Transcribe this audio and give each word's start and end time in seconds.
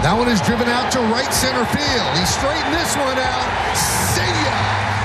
That 0.00 0.16
one 0.16 0.28
is 0.28 0.40
driven 0.40 0.66
out 0.66 0.90
to 0.92 0.98
right 1.12 1.28
center 1.28 1.60
field. 1.76 2.08
He 2.16 2.24
straightened 2.24 2.72
this 2.72 2.96
one 2.96 3.20
out. 3.20 3.76
See 3.76 4.24
ya! 4.24 4.56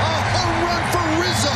A 0.07 0.15
home 0.31 0.59
run 0.63 0.83
for 0.95 1.03
Rizzo. 1.19 1.51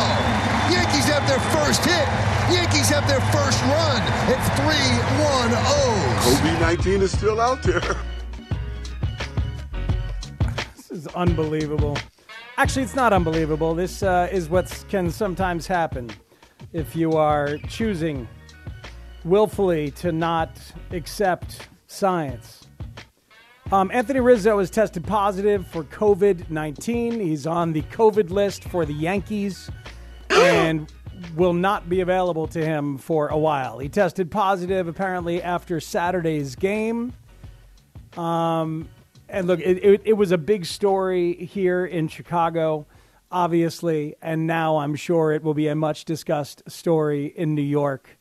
Yankees 0.76 1.08
have 1.08 1.24
their 1.24 1.40
first 1.56 1.80
hit. 1.88 2.04
Yankees 2.52 2.90
have 2.90 3.08
their 3.08 3.22
first 3.32 3.64
run. 3.64 4.04
It's 4.28 4.44
3-1 4.60 5.56
O's. 5.56 6.36
COVID 6.36 6.60
19 6.60 7.02
is 7.02 7.18
still 7.18 7.40
out 7.40 7.64
there. 7.64 7.96
This 10.76 10.92
is 10.92 11.08
unbelievable. 11.08 11.98
Actually, 12.58 12.84
it's 12.84 12.96
not 12.96 13.14
unbelievable. 13.14 13.74
This 13.74 14.04
uh, 14.04 14.28
is 14.34 14.50
what 14.50 14.84
can 14.90 15.10
sometimes 15.10 15.66
happen 15.66 16.10
if 16.74 16.94
you 16.94 17.14
are 17.14 17.58
choosing 17.70 18.28
willfully 19.24 19.92
to 19.92 20.12
not 20.12 20.60
accept 20.92 21.70
science. 21.88 22.69
Um, 23.72 23.92
Anthony 23.94 24.20
Rizzo 24.20 24.58
has 24.58 24.72
tested 24.72 25.06
positive 25.06 25.68
for 25.68 25.84
COVID 25.84 26.50
19. 26.50 27.20
He's 27.20 27.46
on 27.46 27.72
the 27.72 27.84
COVID 27.84 28.32
list 28.32 28.64
for 28.64 28.84
the 28.84 28.94
Yankees 28.94 29.70
and 30.32 30.92
will 31.36 31.54
not 31.54 31.88
be 31.88 32.02
available 32.02 32.48
to 32.48 32.66
him 32.66 32.98
for 32.98 33.28
a 33.28 33.38
while. 33.38 33.78
He 33.78 33.88
tested 33.88 34.32
positive 34.32 34.88
apparently 34.88 35.44
after 35.44 35.80
Saturday's 35.80 36.56
game. 36.56 37.14
Um, 38.18 38.90
and 39.28 39.46
look, 39.46 39.60
it, 39.60 39.84
it, 39.84 40.02
it 40.04 40.14
was 40.14 40.32
a 40.32 40.38
big 40.40 40.66
story 40.66 41.36
here 41.36 41.86
in 41.86 42.08
Chicago, 42.08 42.88
obviously, 43.32 44.16
and 44.20 44.48
now 44.48 44.78
I'm 44.78 44.96
sure 44.96 45.32
it 45.32 45.44
will 45.44 45.54
be 45.54 45.68
a 45.68 45.76
much 45.76 46.06
discussed 46.06 46.64
story 46.68 47.28
in 47.28 47.54
New 47.54 47.62
York. 47.62 48.19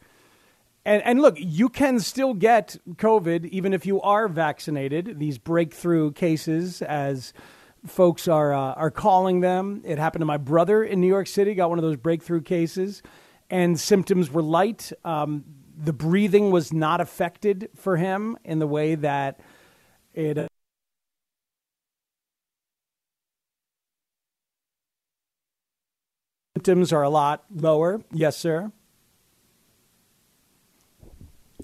And, 0.89 1.03
and 1.03 1.20
look, 1.20 1.34
you 1.39 1.69
can 1.69 2.00
still 2.00 2.33
get 2.33 2.78
COVID 2.94 3.44
even 3.50 3.75
if 3.75 3.84
you 3.84 4.00
are 4.00 4.27
vaccinated. 4.27 5.19
These 5.19 5.36
breakthrough 5.36 6.12
cases, 6.12 6.80
as 6.80 7.34
folks 7.86 8.27
are 8.27 8.55
uh, 8.55 8.72
are 8.72 8.91
calling 8.91 9.41
them. 9.41 9.83
It 9.85 9.98
happened 9.98 10.23
to 10.23 10.27
my 10.27 10.39
brother 10.39 10.83
in 10.83 11.02
New 11.02 11.07
York 11.07 11.27
City. 11.27 11.52
Got 11.55 11.68
one 11.68 11.79
of 11.79 11.83
those 11.83 11.98
breakthrough 11.98 12.40
cases, 12.40 13.02
and 13.51 13.79
symptoms 13.79 14.30
were 14.30 14.40
light. 14.40 14.90
Um, 15.05 15.45
the 15.77 15.92
breathing 15.92 16.51
was 16.51 16.73
not 16.73 17.02
affected 17.02 17.68
for 17.74 17.98
him 17.98 18.39
in 18.42 18.58
the 18.58 18.67
way 18.67 18.95
that 18.95 19.41
it. 20.14 20.39
Uh, 20.39 20.46
symptoms 26.57 26.95
are 26.95 27.02
a 27.02 27.11
lot 27.11 27.45
lower. 27.55 28.01
Yes, 28.11 28.39
sir. 28.39 28.73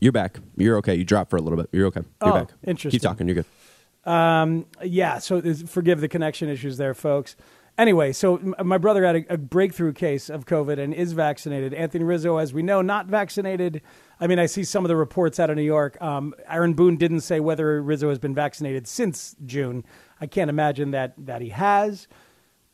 You're 0.04 0.12
back. 0.12 0.36
You're 0.58 0.76
okay. 0.76 0.94
You 0.96 1.02
dropped 1.02 1.30
for 1.30 1.36
a 1.36 1.40
little 1.40 1.56
bit. 1.56 1.70
You're 1.72 1.86
okay. 1.86 2.02
You're 2.22 2.30
Oh, 2.30 2.38
back. 2.40 2.50
interesting. 2.62 2.90
Keep 2.90 3.00
talking. 3.00 3.26
You're 3.26 3.36
good. 3.36 4.10
Um, 4.10 4.66
yeah, 4.82 5.16
so 5.18 5.40
forgive 5.66 6.02
the 6.02 6.08
connection 6.08 6.50
issues 6.50 6.76
there, 6.76 6.92
folks. 6.92 7.36
Anyway, 7.78 8.12
so 8.12 8.36
m- 8.36 8.54
my 8.64 8.76
brother 8.76 9.02
had 9.02 9.16
a, 9.16 9.32
a 9.32 9.38
breakthrough 9.38 9.94
case 9.94 10.28
of 10.28 10.44
COVID 10.44 10.78
and 10.78 10.92
is 10.92 11.12
vaccinated. 11.12 11.72
Anthony 11.72 12.04
Rizzo, 12.04 12.36
as 12.36 12.52
we 12.52 12.62
know, 12.62 12.82
not 12.82 13.06
vaccinated. 13.06 13.80
I 14.20 14.26
mean, 14.26 14.38
I 14.38 14.44
see 14.44 14.62
some 14.62 14.84
of 14.84 14.90
the 14.90 14.96
reports 14.96 15.40
out 15.40 15.48
of 15.48 15.56
New 15.56 15.62
York. 15.62 15.96
Um, 16.02 16.34
Aaron 16.50 16.74
Boone 16.74 16.98
didn't 16.98 17.20
say 17.22 17.40
whether 17.40 17.80
Rizzo 17.80 18.10
has 18.10 18.18
been 18.18 18.34
vaccinated 18.34 18.86
since 18.86 19.34
June. 19.46 19.86
I 20.20 20.26
can't 20.26 20.50
imagine 20.50 20.90
that 20.90 21.14
that 21.16 21.40
he 21.40 21.48
has, 21.48 22.08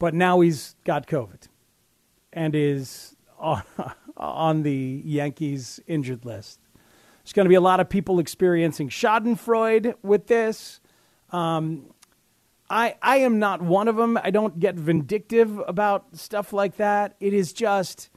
but 0.01 0.15
now 0.15 0.41
he's 0.41 0.75
got 0.83 1.07
COVID 1.07 1.47
and 2.33 2.57
is 2.57 3.15
on, 3.39 3.63
on 4.17 4.65
the 4.65 5.01
Yankees 5.05 5.79
injured 5.87 6.25
list. 6.25 6.59
There's 7.31 7.37
going 7.37 7.45
to 7.45 7.51
be 7.51 7.55
a 7.55 7.61
lot 7.61 7.79
of 7.79 7.89
people 7.89 8.19
experiencing 8.19 8.89
Schadenfreude 8.89 9.95
with 10.03 10.27
this. 10.27 10.81
Um, 11.31 11.95
I 12.69 12.97
I 13.01 13.19
am 13.19 13.39
not 13.39 13.63
one 13.63 13.87
of 13.87 13.95
them. 13.95 14.19
I 14.21 14.33
don't 14.33 14.59
get 14.59 14.75
vindictive 14.75 15.61
about 15.69 16.07
stuff 16.17 16.53
like 16.53 16.77
that. 16.79 17.15
It 17.21 17.33
is 17.33 17.53
just 17.53 18.11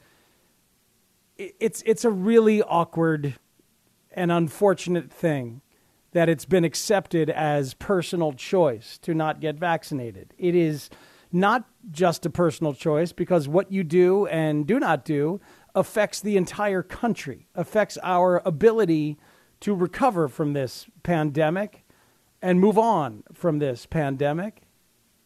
it- 1.38 1.54
it's 1.60 1.80
it's 1.86 2.04
a 2.04 2.10
really 2.10 2.60
awkward 2.64 3.38
and 4.10 4.32
unfortunate 4.32 5.12
thing 5.12 5.60
that 6.10 6.28
it's 6.28 6.44
been 6.44 6.64
accepted 6.64 7.30
as 7.30 7.74
personal 7.74 8.32
choice 8.32 8.98
to 8.98 9.14
not 9.14 9.38
get 9.38 9.54
vaccinated. 9.54 10.34
It 10.38 10.56
is 10.56 10.90
not 11.30 11.68
just 11.92 12.26
a 12.26 12.30
personal 12.30 12.74
choice 12.74 13.12
because 13.12 13.46
what 13.46 13.70
you 13.70 13.84
do 13.84 14.26
and 14.26 14.66
do 14.66 14.80
not 14.80 15.04
do 15.04 15.40
affects 15.74 16.20
the 16.20 16.36
entire 16.36 16.82
country, 16.82 17.48
affects 17.54 17.98
our 18.02 18.40
ability 18.44 19.18
to 19.60 19.74
recover 19.74 20.28
from 20.28 20.52
this 20.52 20.86
pandemic 21.02 21.84
and 22.42 22.60
move 22.60 22.78
on 22.78 23.22
from 23.32 23.58
this 23.58 23.86
pandemic 23.86 24.62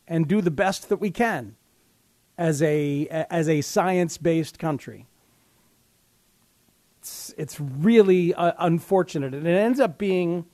and 0.07 0.29
do 0.29 0.41
the 0.41 0.51
best 0.51 0.89
that 0.89 0.99
we 0.99 1.11
can 1.11 1.57
as 2.39 2.63
a 2.63 3.07
as 3.09 3.49
a 3.49 3.61
science-based 3.61 4.59
country. 4.59 5.07
It's 7.01 7.35
it's 7.37 7.61
really 7.61 8.33
uh, 8.35 8.53
unfortunate 8.59 9.35
and 9.35 9.47
it 9.47 9.57
ends 9.57 9.81
up 9.81 9.99
being 9.99 10.47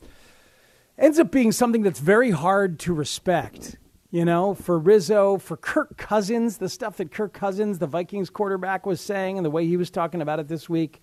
ends 0.98 1.18
up 1.18 1.30
being 1.30 1.52
something 1.52 1.82
that's 1.82 2.00
very 2.00 2.30
hard 2.30 2.78
to 2.80 2.94
respect. 2.94 3.76
You 4.14 4.24
know, 4.24 4.54
for 4.54 4.78
Rizzo, 4.78 5.38
for 5.38 5.56
Kirk 5.56 5.96
Cousins, 5.96 6.58
the 6.58 6.68
stuff 6.68 6.98
that 6.98 7.10
Kirk 7.10 7.32
Cousins, 7.32 7.80
the 7.80 7.88
Vikings 7.88 8.30
quarterback, 8.30 8.86
was 8.86 9.00
saying 9.00 9.38
and 9.38 9.44
the 9.44 9.50
way 9.50 9.66
he 9.66 9.76
was 9.76 9.90
talking 9.90 10.22
about 10.22 10.38
it 10.38 10.46
this 10.46 10.68
week, 10.68 11.02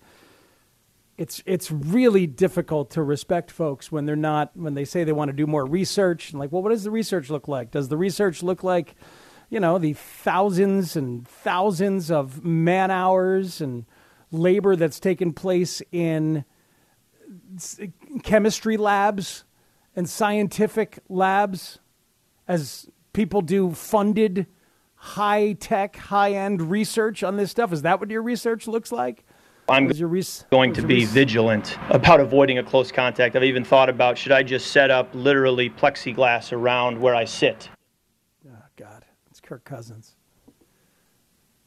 it's 1.18 1.42
it's 1.44 1.70
really 1.70 2.26
difficult 2.26 2.88
to 2.92 3.02
respect 3.02 3.50
folks 3.50 3.92
when 3.92 4.06
they're 4.06 4.16
not 4.16 4.56
when 4.56 4.72
they 4.72 4.86
say 4.86 5.04
they 5.04 5.12
want 5.12 5.28
to 5.28 5.34
do 5.34 5.46
more 5.46 5.66
research 5.66 6.30
and 6.30 6.40
like, 6.40 6.50
well, 6.52 6.62
what 6.62 6.70
does 6.70 6.84
the 6.84 6.90
research 6.90 7.28
look 7.28 7.48
like? 7.48 7.70
Does 7.70 7.90
the 7.90 7.98
research 7.98 8.42
look 8.42 8.64
like, 8.64 8.94
you 9.50 9.60
know, 9.60 9.76
the 9.76 9.92
thousands 9.92 10.96
and 10.96 11.28
thousands 11.28 12.10
of 12.10 12.42
man 12.42 12.90
hours 12.90 13.60
and 13.60 13.84
labor 14.30 14.74
that's 14.74 14.98
taken 14.98 15.34
place 15.34 15.82
in 15.92 16.46
chemistry 18.22 18.78
labs 18.78 19.44
and 19.94 20.08
scientific 20.08 20.98
labs 21.10 21.78
as 22.48 22.88
people 23.12 23.42
do 23.42 23.72
funded 23.72 24.46
high 24.94 25.52
tech, 25.54 25.96
high 25.96 26.32
end 26.32 26.70
research 26.70 27.22
on 27.22 27.36
this 27.36 27.50
stuff? 27.50 27.72
Is 27.72 27.82
that 27.82 28.00
what 28.00 28.10
your 28.10 28.22
research 28.22 28.66
looks 28.66 28.92
like? 28.92 29.24
I'm 29.68 29.88
res- 29.88 30.44
going 30.50 30.72
to 30.74 30.82
be 30.82 31.00
res- 31.00 31.10
vigilant 31.10 31.78
about 31.88 32.20
avoiding 32.20 32.58
a 32.58 32.62
close 32.62 32.90
contact. 32.90 33.36
I've 33.36 33.44
even 33.44 33.64
thought 33.64 33.88
about 33.88 34.18
should 34.18 34.32
I 34.32 34.42
just 34.42 34.68
set 34.72 34.90
up 34.90 35.08
literally 35.14 35.70
plexiglass 35.70 36.52
around 36.52 37.00
where 37.00 37.14
I 37.14 37.24
sit. 37.24 37.70
Oh, 38.48 38.56
God, 38.76 39.04
it's 39.30 39.40
Kirk 39.40 39.64
Cousins. 39.64 40.16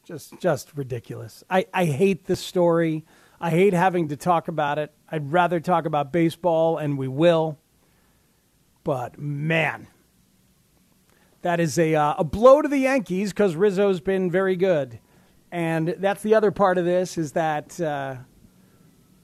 Just, 0.04 0.38
just 0.40 0.76
ridiculous. 0.76 1.42
I, 1.50 1.66
I 1.74 1.86
hate 1.86 2.26
this 2.26 2.40
story. 2.40 3.04
I 3.40 3.50
hate 3.50 3.72
having 3.72 4.08
to 4.08 4.16
talk 4.16 4.48
about 4.48 4.78
it. 4.78 4.92
I'd 5.10 5.32
rather 5.32 5.58
talk 5.58 5.84
about 5.84 6.12
baseball, 6.12 6.78
and 6.78 6.96
we 6.96 7.08
will. 7.08 7.58
But 8.84 9.18
man, 9.18 9.88
that 11.46 11.60
is 11.60 11.78
a 11.78 11.94
uh, 11.94 12.14
a 12.18 12.24
blow 12.24 12.60
to 12.60 12.66
the 12.66 12.78
Yankees 12.78 13.32
because 13.32 13.54
Rizzo's 13.54 14.00
been 14.00 14.32
very 14.32 14.56
good, 14.56 14.98
and 15.52 15.94
that's 15.98 16.24
the 16.24 16.34
other 16.34 16.50
part 16.50 16.76
of 16.76 16.84
this 16.84 17.16
is 17.16 17.32
that 17.32 17.80
uh, 17.80 18.16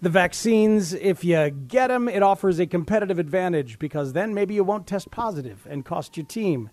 The 0.02 0.10
vaccines, 0.10 0.92
if 0.94 1.22
you 1.22 1.50
get 1.50 1.86
them, 1.86 2.08
it 2.08 2.24
offers 2.24 2.58
a 2.58 2.66
competitive 2.66 3.20
advantage 3.20 3.78
because 3.78 4.12
then 4.14 4.34
maybe 4.34 4.52
you 4.52 4.64
won't 4.64 4.84
test 4.84 5.12
positive 5.12 5.64
and 5.70 5.84
cost 5.84 6.16
your 6.16 6.26
team 6.26 6.70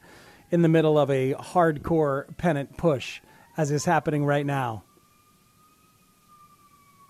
in 0.49 0.63
the 0.63 0.67
middle 0.67 0.97
of 0.97 1.11
a 1.11 1.35
hardcore 1.35 2.35
pennant 2.37 2.75
push, 2.75 3.21
as 3.55 3.69
is 3.69 3.85
happening 3.85 4.25
right 4.25 4.47
now. 4.47 4.83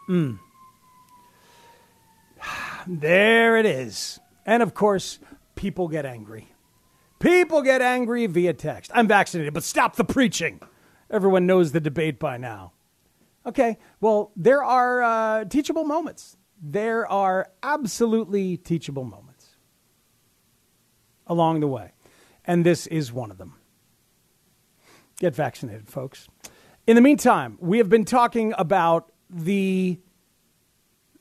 Mm. 0.09 0.39
There 2.85 3.57
it 3.57 3.65
is. 3.65 4.19
And 4.45 4.63
of 4.63 4.74
course, 4.74 5.19
people 5.56 5.88
get 5.88 6.06
angry. 6.06 6.48
People 7.19 7.62
get 7.62 7.81
angry 7.81 8.25
via 8.27 8.54
text. 8.54 8.92
I'm 8.94 9.07
vaccinated, 9.07 9.54
but 9.54 9.63
stop 9.63 9.95
the 9.95 10.06
preaching. 10.06 10.62
Everyone 11.12 11.45
knows 11.45 11.71
the 11.71 11.80
debate 11.80 12.19
by 12.19 12.38
now. 12.38 12.74
Okay, 13.45 13.77
well, 14.00 14.31
there 14.36 14.63
are 14.63 15.01
uh, 15.01 15.45
teachable 15.45 15.83
moments. 15.83 16.38
There 16.62 17.07
are 17.07 17.50
absolutely 17.63 18.57
teachable 18.57 19.04
moments 19.04 19.56
along 21.27 21.60
the 21.60 21.68
way. 21.68 21.94
And 22.45 22.66
this 22.66 22.88
is 22.88 23.13
one 23.13 23.31
of 23.31 23.38
them. 23.38 23.56
Get 25.19 25.36
vaccinated, 25.36 25.88
folks. 25.88 26.27
In 26.88 26.95
the 26.95 27.01
meantime, 27.01 27.57
we 27.60 27.77
have 27.77 27.89
been 27.89 28.06
talking 28.06 28.54
about 28.57 29.12
the 29.30 30.00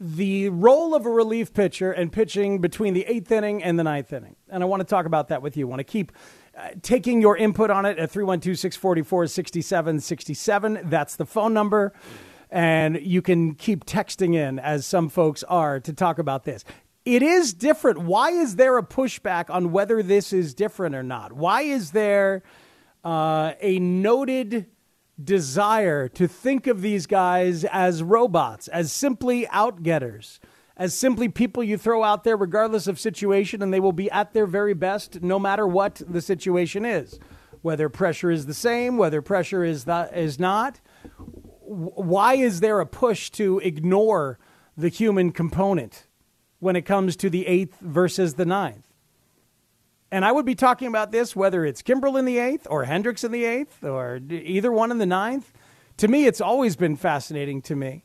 the 0.00 0.48
role 0.50 0.94
of 0.94 1.06
a 1.06 1.10
relief 1.10 1.52
pitcher 1.52 1.90
and 1.90 2.12
pitching 2.12 2.60
between 2.60 2.94
the 2.94 3.04
eighth 3.06 3.30
inning 3.32 3.62
and 3.62 3.78
the 3.78 3.84
ninth 3.84 4.12
inning. 4.12 4.36
And 4.48 4.62
I 4.62 4.66
want 4.66 4.80
to 4.80 4.86
talk 4.86 5.06
about 5.06 5.28
that 5.28 5.42
with 5.42 5.56
you. 5.56 5.66
I 5.66 5.70
want 5.70 5.80
to 5.80 5.84
keep 5.84 6.12
uh, 6.56 6.70
taking 6.82 7.20
your 7.20 7.36
input 7.36 7.70
on 7.70 7.84
it 7.84 7.98
at 7.98 8.10
312 8.10 8.58
644 8.58 9.26
6767. 9.26 10.80
That's 10.84 11.16
the 11.16 11.26
phone 11.26 11.52
number. 11.52 11.92
And 12.50 13.00
you 13.02 13.20
can 13.22 13.54
keep 13.54 13.84
texting 13.84 14.34
in, 14.34 14.58
as 14.58 14.86
some 14.86 15.08
folks 15.08 15.42
are, 15.44 15.80
to 15.80 15.92
talk 15.92 16.18
about 16.18 16.44
this. 16.44 16.64
It 17.04 17.22
is 17.22 17.52
different. 17.52 17.98
Why 17.98 18.30
is 18.30 18.56
there 18.56 18.78
a 18.78 18.82
pushback 18.82 19.50
on 19.50 19.72
whether 19.72 20.02
this 20.02 20.32
is 20.32 20.54
different 20.54 20.94
or 20.94 21.02
not? 21.02 21.32
Why 21.32 21.62
is 21.62 21.90
there 21.90 22.42
uh, 23.04 23.52
a 23.60 23.78
noted 23.78 24.66
desire 25.22 26.08
to 26.08 26.28
think 26.28 26.66
of 26.66 26.80
these 26.80 27.06
guys 27.06 27.64
as 27.64 28.02
robots, 28.02 28.68
as 28.68 28.92
simply 28.92 29.46
outgetters, 29.46 30.38
as 30.76 30.94
simply 30.94 31.28
people 31.28 31.62
you 31.64 31.76
throw 31.76 32.04
out 32.04 32.24
there 32.24 32.36
regardless 32.36 32.86
of 32.86 33.00
situation, 33.00 33.62
and 33.62 33.74
they 33.74 33.80
will 33.80 33.92
be 33.92 34.10
at 34.10 34.32
their 34.32 34.46
very 34.46 34.74
best 34.74 35.22
no 35.22 35.38
matter 35.38 35.66
what 35.66 36.00
the 36.08 36.22
situation 36.22 36.84
is, 36.84 37.18
whether 37.62 37.88
pressure 37.88 38.30
is 38.30 38.46
the 38.46 38.54
same, 38.54 38.96
whether 38.96 39.20
pressure 39.20 39.64
is 39.64 39.84
that 39.84 40.16
is 40.16 40.38
not. 40.38 40.80
Why 41.60 42.34
is 42.34 42.60
there 42.60 42.80
a 42.80 42.86
push 42.86 43.30
to 43.30 43.58
ignore 43.58 44.38
the 44.76 44.88
human 44.88 45.32
component 45.32 46.06
when 46.60 46.76
it 46.76 46.82
comes 46.82 47.16
to 47.16 47.28
the 47.28 47.46
eighth 47.46 47.78
versus 47.80 48.34
the 48.34 48.46
ninth? 48.46 48.87
And 50.10 50.24
I 50.24 50.32
would 50.32 50.46
be 50.46 50.54
talking 50.54 50.88
about 50.88 51.12
this 51.12 51.36
whether 51.36 51.64
it's 51.64 51.82
Kimbrel 51.82 52.18
in 52.18 52.24
the 52.24 52.38
eighth 52.38 52.66
or 52.70 52.84
Hendricks 52.84 53.24
in 53.24 53.32
the 53.32 53.44
eighth 53.44 53.84
or 53.84 54.20
either 54.30 54.72
one 54.72 54.90
in 54.90 54.98
the 54.98 55.06
ninth. 55.06 55.52
To 55.98 56.08
me, 56.08 56.26
it's 56.26 56.40
always 56.40 56.76
been 56.76 56.96
fascinating 56.96 57.60
to 57.62 57.76
me. 57.76 58.04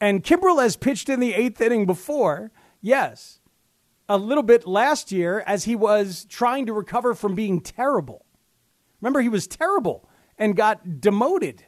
And 0.00 0.22
Kimbrel 0.22 0.62
has 0.62 0.76
pitched 0.76 1.08
in 1.08 1.18
the 1.18 1.34
eighth 1.34 1.60
inning 1.60 1.86
before, 1.86 2.52
yes, 2.80 3.40
a 4.08 4.16
little 4.16 4.44
bit 4.44 4.66
last 4.66 5.10
year 5.10 5.42
as 5.46 5.64
he 5.64 5.74
was 5.74 6.24
trying 6.26 6.66
to 6.66 6.72
recover 6.72 7.14
from 7.14 7.34
being 7.34 7.60
terrible. 7.60 8.24
Remember, 9.00 9.20
he 9.20 9.28
was 9.28 9.46
terrible 9.46 10.08
and 10.38 10.56
got 10.56 11.00
demoted. 11.00 11.64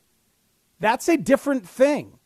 That's 0.79 1.09
a 1.09 1.17
different 1.17 1.69
thing. 1.69 2.19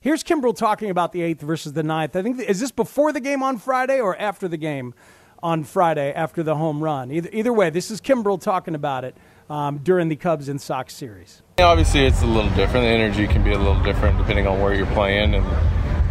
Here's 0.00 0.24
Kimbrel 0.24 0.56
talking 0.56 0.90
about 0.90 1.12
the 1.12 1.22
eighth 1.22 1.42
versus 1.42 1.74
the 1.74 1.82
ninth. 1.82 2.16
I 2.16 2.22
think 2.22 2.40
is 2.40 2.60
this 2.60 2.70
before 2.70 3.12
the 3.12 3.20
game 3.20 3.42
on 3.42 3.58
Friday 3.58 4.00
or 4.00 4.18
after 4.18 4.48
the 4.48 4.56
game 4.56 4.94
on 5.42 5.64
Friday 5.64 6.12
after 6.12 6.42
the 6.42 6.56
home 6.56 6.82
run. 6.82 7.10
Either, 7.10 7.30
either 7.32 7.52
way, 7.52 7.70
this 7.70 7.90
is 7.90 8.00
Kimbrel 8.00 8.40
talking 8.40 8.74
about 8.74 9.04
it 9.04 9.16
um, 9.48 9.78
during 9.78 10.08
the 10.08 10.16
Cubs 10.16 10.48
and 10.48 10.60
Sox 10.60 10.94
series. 10.94 11.42
Obviously, 11.58 12.06
it's 12.06 12.22
a 12.22 12.26
little 12.26 12.50
different. 12.50 12.84
The 12.84 12.90
energy 12.90 13.26
can 13.26 13.42
be 13.42 13.52
a 13.52 13.58
little 13.58 13.82
different 13.82 14.18
depending 14.18 14.46
on 14.46 14.60
where 14.60 14.74
you're 14.74 14.86
playing 14.86 15.34
and 15.34 15.44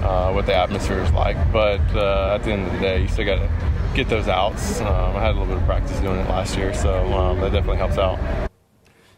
uh, 0.04 0.32
what 0.32 0.46
the 0.46 0.56
atmosphere 0.56 1.00
is 1.00 1.12
like. 1.12 1.38
But 1.52 1.82
uh, 1.96 2.36
at 2.36 2.44
the 2.44 2.52
end 2.52 2.68
of 2.68 2.74
the 2.74 2.80
day, 2.80 3.02
you 3.02 3.08
still 3.08 3.26
got 3.26 3.38
to 3.38 3.50
get 3.96 4.10
those 4.10 4.28
outs. 4.28 4.82
Um, 4.82 4.88
I 5.16 5.22
had 5.22 5.36
a 5.36 5.40
little 5.40 5.48
bit 5.48 5.58
of 5.58 5.66
practice 5.66 6.00
doing 6.00 6.20
it 6.20 6.30
last 6.30 6.56
year, 6.58 6.74
so 6.74 7.06
um, 7.14 7.40
that 7.40 7.52
definitely 7.52 7.78
helps 7.78 7.98
out. 7.98 8.20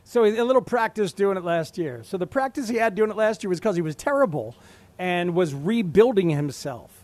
So 0.04 0.25
a 0.25 0.44
little 0.44 0.62
practice 0.62 1.13
doing 1.13 1.38
it 1.38 1.44
last 1.44 1.78
year. 1.78 2.04
So 2.04 2.18
the 2.18 2.28
practice 2.28 2.68
he 2.68 2.75
had 2.75 2.96
doing 2.96 3.12
it 3.12 3.16
last 3.16 3.44
year 3.44 3.50
was 3.50 3.60
because 3.60 3.78
he 3.78 3.81
was 3.81 3.96
terrible 3.96 4.56
and 5.00 5.34
was 5.34 5.54
rebuilding 5.54 6.30
himself. 6.30 7.00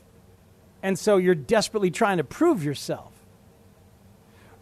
And 0.88 0.98
so 0.98 1.18
you're 1.18 1.36
desperately 1.36 1.92
trying 1.92 2.16
to 2.16 2.24
prove 2.24 2.64
yourself. 2.64 3.12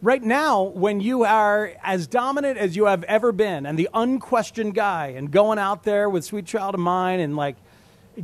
Right 0.02 0.20
now, 0.20 0.64
when 0.64 1.00
you 1.00 1.22
are 1.22 1.74
as 1.84 2.08
dominant 2.08 2.58
as 2.58 2.74
you 2.74 2.86
have 2.86 3.04
ever 3.04 3.30
been 3.30 3.64
and 3.64 3.78
the 3.78 3.88
unquestioned 3.94 4.74
guy 4.74 5.14
and 5.16 5.30
going 5.30 5.60
out 5.60 5.84
there 5.84 6.10
with 6.10 6.24
Sweet 6.24 6.44
Child 6.44 6.74
of 6.74 6.80
Mine 6.80 7.20
and 7.20 7.36
like 7.36 7.54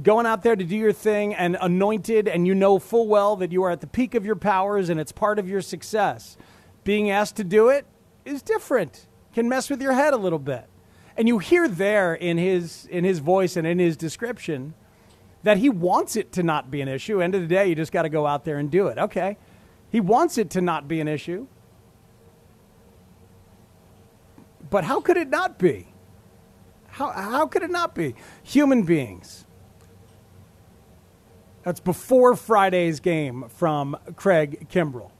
going 0.03 0.27
out 0.27 0.43
there 0.43 0.57
to 0.57 0.65
do 0.65 0.75
your 0.75 0.93
thing 0.93 1.33
and 1.33 1.57
anointed 1.61 2.27
and 2.27 2.45
you 2.45 2.57
know 2.57 2.81
full 2.81 3.07
well 3.07 3.37
that 3.37 3.53
you 3.53 3.63
are 3.63 3.71
at 3.71 3.81
the 3.81 3.87
peak 3.87 4.17
of 4.17 4.27
your 4.27 4.35
powers 4.35 4.89
and 4.89 4.99
it's 4.99 5.13
part 5.13 5.39
of 5.39 5.49
your 5.49 5.61
success, 5.61 6.37
being 6.83 7.09
asked 7.09 7.37
to 7.37 7.45
do 7.45 7.69
it 7.69 7.87
is 8.25 8.43
different, 8.43 9.07
can 9.33 9.49
mess 9.49 9.71
with 9.71 9.81
your 9.81 9.93
head 9.93 10.13
a 10.13 10.17
little 10.17 10.41
bit. 10.41 10.65
And 11.17 11.29
you 11.29 11.39
hear 11.39 11.69
there 11.69 12.15
in 12.15 12.37
his, 12.37 12.85
in 12.87 13.05
his 13.05 13.21
voice 13.21 13.57
and 13.57 13.65
in 13.65 13.79
his 13.79 13.97
description 13.97 14.75
that 15.43 15.59
he 15.59 15.69
wants 15.69 16.17
it 16.17 16.33
to 16.33 16.43
not 16.43 16.71
be 16.71 16.81
an 16.81 16.89
issue. 16.89 17.21
End 17.21 17.35
of 17.35 17.41
the 17.41 17.47
day, 17.47 17.69
you 17.69 17.75
just 17.75 17.93
got 17.93 18.03
to 18.03 18.09
go 18.09 18.27
out 18.27 18.45
there 18.45 18.59
and 18.59 18.71
do 18.71 18.87
it. 18.89 18.99
Okay. 18.99 19.37
He 19.91 20.01
wants 20.01 20.39
it 20.39 20.51
to 20.51 20.61
not 20.61 20.89
be 20.89 21.01
an 21.01 21.09
issue. 21.09 21.47
But 24.71 24.85
how 24.85 25.01
could 25.01 25.17
it 25.17 25.29
not 25.29 25.59
be? 25.59 25.89
How, 26.89 27.11
how 27.11 27.47
could 27.47 27.63
it 27.63 27.71
not 27.71 27.95
be? 27.95 28.15
Human 28.43 28.85
beings. 28.85 29.45
That's 31.63 31.81
before 31.81 32.37
Friday's 32.37 33.01
game 33.01 33.47
from 33.49 33.97
Craig 34.17 34.67
Kimbrel. 34.71 35.11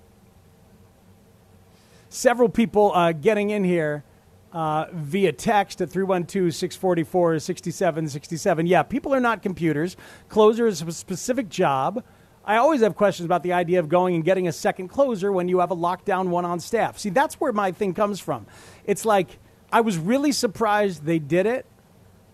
Several 2.09 2.49
people 2.49 2.93
uh, 2.95 3.13
getting 3.13 3.51
in 3.51 3.65
here 3.65 4.05
uh, 4.53 4.87
via 4.93 5.33
text 5.33 5.81
at 5.81 5.91
312 5.91 6.55
644 6.55 7.39
6767. 7.39 8.67
Yeah, 8.67 8.83
people 8.83 9.15
are 9.15 9.21
not 9.21 9.43
computers. 9.43 9.97
Closer 10.29 10.67
is 10.67 10.83
a 10.83 10.93
specific 10.93 11.49
job. 11.49 12.05
I 12.45 12.57
always 12.57 12.81
have 12.81 12.97
questions 12.97 13.25
about 13.25 13.45
the 13.45 13.53
idea 13.53 13.79
of 13.79 13.89
going 13.89 14.17
and 14.17 14.25
getting 14.25 14.49
a 14.49 14.53
second 14.53 14.89
closer 14.89 15.31
when 15.31 15.49
you 15.49 15.61
have 15.61 15.71
a 15.71 15.77
lockdown 15.77 16.29
one 16.29 16.45
on 16.45 16.59
staff. 16.61 16.99
See, 16.99 17.11
that's 17.11 17.37
where 17.37 17.53
my 17.53 17.73
thing 17.73 17.95
comes 17.95 18.19
from. 18.21 18.47
It's 18.85 19.05
like 19.05 19.39
I 19.73 19.81
was 19.81 19.97
really 19.97 20.33
surprised 20.33 21.05
they 21.05 21.21
did 21.21 21.47
it 21.47 21.67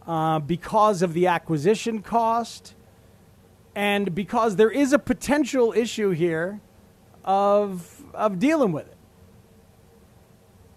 uh, 0.07 0.39
because 0.39 1.03
of 1.03 1.13
the 1.13 1.27
acquisition 1.27 2.03
cost 2.03 2.75
and 3.75 4.15
because 4.15 4.57
there 4.57 4.71
is 4.71 4.93
a 4.93 4.99
potential 4.99 5.73
issue 5.77 6.11
here 6.11 6.61
of, 7.25 8.03
of 8.15 8.39
dealing 8.39 8.73
with 8.73 8.89
it 8.89 8.98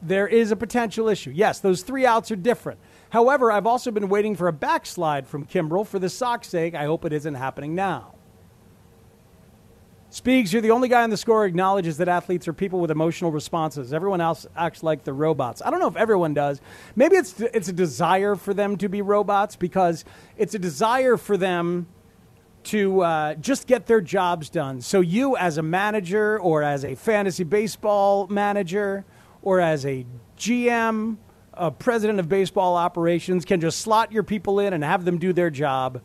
there 0.02 0.28
is 0.28 0.52
a 0.52 0.56
potential 0.56 1.08
issue. 1.08 1.32
Yes, 1.32 1.60
those 1.60 1.84
three 1.84 2.06
outs 2.06 2.32
are 2.32 2.36
different. 2.36 2.80
However, 3.10 3.52
I've 3.52 3.68
also 3.68 3.92
been 3.92 4.10
waiting 4.10 4.36
for 4.36 4.48
a 4.48 4.54
backslide 4.54 5.28
from 5.28 5.46
Kimbrel 5.46 5.86
for 5.86 6.00
the 6.00 6.10
Sox 6.10 6.48
sake. 6.48 6.74
I 6.74 6.86
hope 6.86 7.06
it 7.06 7.14
isn't 7.14 7.36
happening 7.36 7.76
now. 7.76 8.16
Speaks, 10.10 10.52
you're 10.52 10.62
the 10.62 10.72
only 10.72 10.90
guy 10.90 11.04
on 11.04 11.10
the 11.10 11.16
score 11.16 11.46
acknowledges 11.46 11.98
that 11.98 12.10
athletes 12.10 12.46
are 12.46 12.52
people 12.52 12.82
with 12.82 12.92
emotional 12.92 13.32
responses. 13.32 13.94
Everyone 13.94 14.20
else 14.20 14.46
acts 14.58 14.84
like 14.84 15.06
the 15.06 15.14
robots. 15.14 15.62
I 15.64 15.70
don't 15.70 15.80
know 15.80 15.88
if 15.88 15.96
everyone 15.96 16.34
does. 16.34 16.60
Maybe 16.98 17.16
it's 17.16 17.40
it's 17.40 17.70
a 17.70 17.74
desire 17.74 18.36
for 18.36 18.54
them 18.54 18.76
to 18.78 18.90
be 18.90 19.02
robots 19.02 19.56
because 19.56 20.04
it's 20.38 20.54
a 20.54 20.60
desire 20.60 21.16
for 21.16 21.38
them 21.38 21.88
to 22.64 23.02
uh, 23.02 23.36
just 23.36 23.68
get 23.68 23.88
their 23.88 24.02
jobs 24.02 24.50
done. 24.50 24.82
So 24.82 25.00
you, 25.00 25.38
as 25.38 25.58
a 25.58 25.64
manager 25.64 26.38
or 26.40 26.62
as 26.62 26.84
a 26.84 26.96
fantasy 26.96 27.46
baseball 27.46 28.28
manager, 28.28 29.06
or 29.42 29.60
as 29.60 29.86
a 29.86 30.06
GM, 30.38 31.18
a 31.54 31.72
president 31.72 32.20
of 32.20 32.30
baseball 32.30 32.76
operations, 32.76 33.46
can 33.46 33.62
just 33.62 33.80
slot 33.80 34.12
your 34.12 34.24
people 34.24 34.60
in 34.60 34.74
and 34.74 34.84
have 34.84 35.06
them 35.06 35.18
do 35.18 35.34
their 35.34 35.50
job 35.50 36.02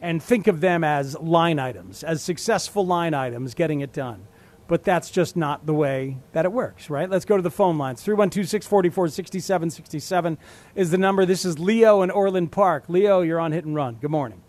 and 0.00 0.22
think 0.22 0.46
of 0.46 0.60
them 0.60 0.84
as 0.84 1.18
line 1.18 1.58
items, 1.58 2.04
as 2.04 2.22
successful 2.22 2.86
line 2.86 3.14
items 3.14 3.54
getting 3.54 3.80
it 3.80 3.92
done. 3.92 4.26
But 4.68 4.84
that's 4.84 5.10
just 5.10 5.34
not 5.34 5.64
the 5.64 5.72
way 5.72 6.18
that 6.32 6.44
it 6.44 6.52
works, 6.52 6.90
right? 6.90 7.08
Let's 7.08 7.24
go 7.24 7.36
to 7.36 7.42
the 7.42 7.50
phone 7.50 7.78
lines. 7.78 8.02
312 8.02 8.48
644 8.48 9.08
6767 9.08 10.38
is 10.74 10.90
the 10.90 10.98
number. 10.98 11.24
This 11.24 11.46
is 11.46 11.58
Leo 11.58 12.02
in 12.02 12.10
Orland 12.10 12.52
Park. 12.52 12.84
Leo, 12.88 13.22
you're 13.22 13.40
on 13.40 13.52
Hit 13.52 13.64
and 13.64 13.74
Run. 13.74 13.94
Good 13.94 14.10
morning. 14.10 14.42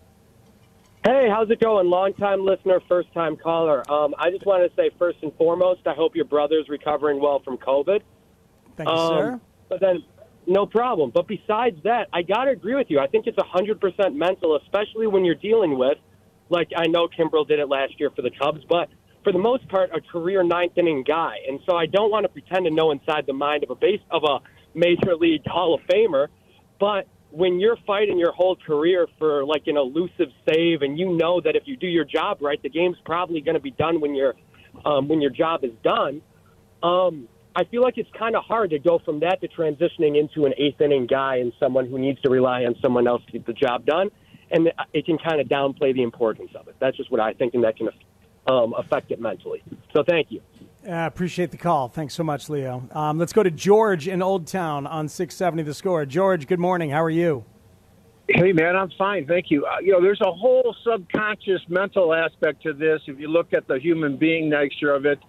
Hey, 1.06 1.28
how's 1.30 1.50
it 1.50 1.62
going? 1.62 1.90
Long 1.90 2.14
time 2.14 2.46
listener, 2.46 2.82
first 2.90 3.14
time 3.14 3.38
caller. 3.38 3.90
Um, 3.90 4.14
I 4.18 4.30
just 4.32 4.46
wanted 4.46 4.70
to 4.70 4.76
say, 4.76 4.90
first 5.00 5.20
and 5.22 5.34
foremost, 5.36 5.82
I 5.86 5.94
hope 5.94 6.14
your 6.14 6.26
brother's 6.26 6.68
recovering 6.68 7.22
well 7.22 7.42
from 7.44 7.58
COVID. 7.58 8.02
Thank 8.76 8.90
you, 8.90 8.96
um, 8.96 9.18
sir. 9.18 9.42
But 9.70 9.80
then, 9.80 10.04
no 10.46 10.66
problem. 10.66 11.12
But 11.14 11.28
besides 11.28 11.78
that, 11.86 12.08
I 12.12 12.22
got 12.22 12.46
to 12.46 12.52
agree 12.52 12.76
with 12.76 12.88
you. 12.90 13.00
I 13.00 13.08
think 13.08 13.28
it's 13.28 13.38
100% 13.38 14.16
mental, 14.16 14.58
especially 14.58 15.08
when 15.08 15.24
you're 15.24 15.36
dealing 15.36 15.78
with, 15.78 15.98
like 16.50 16.70
I 16.76 16.88
know 16.88 17.08
Kimbrel 17.08 17.48
did 17.48 17.60
it 17.60 17.70
last 17.70 17.98
year 17.98 18.10
for 18.14 18.22
the 18.22 18.32
Cubs, 18.32 18.62
but 18.68 18.90
for 19.24 19.32
the 19.32 19.40
most 19.40 19.68
part, 19.70 19.92
a 19.96 20.02
career 20.02 20.44
ninth 20.44 20.78
inning 20.78 21.06
guy. 21.08 21.36
And 21.48 21.62
so 21.66 21.78
I 21.78 21.86
don't 21.86 22.12
want 22.12 22.26
to 22.26 22.30
pretend 22.30 22.66
to 22.66 22.72
know 22.72 22.92
inside 22.92 23.26
the 23.26 23.34
mind 23.34 23.64
of 23.64 23.70
a 23.70 23.76
base 23.76 24.02
of 24.12 24.24
a 24.24 24.40
major 24.78 25.16
league 25.16 25.46
Hall 25.46 25.76
of 25.76 25.82
Famer. 25.82 26.28
But 26.78 27.08
when 27.32 27.60
you're 27.60 27.78
fighting 27.86 28.18
your 28.18 28.32
whole 28.32 28.56
career 28.56 29.08
for 29.18 29.46
like 29.46 29.64
an 29.68 29.78
elusive 29.78 30.30
save, 30.48 30.82
and 30.82 30.98
you 30.98 31.16
know 31.16 31.40
that 31.42 31.56
if 31.56 31.64
you 31.66 31.78
do 31.78 31.88
your 31.88 32.06
job 32.06 32.40
right, 32.42 32.62
the 32.62 32.70
game's 32.70 32.98
probably 33.06 33.42
going 33.42 33.56
to 33.56 33.62
be 33.62 33.72
done 33.72 34.02
when 34.02 34.16
you're 34.16 34.36
um, 34.86 35.08
when 35.08 35.22
your 35.22 35.32
job 35.32 35.64
is 35.64 35.72
done. 35.84 36.22
Um, 36.82 37.28
I 37.56 37.66
feel 37.66 37.82
like 37.82 37.98
it's 37.98 38.10
kind 38.18 38.36
of 38.36 38.44
hard 38.44 38.70
to 38.72 38.80
go 38.80 39.00
from 39.04 39.20
that 39.20 39.42
to 39.42 39.48
transitioning 39.48 40.18
into 40.18 40.46
an 40.46 40.54
eighth 40.58 40.80
inning 40.82 41.08
guy 41.08 41.38
and 41.38 41.52
someone 41.60 41.88
who 41.88 41.98
needs 41.98 42.22
to 42.22 42.30
rely 42.30 42.64
on 42.64 42.76
someone 42.82 43.08
else 43.08 43.24
to 43.26 43.32
get 43.32 43.46
the 43.46 43.54
job 43.54 43.86
done, 43.86 44.10
and 44.52 44.72
it 44.94 45.06
can 45.06 45.18
kind 45.18 45.42
of 45.42 45.48
downplay 45.48 45.94
the 45.94 46.04
importance 46.04 46.52
of 46.56 46.68
it. 46.68 46.76
That's 46.80 46.96
just 46.96 47.12
what 47.12 47.20
I 47.20 47.34
think, 47.34 47.54
and 47.54 47.64
that 47.64 47.76
can 47.76 47.90
um, 48.48 48.74
affect 48.78 49.12
it 49.12 49.20
mentally. 49.20 49.62
So 49.96 50.04
thank 50.08 50.32
you. 50.32 50.42
I 50.90 51.06
appreciate 51.06 51.52
the 51.52 51.58
call. 51.58 51.88
Thanks 51.88 52.16
so 52.16 52.24
much, 52.24 52.50
Leo. 52.50 52.88
Um, 52.92 53.20
let's 53.20 53.32
go 53.32 53.44
to 53.44 53.52
George 53.52 54.08
in 54.08 54.22
Old 54.22 54.48
Town 54.48 54.88
on 54.88 55.08
670 55.08 55.64
The 55.64 55.74
Score. 55.74 56.06
George, 56.06 56.48
good 56.48 56.60
morning. 56.60 56.90
How 56.90 57.04
are 57.04 57.10
you? 57.10 57.46
Hey, 58.28 58.52
man, 58.54 58.76
I'm 58.76 58.90
fine. 58.98 59.28
Thank 59.28 59.50
you. 59.50 59.66
Uh, 59.66 59.80
you 59.82 59.92
know, 59.92 60.02
there's 60.02 60.22
a 60.22 60.32
whole 60.32 60.76
subconscious 60.84 61.62
mental 61.68 62.14
aspect 62.14 62.64
to 62.64 62.74
this. 62.74 63.02
If 63.08 63.20
you 63.20 63.28
look 63.28 63.54
at 63.54 63.68
the 63.68 63.80
human 63.80 64.18
being 64.18 64.50
nature 64.50 64.94
of 64.94 65.06
it, 65.06 65.20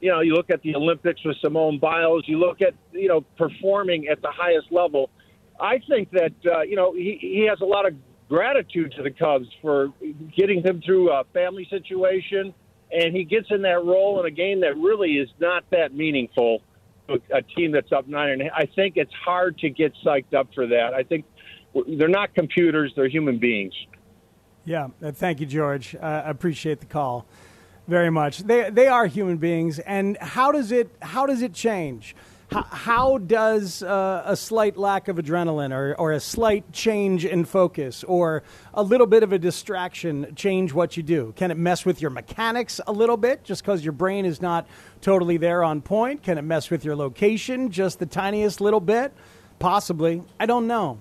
you 0.00 0.10
know, 0.10 0.20
you 0.20 0.34
look 0.34 0.50
at 0.50 0.60
the 0.62 0.74
Olympics 0.74 1.24
with 1.24 1.36
Simone 1.42 1.78
Biles, 1.78 2.24
you 2.26 2.38
look 2.38 2.60
at, 2.60 2.74
you 2.92 3.08
know, 3.08 3.22
performing 3.38 4.08
at 4.08 4.20
the 4.20 4.30
highest 4.30 4.70
level. 4.70 5.08
I 5.58 5.78
think 5.88 6.10
that, 6.10 6.34
uh, 6.44 6.60
you 6.62 6.76
know, 6.76 6.92
he, 6.92 7.18
he 7.20 7.46
has 7.48 7.60
a 7.62 7.64
lot 7.64 7.86
of 7.86 7.94
gratitude 8.28 8.92
to 8.96 9.02
the 9.02 9.10
Cubs 9.10 9.48
for 9.62 9.88
getting 10.36 10.62
him 10.62 10.82
through 10.84 11.10
a 11.10 11.24
family 11.32 11.66
situation– 11.70 12.52
and 12.92 13.14
he 13.14 13.24
gets 13.24 13.48
in 13.50 13.62
that 13.62 13.84
role 13.84 14.20
in 14.20 14.26
a 14.26 14.30
game 14.30 14.60
that 14.60 14.76
really 14.76 15.18
is 15.18 15.28
not 15.40 15.64
that 15.70 15.94
meaningful. 15.94 16.62
A 17.32 17.40
team 17.40 17.70
that's 17.70 17.92
up 17.92 18.08
nine 18.08 18.30
and 18.30 18.50
I 18.52 18.66
think 18.74 18.96
it's 18.96 19.12
hard 19.24 19.58
to 19.58 19.70
get 19.70 19.92
psyched 20.04 20.34
up 20.34 20.48
for 20.52 20.66
that. 20.66 20.92
I 20.92 21.04
think 21.04 21.24
they're 21.98 22.08
not 22.08 22.34
computers; 22.34 22.92
they're 22.96 23.08
human 23.08 23.38
beings. 23.38 23.74
Yeah, 24.64 24.88
uh, 25.00 25.12
thank 25.12 25.38
you, 25.38 25.46
George. 25.46 25.94
I 25.94 26.28
appreciate 26.28 26.80
the 26.80 26.86
call 26.86 27.26
very 27.86 28.10
much. 28.10 28.38
They 28.38 28.70
they 28.70 28.88
are 28.88 29.06
human 29.06 29.36
beings, 29.36 29.78
and 29.78 30.16
how 30.18 30.52
does 30.52 30.72
it 30.72 30.90
how 31.00 31.26
does 31.26 31.42
it 31.42 31.52
change? 31.54 32.16
How, 32.50 32.62
how 32.62 33.18
does 33.18 33.82
uh, 33.82 34.22
a 34.24 34.36
slight 34.36 34.76
lack 34.76 35.08
of 35.08 35.16
adrenaline 35.16 35.72
or, 35.72 35.96
or 35.98 36.12
a 36.12 36.20
slight 36.20 36.72
change 36.72 37.24
in 37.24 37.44
focus 37.44 38.04
or 38.04 38.44
a 38.72 38.82
little 38.82 39.06
bit 39.06 39.22
of 39.22 39.32
a 39.32 39.38
distraction 39.38 40.32
change 40.36 40.72
what 40.72 40.96
you 40.96 41.02
do? 41.02 41.32
Can 41.36 41.50
it 41.50 41.56
mess 41.56 41.84
with 41.84 42.00
your 42.00 42.10
mechanics 42.10 42.80
a 42.86 42.92
little 42.92 43.16
bit 43.16 43.42
just 43.42 43.62
because 43.62 43.84
your 43.84 43.92
brain 43.92 44.24
is 44.24 44.40
not 44.40 44.66
totally 45.00 45.38
there 45.38 45.64
on 45.64 45.80
point? 45.80 46.22
Can 46.22 46.38
it 46.38 46.42
mess 46.42 46.70
with 46.70 46.84
your 46.84 46.94
location 46.94 47.70
just 47.70 47.98
the 47.98 48.06
tiniest 48.06 48.60
little 48.60 48.80
bit? 48.80 49.12
Possibly. 49.58 50.22
I 50.38 50.46
don't 50.46 50.68
know. 50.68 51.00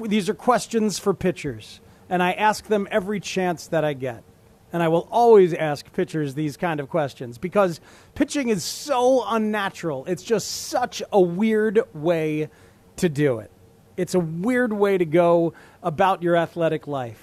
These 0.00 0.28
are 0.28 0.34
questions 0.34 0.98
for 0.98 1.14
pitchers, 1.14 1.80
and 2.08 2.22
I 2.22 2.32
ask 2.32 2.66
them 2.66 2.88
every 2.90 3.20
chance 3.20 3.66
that 3.68 3.84
I 3.84 3.92
get 3.92 4.24
and 4.72 4.82
I 4.82 4.88
will 4.88 5.08
always 5.10 5.52
ask 5.54 5.92
pitchers 5.92 6.34
these 6.34 6.56
kind 6.56 6.80
of 6.80 6.88
questions 6.88 7.38
because 7.38 7.80
pitching 8.14 8.48
is 8.48 8.62
so 8.62 9.24
unnatural. 9.26 10.04
It's 10.06 10.22
just 10.22 10.68
such 10.68 11.02
a 11.12 11.20
weird 11.20 11.80
way 11.92 12.48
to 12.96 13.08
do 13.08 13.38
it. 13.38 13.50
It's 13.96 14.14
a 14.14 14.20
weird 14.20 14.72
way 14.72 14.96
to 14.96 15.04
go 15.04 15.52
about 15.82 16.22
your 16.22 16.36
athletic 16.36 16.86
life. 16.86 17.22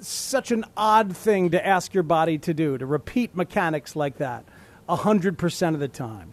Such 0.00 0.52
an 0.52 0.64
odd 0.76 1.16
thing 1.16 1.50
to 1.50 1.66
ask 1.66 1.92
your 1.92 2.04
body 2.04 2.38
to 2.38 2.54
do, 2.54 2.78
to 2.78 2.86
repeat 2.86 3.36
mechanics 3.36 3.96
like 3.96 4.18
that 4.18 4.44
100% 4.88 5.74
of 5.74 5.80
the 5.80 5.88
time. 5.88 6.32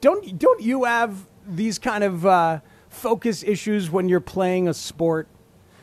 Don't, 0.00 0.38
don't 0.38 0.60
you 0.60 0.84
have 0.84 1.26
these 1.46 1.78
kind 1.78 2.04
of 2.04 2.26
uh, 2.26 2.60
focus 2.88 3.42
issues 3.42 3.90
when 3.90 4.08
you're 4.08 4.20
playing 4.20 4.68
a 4.68 4.74
sport? 4.74 5.28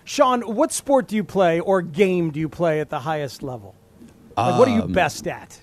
Sean, 0.05 0.41
what 0.41 0.71
sport 0.71 1.07
do 1.07 1.15
you 1.15 1.23
play 1.23 1.59
or 1.59 1.81
game 1.81 2.31
do 2.31 2.39
you 2.39 2.49
play 2.49 2.79
at 2.79 2.89
the 2.89 2.99
highest 2.99 3.41
level? 3.43 3.75
Like, 4.35 4.59
what 4.59 4.67
are 4.67 4.75
you 4.75 4.83
Um, 4.83 4.91
best 4.91 5.27
at? 5.27 5.59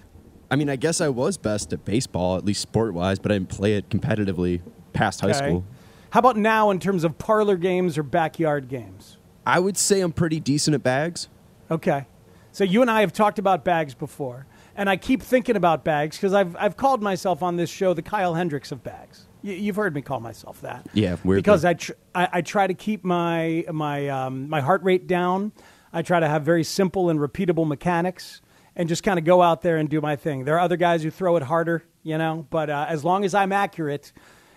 I 0.50 0.56
mean, 0.56 0.68
I 0.68 0.76
guess 0.76 1.00
I 1.00 1.08
was 1.08 1.36
best 1.36 1.72
at 1.72 1.84
baseball, 1.84 2.36
at 2.36 2.44
least 2.44 2.60
sport 2.60 2.94
wise, 2.94 3.18
but 3.18 3.30
I 3.30 3.36
didn't 3.36 3.50
play 3.50 3.74
it 3.74 3.88
competitively 3.88 4.60
past 4.92 5.20
high 5.20 5.32
school. 5.32 5.64
How 6.10 6.18
about 6.20 6.36
now 6.36 6.70
in 6.70 6.80
terms 6.80 7.04
of 7.04 7.18
parlor 7.18 7.56
games 7.56 7.96
or 7.96 8.02
backyard 8.02 8.68
games? 8.68 9.16
I 9.46 9.60
would 9.60 9.76
say 9.76 10.00
I'm 10.00 10.12
pretty 10.12 10.40
decent 10.40 10.74
at 10.74 10.82
bags. 10.82 11.28
Okay. 11.70 12.06
So 12.52 12.64
you 12.64 12.82
and 12.82 12.90
I 12.90 13.00
have 13.00 13.12
talked 13.12 13.38
about 13.38 13.64
bags 13.64 13.94
before, 13.94 14.46
and 14.74 14.90
I 14.90 14.96
keep 14.96 15.22
thinking 15.22 15.54
about 15.54 15.84
bags 15.84 16.16
because 16.16 16.34
I've, 16.34 16.56
I've 16.56 16.76
called 16.76 17.00
myself 17.00 17.42
on 17.44 17.54
this 17.56 17.70
show 17.70 17.94
the 17.94 18.02
Kyle 18.02 18.34
Hendricks 18.34 18.72
of 18.72 18.82
bags. 18.82 19.26
You, 19.42 19.54
you've 19.54 19.76
heard 19.76 19.94
me 19.94 20.02
call 20.02 20.20
myself 20.20 20.60
that. 20.62 20.86
Yeah, 20.92 21.16
weirdly. 21.24 21.42
Because 21.42 21.64
I, 21.64 21.74
tr- 21.74 21.92
I, 22.14 22.28
I 22.34 22.40
try 22.42 22.66
to 22.66 22.74
keep 22.74 23.04
my, 23.04 23.64
my, 23.72 24.08
um, 24.08 24.48
my 24.48 24.60
heart 24.60 24.82
rate 24.82 25.06
down. 25.06 25.52
I 25.92 26.02
try 26.02 26.20
to 26.20 26.28
have 26.28 26.42
very 26.42 26.64
simple 26.64 27.10
and 27.10 27.18
repeatable 27.18 27.66
mechanics 27.66 28.42
and 28.76 28.88
just 28.88 29.02
kind 29.02 29.18
of 29.18 29.24
go 29.24 29.42
out 29.42 29.62
there 29.62 29.76
and 29.76 29.88
do 29.88 30.00
my 30.00 30.16
thing. 30.16 30.44
There 30.44 30.54
are 30.56 30.60
other 30.60 30.76
guys 30.76 31.02
who 31.02 31.10
throw 31.10 31.36
it 31.36 31.42
harder, 31.42 31.84
you 32.02 32.16
know, 32.16 32.46
but 32.50 32.70
uh, 32.70 32.86
as 32.88 33.04
long 33.04 33.24
as 33.24 33.34
I'm 33.34 33.52
accurate 33.52 34.12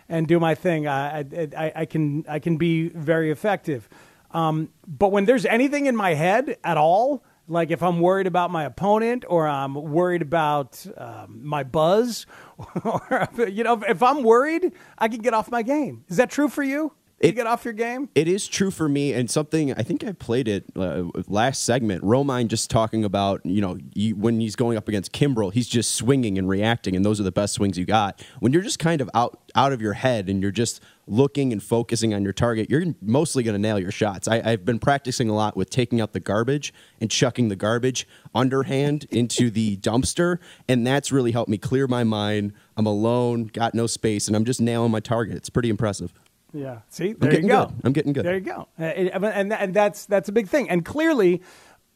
and 0.08 0.28
do 0.28 0.40
my 0.40 0.54
thing, 0.56 0.88
I, 0.88 1.20
I, 1.20 1.26
I, 1.58 1.72
I, 1.76 1.86
can, 1.86 2.26
I 2.30 2.40
can 2.40 2.58
be 2.58 2.90
very 2.90 3.32
effective. 3.32 3.90
Um, 4.32 4.70
but 4.88 5.12
when 5.12 5.26
there's 5.26 5.46
anything 5.46 5.86
in 5.86 5.96
my 5.96 6.14
head 6.14 6.58
at 6.64 6.78
all, 6.78 7.24
like 7.48 7.72
if 7.72 7.84
I'm 7.84 8.00
worried 8.00 8.28
about 8.28 8.52
my 8.52 8.64
opponent 8.64 9.26
or 9.28 9.48
I'm 9.48 9.74
worried 9.76 10.22
about 10.22 10.86
um, 10.98 11.42
my 11.44 11.64
buzz, 11.64 12.26
or 12.84 13.30
you 13.48 13.64
know, 13.64 13.74
if, 13.74 13.90
if 13.90 14.04
I'm 14.04 14.24
worried, 14.24 14.72
I 14.98 15.08
can 15.08 15.22
get 15.22 15.34
off 15.34 15.52
my 15.52 15.62
game. 15.62 16.06
Is 16.08 16.18
that 16.18 16.30
true 16.30 16.48
for 16.48 16.64
you? 16.64 16.94
You 17.24 17.32
get 17.32 17.48
off 17.48 17.64
your 17.64 17.74
game? 17.74 18.10
It 18.16 18.28
is 18.28 18.48
true 18.48 18.70
for 18.70 18.90
me, 18.90 19.14
and 19.14 19.32
something 19.32 19.74
I 19.74 19.82
think 19.82 20.04
I 20.04 20.12
played 20.12 20.50
it 20.50 20.66
uh, 20.76 21.04
last 21.28 21.64
segment. 21.64 22.04
Romine 22.04 22.48
just 22.48 22.70
talking 22.70 23.06
about 23.06 23.46
you 23.46 23.62
know 23.62 23.78
you, 23.94 24.16
when 24.18 24.42
he's 24.42 24.58
going 24.58 24.78
up 24.78 24.90
against 24.90 25.14
Kimbrel, 25.14 25.54
he's 25.54 25.70
just 25.70 25.96
swinging 25.96 26.38
and 26.38 26.50
reacting, 26.50 26.98
and 26.98 27.06
those 27.06 27.22
are 27.22 27.24
the 27.24 27.32
best 27.32 27.54
swings 27.54 27.78
you 27.78 27.86
got. 27.86 28.22
When 28.42 28.52
you're 28.52 28.62
just 28.62 28.78
kind 28.78 29.00
of 29.00 29.10
out 29.14 29.40
out 29.56 29.72
of 29.72 29.82
your 29.82 29.94
head 29.94 30.28
and 30.28 30.42
you're 30.42 30.52
just 30.52 30.82
looking 31.08 31.54
and 31.54 31.64
focusing 31.64 32.14
on 32.14 32.24
your 32.24 32.34
target, 32.34 32.70
you're 32.70 32.84
mostly 33.02 33.42
going 33.42 33.56
to 33.56 33.60
nail 33.60 33.80
your 33.80 33.92
shots. 33.92 34.28
I, 34.28 34.42
I've 34.44 34.66
been 34.66 34.80
practicing 34.80 35.30
a 35.30 35.34
lot 35.34 35.56
with 35.56 35.70
taking 35.70 36.02
out 36.02 36.12
the 36.12 36.20
garbage 36.20 36.74
and 37.00 37.10
chucking 37.10 37.48
the 37.48 37.56
garbage 37.56 38.06
underhand 38.36 39.06
into 39.12 39.50
the 39.50 39.78
dumpster, 39.78 40.40
and 40.68 40.86
that's 40.86 41.12
really 41.12 41.32
helped 41.32 41.50
me 41.50 41.58
clear 41.58 41.88
my 41.88 42.04
mind. 42.04 42.52
I'm 42.76 42.86
alone, 42.86 43.46
got 43.46 43.74
no 43.74 43.88
space, 43.88 44.28
and 44.28 44.36
I'm 44.36 44.44
just 44.44 44.60
nailing 44.60 44.92
my 44.92 45.00
target. 45.00 45.38
It's 45.38 45.50
pretty 45.50 45.70
impressive. 45.70 46.14
Yeah. 46.54 46.80
See, 46.90 47.14
there 47.14 47.32
getting 47.32 47.46
you 47.48 47.52
go. 47.52 47.66
good. 47.66 47.76
I'm 47.84 47.94
getting 47.94 48.14
good. 48.14 48.26
There 48.26 48.36
you 48.36 48.42
go. 48.42 48.68
And, 48.78 49.10
and, 49.26 49.54
and 49.54 49.74
that's 49.74 50.06
that's 50.06 50.30
a 50.30 50.32
big 50.32 50.48
thing. 50.48 50.70
And 50.70 50.86
clearly, 50.86 51.42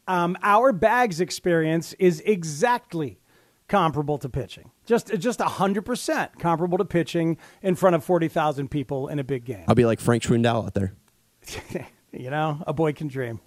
um, 0.06 0.36
our 0.42 0.72
bags 0.72 1.20
experience 1.20 1.92
is 1.94 2.20
exactly 2.26 3.20
comparable 3.68 4.18
to 4.18 4.28
pitching. 4.28 4.70
Just 4.84 5.14
just 5.18 5.40
hundred 5.40 5.82
percent 5.82 6.38
comparable 6.38 6.78
to 6.78 6.84
pitching 6.84 7.36
in 7.62 7.74
front 7.76 7.94
of 7.94 8.02
forty 8.02 8.28
thousand 8.28 8.68
people 8.70 9.08
in 9.08 9.18
a 9.18 9.24
big 9.24 9.44
game. 9.44 9.64
I'll 9.68 9.74
be 9.74 9.86
like 9.86 10.00
Frank 10.00 10.22
Schwindel 10.24 10.66
out 10.66 10.74
there. 10.74 10.94
you 12.12 12.30
know, 12.30 12.62
a 12.66 12.72
boy 12.72 12.92
can 12.92 13.08
dream. 13.08 13.40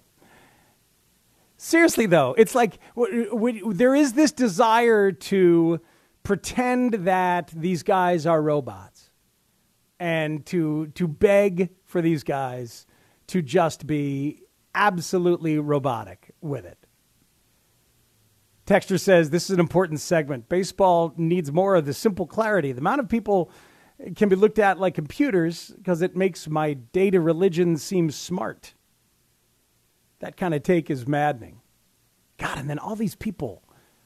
Seriously, 1.56 2.06
though, 2.06 2.34
it's 2.36 2.54
like 2.56 2.78
w- 2.96 3.30
w- 3.30 3.72
there 3.72 3.94
is 3.94 4.14
this 4.14 4.32
desire 4.32 5.12
to 5.12 5.80
pretend 6.24 6.94
that 7.06 7.52
these 7.54 7.82
guys 7.82 8.26
are 8.26 8.42
robots 8.42 8.91
and 10.02 10.44
to, 10.44 10.88
to 10.96 11.06
beg 11.06 11.70
for 11.84 12.02
these 12.02 12.24
guys 12.24 12.88
to 13.28 13.40
just 13.40 13.86
be 13.86 14.42
absolutely 14.74 15.60
robotic 15.60 16.34
with 16.40 16.64
it. 16.64 16.76
Texture 18.66 18.98
says 18.98 19.30
this 19.30 19.44
is 19.44 19.50
an 19.50 19.60
important 19.60 20.00
segment. 20.00 20.48
Baseball 20.48 21.14
needs 21.16 21.52
more 21.52 21.76
of 21.76 21.86
the 21.86 21.94
simple 21.94 22.26
clarity. 22.26 22.72
The 22.72 22.80
amount 22.80 22.98
of 22.98 23.08
people 23.08 23.48
can 24.16 24.28
be 24.28 24.34
looked 24.34 24.58
at 24.58 24.80
like 24.80 24.96
computers 24.96 25.68
because 25.76 26.02
it 26.02 26.16
makes 26.16 26.48
my 26.48 26.74
data 26.74 27.20
religion 27.20 27.76
seem 27.76 28.10
smart. 28.10 28.74
That 30.18 30.36
kind 30.36 30.52
of 30.52 30.64
take 30.64 30.90
is 30.90 31.06
maddening. 31.06 31.60
God, 32.38 32.58
and 32.58 32.68
then 32.68 32.80
all 32.80 32.96
these 32.96 33.14
people, 33.14 33.62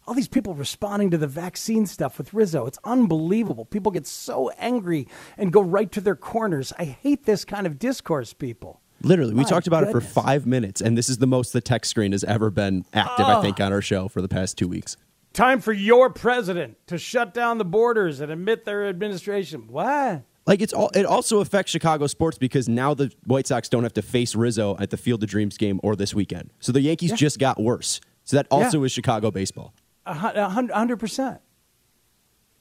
all 0.06 0.14
these 0.14 0.28
people 0.28 0.54
responding 0.54 1.10
to 1.10 1.18
the 1.18 1.26
vaccine 1.26 1.86
stuff 1.86 2.18
with 2.18 2.32
Rizzo. 2.32 2.66
It's 2.66 2.78
unbelievable. 2.84 3.64
People 3.64 3.90
get 3.92 4.06
so 4.06 4.50
angry 4.58 5.08
and 5.36 5.52
go 5.52 5.60
right 5.60 5.90
to 5.92 6.00
their 6.00 6.14
corners. 6.16 6.72
I 6.78 6.84
hate 6.84 7.24
this 7.24 7.44
kind 7.44 7.66
of 7.66 7.78
discourse, 7.78 8.32
people. 8.32 8.80
Literally, 9.02 9.34
we 9.34 9.42
My 9.42 9.48
talked 9.48 9.66
about 9.66 9.84
goodness. 9.84 10.04
it 10.04 10.08
for 10.14 10.20
five 10.22 10.46
minutes, 10.46 10.80
and 10.80 10.96
this 10.96 11.08
is 11.08 11.18
the 11.18 11.26
most 11.26 11.52
the 11.52 11.60
text 11.60 11.90
screen 11.90 12.12
has 12.12 12.24
ever 12.24 12.50
been 12.50 12.84
active, 12.94 13.26
Oh. 13.28 13.38
I 13.38 13.42
think, 13.42 13.60
on 13.60 13.72
our 13.72 13.82
show 13.82 14.08
for 14.08 14.22
the 14.22 14.28
past 14.28 14.56
two 14.56 14.68
weeks. 14.68 14.96
Time 15.34 15.60
for 15.60 15.72
your 15.74 16.08
president 16.08 16.78
to 16.86 16.96
shut 16.96 17.34
down 17.34 17.58
the 17.58 17.64
borders 17.64 18.20
and 18.20 18.32
admit 18.32 18.64
their 18.64 18.88
administration. 18.88 19.66
What? 19.68 20.22
Like 20.46 20.62
it's 20.62 20.72
all. 20.72 20.90
It 20.94 21.04
also 21.04 21.40
affects 21.40 21.72
Chicago 21.72 22.06
sports 22.06 22.38
because 22.38 22.68
now 22.68 22.94
the 22.94 23.12
White 23.26 23.46
Sox 23.48 23.68
don't 23.68 23.82
have 23.82 23.92
to 23.94 24.02
face 24.02 24.34
Rizzo 24.34 24.76
at 24.78 24.90
the 24.90 24.96
Field 24.96 25.22
of 25.24 25.28
Dreams 25.28 25.58
game 25.58 25.78
or 25.82 25.94
this 25.96 26.14
weekend. 26.14 26.50
So 26.60 26.72
the 26.72 26.80
Yankees 26.80 27.10
Yeah. 27.10 27.16
just 27.16 27.38
got 27.38 27.60
worse. 27.60 28.00
So 28.24 28.36
that 28.36 28.46
also 28.50 28.78
Yeah. 28.80 28.86
is 28.86 28.92
Chicago 28.92 29.30
baseball. 29.30 29.74
A 30.06 30.14
hun- 30.14 30.36
a 30.36 30.48
hun- 30.48 30.70
a 30.70 30.78
hundred 30.78 30.98
percent. 31.00 31.40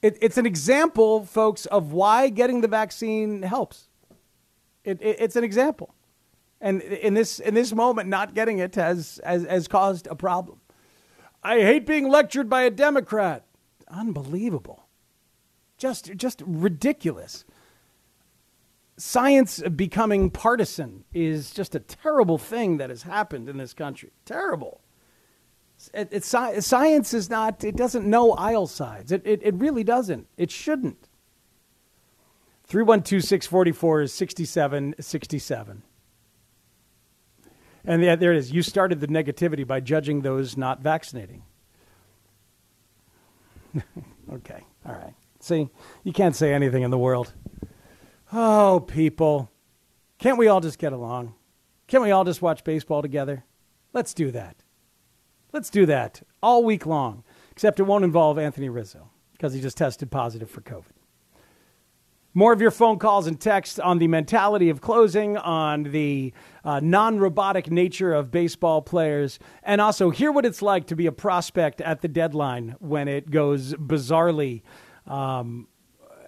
It, 0.02 0.18
it's 0.22 0.38
an 0.38 0.46
example, 0.46 1.26
folks, 1.26 1.66
of 1.68 1.94
why 1.94 2.30
getting 2.30 2.62
the 2.62 2.68
vaccine 2.68 3.44
helps. 3.44 3.88
It, 4.84 5.02
it, 5.02 5.18
it's 5.20 5.36
an 5.36 5.44
example, 5.44 5.96
and 6.60 6.82
in 6.82 7.14
this 7.14 7.40
in 7.40 7.54
this 7.54 7.74
moment, 7.74 8.10
not 8.10 8.34
getting 8.34 8.60
it 8.60 8.76
has, 8.76 9.20
has 9.24 9.46
has 9.46 9.68
caused 9.68 10.08
a 10.08 10.16
problem. 10.16 10.60
I 11.44 11.62
hate 11.62 11.86
being 11.86 12.10
lectured 12.10 12.50
by 12.50 12.64
a 12.64 12.72
Democrat. 12.72 13.46
Unbelievable, 13.88 14.88
just 15.78 16.16
just 16.16 16.42
ridiculous. 16.46 17.46
Science 18.98 19.62
becoming 19.76 20.30
partisan 20.30 21.04
is 21.14 21.52
just 21.52 21.76
a 21.76 21.80
terrible 21.80 22.38
thing 22.38 22.78
that 22.78 22.90
has 22.90 23.04
happened 23.04 23.50
in 23.50 23.58
this 23.58 23.74
country. 23.74 24.12
Terrible. 24.24 24.82
It, 25.94 26.14
sci- 26.24 26.60
science 26.62 27.14
is 27.14 27.30
not, 27.30 27.64
it 27.64 27.76
doesn't 27.76 28.06
know 28.06 28.32
aisle 28.32 28.68
sides. 28.68 29.12
It, 29.12 29.22
it, 29.26 29.42
it 29.44 29.56
really 29.56 29.84
doesn't. 29.84 30.28
It 30.38 30.52
shouldn't. 30.52 31.10
312 32.68 33.24
644 33.24 34.02
is 34.02 34.14
6767. 34.14 35.84
And 37.88 38.04
there 38.04 38.34
it 38.34 38.38
is. 38.38 38.52
You 38.52 38.64
started 38.64 39.00
the 39.00 39.08
negativity 39.08 39.66
by 39.66 39.80
judging 39.80 40.22
those 40.22 40.58
not 40.58 40.82
vaccinating. 40.82 41.44
okay. 44.34 44.64
All 44.86 44.94
right. 44.94 45.14
See, 45.40 45.70
you 46.04 46.12
can't 46.12 46.36
say 46.36 46.54
anything 46.54 46.82
in 46.82 46.90
the 46.90 46.98
world. 46.98 47.34
Oh, 48.34 48.84
people. 48.88 49.52
Can't 50.18 50.40
we 50.40 50.48
all 50.48 50.62
just 50.62 50.80
get 50.80 50.94
along? 50.94 51.36
Can't 51.88 52.02
we 52.02 52.10
all 52.10 52.24
just 52.24 52.42
watch 52.42 52.64
baseball 52.64 53.04
together? 53.04 53.44
Let's 53.94 54.16
do 54.16 54.32
that. 54.32 54.56
Let's 55.56 55.70
do 55.70 55.86
that 55.86 56.22
all 56.44 56.66
week 56.66 56.86
long, 56.86 57.24
except 57.50 57.80
it 57.80 57.84
won't 57.84 58.04
involve 58.04 58.38
Anthony 58.38 58.68
Rizzo 58.68 59.10
because 59.32 59.54
he 59.54 59.62
just 59.62 59.78
tested 59.78 60.12
positive 60.12 60.50
for 60.50 60.60
COVID. 60.60 60.92
More 62.34 62.52
of 62.52 62.60
your 62.60 62.72
phone 62.72 63.00
calls 63.00 63.26
and 63.26 63.40
texts 63.40 63.80
on 63.80 64.00
the 64.00 64.10
mentality 64.10 64.70
of 64.70 64.82
closing, 64.82 65.38
on 65.38 65.84
the 65.84 66.34
uh, 66.66 66.82
non 66.82 67.20
robotic 67.20 67.72
nature 67.72 68.14
of 68.14 68.32
baseball 68.32 68.82
players, 68.82 69.40
and 69.64 69.80
also 69.80 70.10
hear 70.10 70.30
what 70.30 70.46
it's 70.46 70.62
like 70.62 70.88
to 70.88 70.96
be 70.98 71.06
a 71.06 71.14
prospect 71.14 71.80
at 71.80 72.02
the 72.02 72.10
deadline 72.10 72.76
when 72.80 73.08
it 73.08 73.32
goes 73.32 73.76
bizarrely, 73.76 74.62
um, 75.08 75.70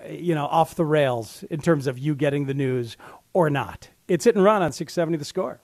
you 0.10 0.36
know, 0.36 0.46
off 0.46 0.75
the 0.75 0.86
rails 0.86 1.43
in 1.51 1.60
terms 1.60 1.86
of 1.86 2.00
you 2.00 2.15
getting 2.15 2.46
the 2.46 2.53
news 2.53 2.96
or 3.34 3.50
not. 3.50 3.89
It's 4.07 4.24
hit 4.24 4.36
and 4.36 4.43
run 4.46 4.62
on 4.62 4.72
670 4.72 5.17
the 5.17 5.25
score. 5.25 5.60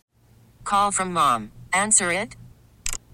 Call 0.65 0.91
from 0.91 1.13
mom. 1.13 1.53
Answer 1.72 2.12
it. 2.12 2.36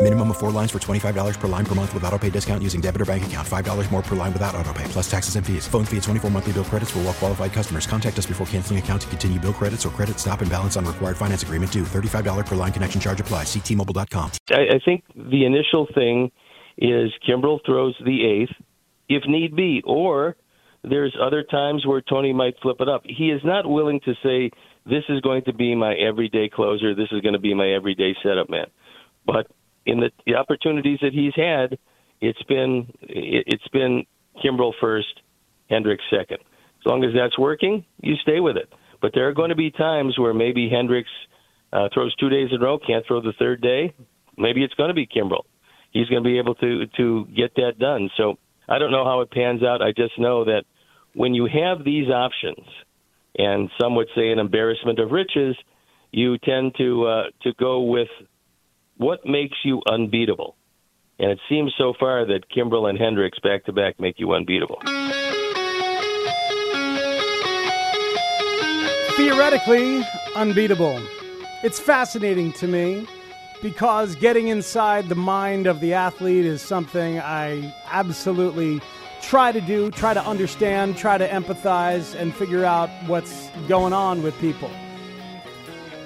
Minimum 0.00 0.30
of 0.30 0.36
four 0.36 0.52
lines 0.52 0.70
for 0.70 0.78
$25 0.78 1.40
per 1.40 1.48
line 1.48 1.66
per 1.66 1.74
month 1.74 1.92
with 1.92 2.04
auto 2.04 2.16
pay 2.16 2.30
discount 2.30 2.62
using 2.62 2.80
debit 2.80 3.00
or 3.00 3.04
bank 3.04 3.26
account. 3.26 3.46
$5 3.46 3.90
more 3.90 4.00
per 4.00 4.14
line 4.14 4.32
without 4.32 4.54
auto 4.54 4.72
pay, 4.72 4.84
plus 4.84 5.10
taxes 5.10 5.34
and 5.34 5.44
fees. 5.44 5.66
Phone 5.66 5.84
fee 5.84 5.96
at 5.96 6.04
24 6.04 6.30
monthly 6.30 6.52
bill 6.52 6.64
credits 6.64 6.92
for 6.92 7.00
all 7.00 7.06
well 7.06 7.14
qualified 7.14 7.52
customers. 7.52 7.84
Contact 7.84 8.16
us 8.16 8.24
before 8.24 8.46
canceling 8.46 8.78
account 8.78 9.02
to 9.02 9.08
continue 9.08 9.40
bill 9.40 9.52
credits 9.52 9.84
or 9.84 9.88
credit 9.88 10.20
stop 10.20 10.40
and 10.40 10.48
balance 10.48 10.76
on 10.76 10.84
required 10.84 11.16
finance 11.16 11.42
agreement 11.42 11.72
due. 11.72 11.82
$35 11.82 12.46
per 12.46 12.54
line 12.54 12.70
connection 12.70 13.00
charge 13.00 13.20
apply. 13.20 13.42
Ctmobile.com. 13.42 14.30
I, 14.50 14.76
I 14.76 14.80
think 14.84 15.02
the 15.16 15.44
initial 15.44 15.88
thing 15.92 16.30
is 16.76 17.10
Kimbrel 17.28 17.58
throws 17.66 17.96
the 18.04 18.24
eighth, 18.24 18.54
if 19.08 19.24
need 19.26 19.56
be, 19.56 19.82
or 19.84 20.36
there's 20.84 21.16
other 21.20 21.42
times 21.42 21.84
where 21.84 22.02
Tony 22.02 22.32
might 22.32 22.54
flip 22.62 22.76
it 22.78 22.88
up. 22.88 23.02
He 23.04 23.30
is 23.30 23.40
not 23.42 23.68
willing 23.68 23.98
to 24.04 24.14
say 24.22 24.52
this 24.86 25.02
is 25.08 25.20
going 25.22 25.42
to 25.46 25.52
be 25.52 25.74
my 25.74 25.94
everyday 25.94 26.48
closer. 26.48 26.94
This 26.94 27.08
is 27.10 27.20
going 27.20 27.34
to 27.34 27.40
be 27.40 27.52
my 27.52 27.68
everyday 27.72 28.14
setup 28.22 28.48
man. 28.48 28.66
But 29.26 29.48
in 29.88 30.00
the, 30.00 30.10
the 30.26 30.34
opportunities 30.34 30.98
that 31.00 31.12
he's 31.12 31.34
had, 31.34 31.78
it's 32.20 32.42
been 32.44 32.92
it, 33.00 33.44
it's 33.46 33.68
been 33.68 34.04
Kimbrel 34.44 34.72
first, 34.80 35.22
Hendricks 35.70 36.04
second. 36.10 36.38
As 36.80 36.86
long 36.86 37.02
as 37.04 37.10
that's 37.14 37.38
working, 37.38 37.84
you 38.02 38.14
stay 38.22 38.38
with 38.38 38.56
it. 38.56 38.72
But 39.00 39.12
there 39.14 39.28
are 39.28 39.32
going 39.32 39.48
to 39.48 39.56
be 39.56 39.70
times 39.70 40.18
where 40.18 40.34
maybe 40.34 40.68
Hendricks 40.68 41.10
uh, 41.72 41.88
throws 41.92 42.14
two 42.16 42.28
days 42.28 42.48
in 42.52 42.60
a 42.60 42.64
row, 42.64 42.78
can't 42.78 43.04
throw 43.06 43.20
the 43.20 43.32
third 43.38 43.60
day. 43.60 43.94
Maybe 44.36 44.62
it's 44.62 44.74
going 44.74 44.88
to 44.88 44.94
be 44.94 45.06
Kimbrel. 45.06 45.44
He's 45.90 46.08
going 46.08 46.22
to 46.22 46.28
be 46.28 46.38
able 46.38 46.54
to 46.56 46.86
to 46.98 47.26
get 47.34 47.54
that 47.56 47.78
done. 47.78 48.10
So 48.16 48.38
I 48.68 48.78
don't 48.78 48.92
know 48.92 49.04
how 49.04 49.22
it 49.22 49.30
pans 49.30 49.62
out. 49.62 49.80
I 49.80 49.92
just 49.92 50.18
know 50.18 50.44
that 50.44 50.64
when 51.14 51.34
you 51.34 51.46
have 51.46 51.82
these 51.82 52.08
options, 52.10 52.66
and 53.36 53.70
some 53.80 53.96
would 53.96 54.08
say 54.14 54.30
an 54.30 54.38
embarrassment 54.38 54.98
of 54.98 55.10
riches, 55.10 55.56
you 56.12 56.36
tend 56.38 56.74
to 56.76 57.06
uh, 57.06 57.22
to 57.42 57.54
go 57.58 57.82
with 57.82 58.08
what 58.98 59.24
makes 59.24 59.56
you 59.64 59.80
unbeatable. 59.90 60.56
And 61.18 61.32
it 61.32 61.40
seems 61.48 61.72
so 61.76 61.94
far 61.98 62.26
that 62.26 62.50
Kimbrel 62.54 62.88
and 62.88 62.98
Hendricks 62.98 63.38
back 63.40 63.64
to 63.64 63.72
back 63.72 63.98
make 63.98 64.20
you 64.20 64.34
unbeatable. 64.34 64.80
theoretically 69.18 70.00
unbeatable. 70.36 71.02
It's 71.64 71.80
fascinating 71.80 72.52
to 72.52 72.68
me 72.68 73.04
because 73.60 74.14
getting 74.14 74.46
inside 74.46 75.08
the 75.08 75.16
mind 75.16 75.66
of 75.66 75.80
the 75.80 75.92
athlete 75.92 76.44
is 76.44 76.62
something 76.62 77.18
I 77.18 77.74
absolutely 77.90 78.80
try 79.20 79.50
to 79.50 79.60
do, 79.60 79.90
try 79.90 80.14
to 80.14 80.24
understand, 80.24 80.96
try 80.96 81.18
to 81.18 81.28
empathize, 81.28 82.14
and 82.14 82.32
figure 82.32 82.64
out 82.64 82.90
what's 83.08 83.50
going 83.66 83.92
on 83.92 84.22
with 84.22 84.38
people. 84.38 84.70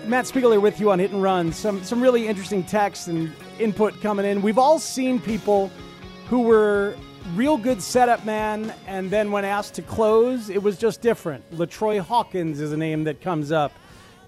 Matt 0.07 0.27
Spiegel 0.27 0.51
here 0.51 0.61
with 0.61 0.81
you 0.81 0.91
on 0.91 0.99
Hit 0.99 1.13
and 1.13 1.23
Run. 1.23 1.53
Some 1.53 1.83
some 1.85 2.01
really 2.01 2.27
interesting 2.27 2.65
text 2.65 3.09
and 3.09 3.33
input 3.59 4.01
coming 4.01 4.27
in. 4.27 4.43
We've 4.43 4.59
all 4.59 4.79
seen 4.79 5.21
people 5.21 5.71
who 6.29 6.41
were 6.41 6.97
real 7.35 7.57
good 7.57 7.81
setup 7.81 8.25
man, 8.25 8.75
and 8.87 9.11
then 9.11 9.31
when 9.31 9.45
asked 9.45 9.75
to 9.75 9.83
close, 9.83 10.51
it 10.51 10.63
was 10.63 10.77
just 10.77 11.01
different. 11.03 11.49
LaTroy 11.53 12.01
Hawkins 12.01 12.61
is 12.61 12.73
a 12.73 12.77
name 12.77 13.05
that 13.05 13.21
comes 13.21 13.53
up 13.53 13.73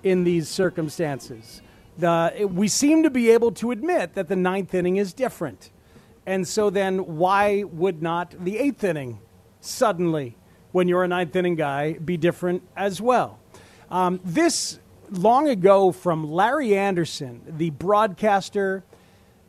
in 0.04 0.22
these 0.22 0.48
circumstances. 0.48 1.60
The, 1.98 2.32
it- 2.36 2.50
we 2.50 2.68
seem 2.68 3.02
to 3.02 3.10
be 3.10 3.30
able 3.30 3.50
to 3.52 3.70
admit 3.72 4.14
that 4.14 4.28
the 4.28 4.36
ninth 4.36 4.74
inning 4.74 4.96
is 4.96 5.12
different. 5.12 5.70
And 6.26 6.46
so 6.46 6.70
then, 6.70 6.98
why 7.16 7.64
would 7.64 8.00
not 8.00 8.34
the 8.44 8.58
eighth 8.58 8.84
inning 8.84 9.18
suddenly, 9.60 10.36
when 10.72 10.88
you're 10.88 11.04
a 11.04 11.08
ninth 11.08 11.34
inning 11.36 11.56
guy, 11.56 11.94
be 11.94 12.16
different 12.16 12.62
as 12.76 13.00
well? 13.00 13.38
Um, 13.90 14.20
this 14.24 14.78
long 15.18 15.48
ago 15.48 15.92
from 15.92 16.30
Larry 16.30 16.76
Andersen, 16.76 17.42
the 17.46 17.70
broadcaster, 17.70 18.84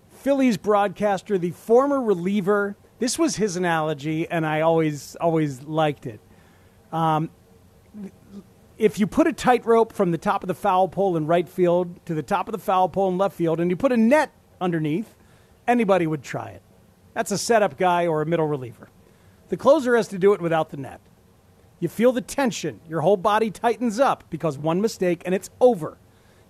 Phillies 0.09 0.57
broadcaster, 0.57 1.37
the 1.37 1.51
former 1.51 2.01
reliever. 2.01 2.75
This 2.99 3.19
was 3.19 3.35
his 3.35 3.55
analogy, 3.55 4.27
and 4.27 4.45
I 4.45 4.61
always 4.61 5.15
always 5.17 5.63
liked 5.63 6.05
it. 6.05 6.19
Um, 6.91 7.29
if 8.77 8.99
you 8.99 9.07
put 9.07 9.27
a 9.27 9.33
tightrope 9.33 9.93
from 9.93 10.11
the 10.11 10.17
top 10.17 10.43
of 10.43 10.47
the 10.47 10.53
foul 10.53 10.87
pole 10.87 11.15
in 11.15 11.27
right 11.27 11.47
field 11.47 12.05
to 12.05 12.13
the 12.13 12.23
top 12.23 12.47
of 12.47 12.51
the 12.51 12.57
foul 12.57 12.89
pole 12.89 13.09
in 13.09 13.17
left 13.17 13.35
field, 13.35 13.59
and 13.59 13.69
you 13.69 13.75
put 13.75 13.91
a 13.91 13.97
net 13.97 14.31
underneath, 14.59 15.15
anybody 15.67 16.07
would 16.07 16.23
try 16.23 16.49
it. 16.49 16.61
That's 17.13 17.31
a 17.31 17.37
setup 17.37 17.77
guy 17.77 18.07
or 18.07 18.21
a 18.21 18.25
middle 18.25 18.47
reliever. 18.47 18.89
The 19.49 19.57
closer 19.57 19.95
has 19.95 20.07
to 20.09 20.17
do 20.17 20.33
it 20.33 20.41
without 20.41 20.69
the 20.69 20.77
net. 20.77 20.99
You 21.79 21.89
feel 21.89 22.11
the 22.11 22.21
tension. 22.21 22.79
Your 22.87 23.01
whole 23.01 23.17
body 23.17 23.51
tightens 23.51 23.99
up 23.99 24.23
because 24.29 24.57
one 24.57 24.81
mistake 24.81 25.21
and 25.25 25.35
it's 25.35 25.49
over. 25.59 25.97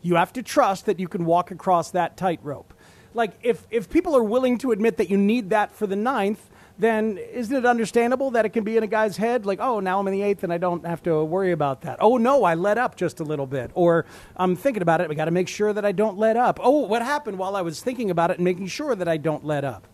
You 0.02 0.16
have 0.16 0.34
to 0.34 0.44
trust 0.44 0.86
that 0.86 1.00
you 1.00 1.08
can 1.08 1.26
walk 1.26 1.52
across 1.52 1.92
that 1.92 2.16
tightrope. 2.16 2.74
Like, 3.14 3.34
if, 3.42 3.66
if 3.72 3.90
people 3.90 4.16
are 4.16 4.24
willing 4.24 4.58
to 4.60 4.72
admit 4.72 4.98
that 4.98 5.10
you 5.10 5.18
need 5.18 5.50
that 5.52 5.72
for 5.72 5.88
the 5.88 5.96
ninth, 5.96 6.50
then 6.78 7.18
isn't 7.18 7.56
it 7.56 7.66
understandable 7.66 8.32
that 8.32 8.46
it 8.46 8.50
can 8.50 8.66
be 8.66 8.76
in 8.76 8.84
a 8.84 8.88
guy's 8.88 9.16
head? 9.16 9.46
Like, 9.46 9.60
oh, 9.62 9.80
now 9.80 10.00
I'm 10.00 10.08
in 10.08 10.14
the 10.14 10.22
eighth 10.22 10.44
and 10.44 10.52
I 10.52 10.58
don't 10.58 10.86
have 10.86 11.02
to 11.04 11.24
worry 11.24 11.54
about 11.54 11.82
that. 11.82 11.98
Oh, 12.02 12.18
no, 12.18 12.44
I 12.44 12.56
let 12.56 12.78
up 12.78 12.98
just 12.98 13.22
a 13.22 13.24
little 13.24 13.48
bit. 13.48 13.72
Or 13.74 14.06
I'm 14.36 14.56
thinking 14.58 14.82
about 14.82 15.00
it. 15.00 15.08
We 15.08 15.16
got 15.16 15.26
to 15.26 15.32
make 15.32 15.48
sure 15.48 15.72
that 15.72 15.86
I 15.86 15.94
don't 15.94 16.18
let 16.18 16.36
up. 16.36 16.60
Oh, 16.62 16.82
what 16.82 17.02
happened 17.02 17.38
while 17.38 17.56
I 17.56 17.62
was 17.62 17.82
thinking 17.82 18.12
about 18.12 18.30
it 18.32 18.38
and 18.38 18.44
making 18.44 18.68
sure 18.68 18.94
that 18.94 19.08
I 19.08 19.16
don't 19.18 19.46
let 19.46 19.64
up? 19.64 19.88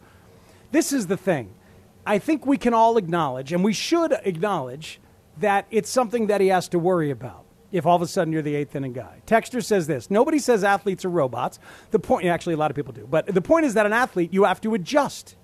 This 0.72 0.92
is 0.92 1.08
the 1.08 1.18
thing. 1.18 1.54
I 2.06 2.18
think 2.18 2.48
we 2.48 2.58
can 2.58 2.74
all 2.74 2.98
acknowledge, 2.98 3.54
and 3.54 3.64
we 3.64 3.74
should 3.74 4.14
acknowledge, 4.24 5.00
that 5.38 5.66
it's 5.72 5.90
something 5.90 6.28
that 6.28 6.42
he 6.42 6.48
has 6.48 6.68
to 6.70 6.80
worry 6.80 7.12
about 7.12 7.46
if 7.72 7.86
all 7.86 7.96
of 7.96 8.02
a 8.02 8.08
sudden 8.08 8.34
you're 8.34 8.42
the 8.42 8.56
eighth 8.56 8.76
inning 8.76 8.94
guy. 8.94 9.22
Texter 9.26 9.64
says 9.64 9.88
this 9.88 10.10
Nobody 10.10 10.40
says 10.40 10.64
athletes 10.64 11.06
are 11.06 11.10
robots. 11.10 11.60
The 11.92 12.00
point, 12.00 12.26
actually, 12.26 12.54
a 12.54 12.58
lot 12.58 12.72
of 12.72 12.76
people 12.76 12.94
do, 12.94 13.08
but 13.10 13.28
the 13.28 13.42
point 13.42 13.66
is 13.66 13.74
that 13.76 13.86
an 13.86 13.94
athlete, 13.94 14.34
you 14.34 14.44
have 14.44 14.62
to 14.62 14.74
adjust. 14.74 15.36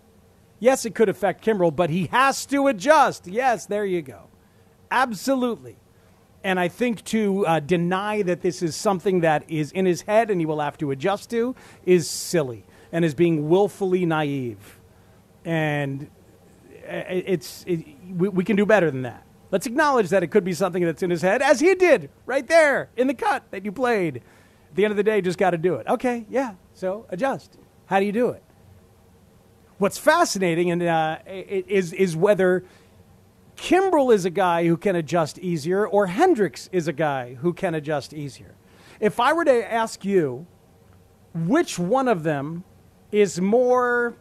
Yes, 0.60 0.86
it 0.86 0.96
could 0.96 1.08
affect 1.08 1.46
Kimbrel, 1.46 1.76
but 1.76 1.90
he 1.90 2.08
has 2.08 2.46
to 2.48 2.68
adjust. 2.68 3.28
Yes, 3.28 3.68
there 3.68 3.86
you 3.86 4.02
go. 4.02 4.24
Absolutely. 4.90 5.78
And 6.44 6.60
I 6.60 6.68
think 6.68 7.04
to 7.06 7.46
uh, 7.46 7.60
deny 7.60 8.22
that 8.24 8.42
this 8.42 8.62
is 8.62 8.76
something 8.76 9.22
that 9.22 9.44
is 9.50 9.72
in 9.72 9.86
his 9.86 10.02
head 10.04 10.32
and 10.32 10.40
he 10.40 10.46
will 10.46 10.60
have 10.60 10.78
to 10.80 10.92
adjust 10.92 11.30
to 11.32 11.56
is 11.86 12.10
silly 12.10 12.66
and 12.92 13.04
is 13.04 13.14
being 13.14 13.50
willfully 13.50 14.06
naive. 14.06 14.80
And 15.46 16.10
uh, 16.90 17.04
it's, 17.10 17.64
it, 17.68 17.86
we, 18.16 18.30
we 18.30 18.44
can 18.44 18.56
do 18.56 18.66
better 18.66 18.90
than 18.90 19.04
that. 19.04 19.27
Let's 19.52 19.66
acknowledge 19.66 20.10
that 20.10 20.24
it 20.24 20.28
could 20.28 20.44
be 20.44 20.54
something 20.54 20.84
that's 20.84 21.04
in 21.04 21.10
his 21.10 21.22
head, 21.22 21.42
as 21.42 21.60
he 21.60 21.74
did 21.76 22.10
right 22.26 22.46
there 22.46 22.90
in 22.98 23.08
the 23.08 23.14
cut 23.14 23.50
that 23.52 23.64
you 23.64 23.72
played. 23.72 24.18
At 24.18 24.76
the 24.76 24.86
end 24.86 24.92
of 24.92 24.98
the 24.98 25.04
day, 25.04 25.22
just 25.22 25.38
got 25.38 25.52
to 25.52 25.58
do 25.58 25.76
it. 25.76 25.88
Okay, 25.88 26.26
yeah, 26.30 26.56
so 26.74 27.06
adjust. 27.10 27.58
How 27.86 28.00
do 28.00 28.06
you 28.06 28.12
do 28.12 28.30
it? 28.30 28.44
What's 29.78 29.98
fascinating 29.98 30.72
and 30.72 30.84
uh, 30.84 31.20
is 31.26 31.94
is 31.94 32.16
whether 32.16 32.66
Kimbrel 33.56 34.14
is 34.14 34.26
a 34.26 34.30
guy 34.30 34.68
who 34.68 34.76
can 34.76 34.96
adjust 34.96 35.40
easier 35.40 35.88
or 35.88 36.08
Hendricks 36.08 36.70
is 36.72 36.88
a 36.88 36.94
guy 36.94 37.36
who 37.36 37.54
can 37.54 37.76
adjust 37.76 38.14
easier. 38.14 38.56
If 39.00 39.20
I 39.20 39.34
were 39.34 39.46
to 39.46 39.72
ask 39.72 40.04
you 40.04 40.48
which 41.34 41.78
one 41.78 42.08
of 42.08 42.24
them 42.24 42.64
is 43.12 43.40
more 43.40 44.16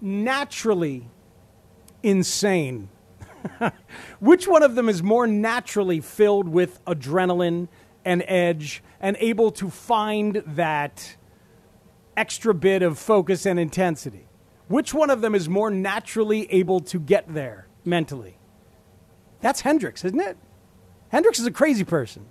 naturally 0.00 1.08
insane, 2.02 2.88
which 4.20 4.46
one 4.46 4.62
of 4.62 4.74
them 4.74 4.88
is 4.88 5.02
more 5.02 5.26
naturally 5.26 6.00
filled 6.00 6.48
with 6.48 6.84
adrenaline 6.84 7.68
and 8.04 8.22
edge 8.26 8.82
and 9.00 9.16
able 9.20 9.50
to 9.52 9.70
find 9.70 10.42
that 10.46 11.16
extra 12.16 12.54
bit 12.54 12.82
of 12.82 12.98
focus 12.98 13.46
and 13.46 13.58
intensity? 13.58 14.26
Which 14.68 14.94
one 14.94 15.10
of 15.10 15.20
them 15.20 15.34
is 15.34 15.48
more 15.48 15.70
naturally 15.70 16.50
able 16.52 16.80
to 16.80 17.00
get 17.00 17.32
there 17.32 17.66
mentally? 17.84 18.38
That's 19.40 19.62
Hendricks, 19.62 20.04
isn't 20.04 20.20
it? 20.20 20.36
Hendricks 21.08 21.38
is 21.38 21.46
a 21.46 21.50
crazy 21.50 21.84
person. 21.84 22.26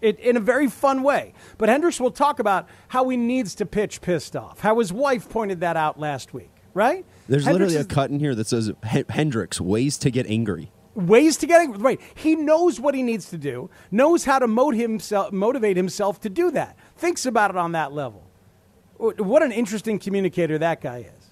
It, 0.00 0.18
in 0.18 0.36
a 0.36 0.40
very 0.40 0.68
fun 0.68 1.02
way. 1.02 1.34
But 1.58 1.68
Hendricks 1.68 2.00
will 2.00 2.10
talk 2.10 2.38
about 2.38 2.68
how 2.88 3.08
he 3.08 3.16
needs 3.16 3.54
to 3.56 3.66
pitch 3.66 4.00
pissed 4.00 4.34
off, 4.34 4.60
how 4.60 4.78
his 4.78 4.92
wife 4.92 5.28
pointed 5.28 5.60
that 5.60 5.76
out 5.76 6.00
last 6.00 6.34
week, 6.34 6.50
right? 6.74 7.04
There's 7.28 7.44
Hendricks 7.44 7.72
literally 7.72 7.90
a 7.90 7.94
cut 7.94 8.10
in 8.10 8.18
here 8.18 8.34
that 8.34 8.46
says 8.46 8.70
H- 8.84 9.06
Hendricks 9.08 9.60
ways 9.60 9.96
to 9.98 10.10
get 10.10 10.26
angry. 10.26 10.70
ways 10.94 11.36
to 11.38 11.46
get 11.46 11.60
angry. 11.60 11.78
right. 11.78 12.00
He 12.14 12.34
knows 12.36 12.80
what 12.80 12.94
he 12.94 13.02
needs 13.02 13.30
to 13.30 13.38
do, 13.38 13.70
knows 13.90 14.24
how 14.24 14.38
to 14.38 14.46
motivate 14.46 14.82
himself, 14.82 15.32
motivate 15.32 15.76
himself 15.76 16.20
to 16.20 16.28
do 16.28 16.50
that. 16.50 16.76
Thinks 16.96 17.26
about 17.26 17.50
it 17.50 17.56
on 17.56 17.72
that 17.72 17.92
level. 17.92 18.24
What 18.98 19.42
an 19.42 19.52
interesting 19.52 19.98
communicator 19.98 20.58
that 20.58 20.80
guy 20.80 20.98
is. 21.18 21.22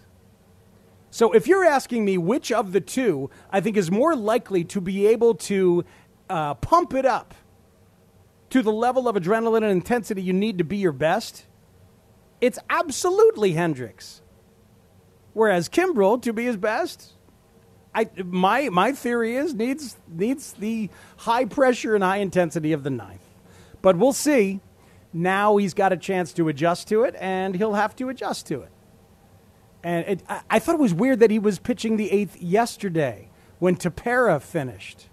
So, 1.12 1.33
if 1.33 1.46
you're 1.48 1.64
asking 1.64 2.05
me 2.05 2.18
which 2.18 2.53
of 2.53 2.72
the 2.72 2.81
two 2.81 3.31
I 3.50 3.61
think 3.61 3.76
is 3.76 3.90
more 3.90 4.14
likely 4.14 4.64
to 4.64 4.81
be 4.81 5.07
able 5.09 5.35
to 5.35 5.85
uh, 6.29 6.55
pump 6.55 6.94
it 6.94 7.05
up 7.05 7.35
to 8.50 8.62
the 8.62 8.72
level 8.72 9.09
of 9.09 9.16
adrenaline 9.16 9.59
and 9.59 9.72
intensity 9.72 10.22
you 10.22 10.33
need 10.33 10.59
to 10.59 10.64
be 10.64 10.76
your 10.76 10.92
best, 10.92 11.46
it's 12.40 12.59
absolutely 12.68 13.53
Hendricks. 13.53 14.22
Whereas 15.33 15.69
Kimbrel, 15.69 16.21
to 16.23 16.33
be 16.33 16.45
his 16.45 16.57
best, 16.57 17.12
I, 17.95 18.09
my, 18.25 18.69
my 18.69 18.93
theory 18.93 19.37
is 19.37 19.55
needs, 19.55 19.97
needs 20.09 20.53
the 20.55 20.90
high 21.19 21.45
pressure 21.45 21.95
and 21.95 22.05
high 22.05 22.19
intensity 22.19 22.73
of 22.73 22.83
the 22.83 22.90
ninth. 22.90 23.25
But 23.83 23.97
we'll 23.97 24.12
see. 24.12 24.61
Now 25.12 25.57
he's 25.57 25.75
got 25.75 25.93
a 25.93 25.97
chance 25.97 26.33
to 26.35 26.49
adjust 26.49 26.88
to 26.88 27.03
it, 27.03 27.16
and 27.19 27.57
he'll 27.57 27.75
have 27.75 27.97
to 27.97 28.09
adjust 28.09 28.47
to 28.47 28.62
it. 28.62 28.71
And 29.83 30.07
it, 30.07 30.23
I, 30.29 30.43
I 30.51 30.59
thought 30.59 30.75
it 30.75 30.81
was 30.81 30.95
weird 30.95 31.21
that 31.21 31.31
he 31.31 31.38
was 31.38 31.59
pitching 31.59 31.97
the 31.97 32.11
eighth 32.12 32.40
yesterday 32.40 33.31
when 33.59 33.77
Tepera 33.77 34.40
finished. 34.40 35.09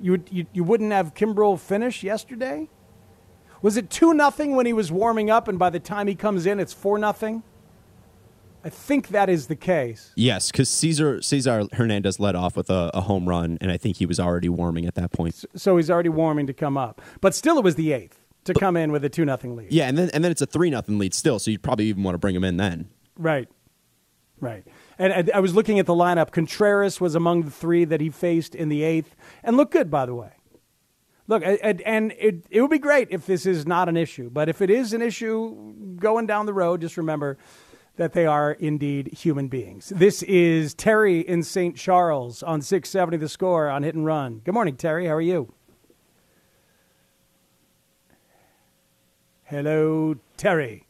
You, 0.00 0.12
would, 0.12 0.28
you, 0.30 0.46
you 0.52 0.62
wouldn't 0.62 0.92
have 0.92 1.14
Kimbrel 1.14 1.58
finish 1.58 2.02
yesterday? 2.02 2.68
Was 3.60 3.76
it 3.76 3.90
2 3.90 4.14
nothing 4.14 4.54
when 4.54 4.66
he 4.66 4.72
was 4.72 4.92
warming 4.92 5.30
up, 5.30 5.48
and 5.48 5.58
by 5.58 5.70
the 5.70 5.80
time 5.80 6.06
he 6.06 6.14
comes 6.14 6.46
in, 6.46 6.60
it's 6.60 6.72
4 6.72 6.98
nothing? 6.98 7.42
I 8.64 8.70
think 8.70 9.08
that 9.08 9.28
is 9.28 9.46
the 9.46 9.56
case. 9.56 10.12
Yes, 10.16 10.50
because 10.50 10.68
Cesar 10.68 11.22
Cesar 11.22 11.66
Hernandez 11.72 12.18
led 12.18 12.34
off 12.34 12.56
with 12.56 12.70
a, 12.70 12.90
a, 12.92 13.00
home 13.00 13.28
run, 13.28 13.56
and 13.60 13.70
I 13.70 13.76
think 13.76 13.96
he 13.96 14.06
was 14.06 14.18
already 14.18 14.48
warming 14.48 14.86
at 14.86 14.94
that 14.96 15.12
point. 15.12 15.44
So 15.54 15.76
he's 15.76 15.90
already 15.90 16.08
warming 16.08 16.46
to 16.48 16.52
come 16.52 16.76
up, 16.76 17.00
but 17.20 17.34
still, 17.34 17.58
it 17.58 17.64
was 17.64 17.76
the 17.76 17.92
eighth 17.92 18.20
to 18.44 18.54
come 18.54 18.76
in 18.76 18.90
with 18.90 19.04
a 19.04 19.08
two 19.08 19.24
nothing 19.24 19.54
lead. 19.54 19.72
Yeah, 19.72 19.88
and 19.88 19.96
then 19.96 20.10
and 20.12 20.24
then 20.24 20.32
it's 20.32 20.42
a 20.42 20.46
three 20.46 20.70
nothing 20.70 20.98
lead 20.98 21.14
still, 21.14 21.38
so 21.38 21.50
you'd 21.50 21.62
probably 21.62 21.86
even 21.86 22.02
want 22.02 22.14
to 22.14 22.18
bring 22.18 22.34
him 22.34 22.44
in 22.44 22.56
then. 22.56 22.88
Right, 23.16 23.48
right. 24.40 24.66
And, 24.98 25.12
and 25.12 25.30
I 25.32 25.40
was 25.40 25.54
looking 25.54 25.78
at 25.78 25.86
the 25.86 25.94
lineup. 25.94 26.32
Contreras 26.32 27.00
was 27.00 27.14
among 27.14 27.42
the 27.42 27.50
three 27.50 27.84
that 27.84 28.00
he 28.00 28.10
faced 28.10 28.54
in 28.54 28.68
the 28.68 28.82
eighth, 28.82 29.14
and 29.44 29.56
looked 29.56 29.72
good, 29.72 29.90
by 29.90 30.04
the 30.06 30.14
way. 30.14 30.32
Look, 31.28 31.42
and, 31.44 31.80
and 31.82 32.12
it 32.18 32.46
it 32.50 32.60
would 32.60 32.70
be 32.70 32.78
great 32.78 33.08
if 33.10 33.26
this 33.26 33.46
is 33.46 33.66
not 33.66 33.88
an 33.88 33.96
issue, 33.96 34.30
but 34.30 34.48
if 34.48 34.60
it 34.60 34.70
is 34.70 34.92
an 34.94 35.02
issue 35.02 35.74
going 35.96 36.26
down 36.26 36.46
the 36.46 36.54
road, 36.54 36.80
just 36.80 36.96
remember 36.96 37.38
that 37.98 38.12
they 38.12 38.24
are 38.24 38.52
indeed 38.52 39.12
human 39.12 39.48
beings. 39.48 39.92
This 39.94 40.22
is 40.22 40.72
Terry 40.72 41.20
in 41.20 41.42
St. 41.42 41.76
Charles 41.76 42.44
on 42.44 42.62
670 42.62 43.16
The 43.18 43.28
Score 43.28 43.68
on 43.68 43.82
Hit 43.82 43.96
and 43.96 44.06
Run. 44.06 44.40
Good 44.44 44.54
morning, 44.54 44.76
Terry. 44.76 45.06
How 45.06 45.14
are 45.14 45.20
you? 45.20 45.52
Hello, 49.42 50.14
Terry. 50.36 50.86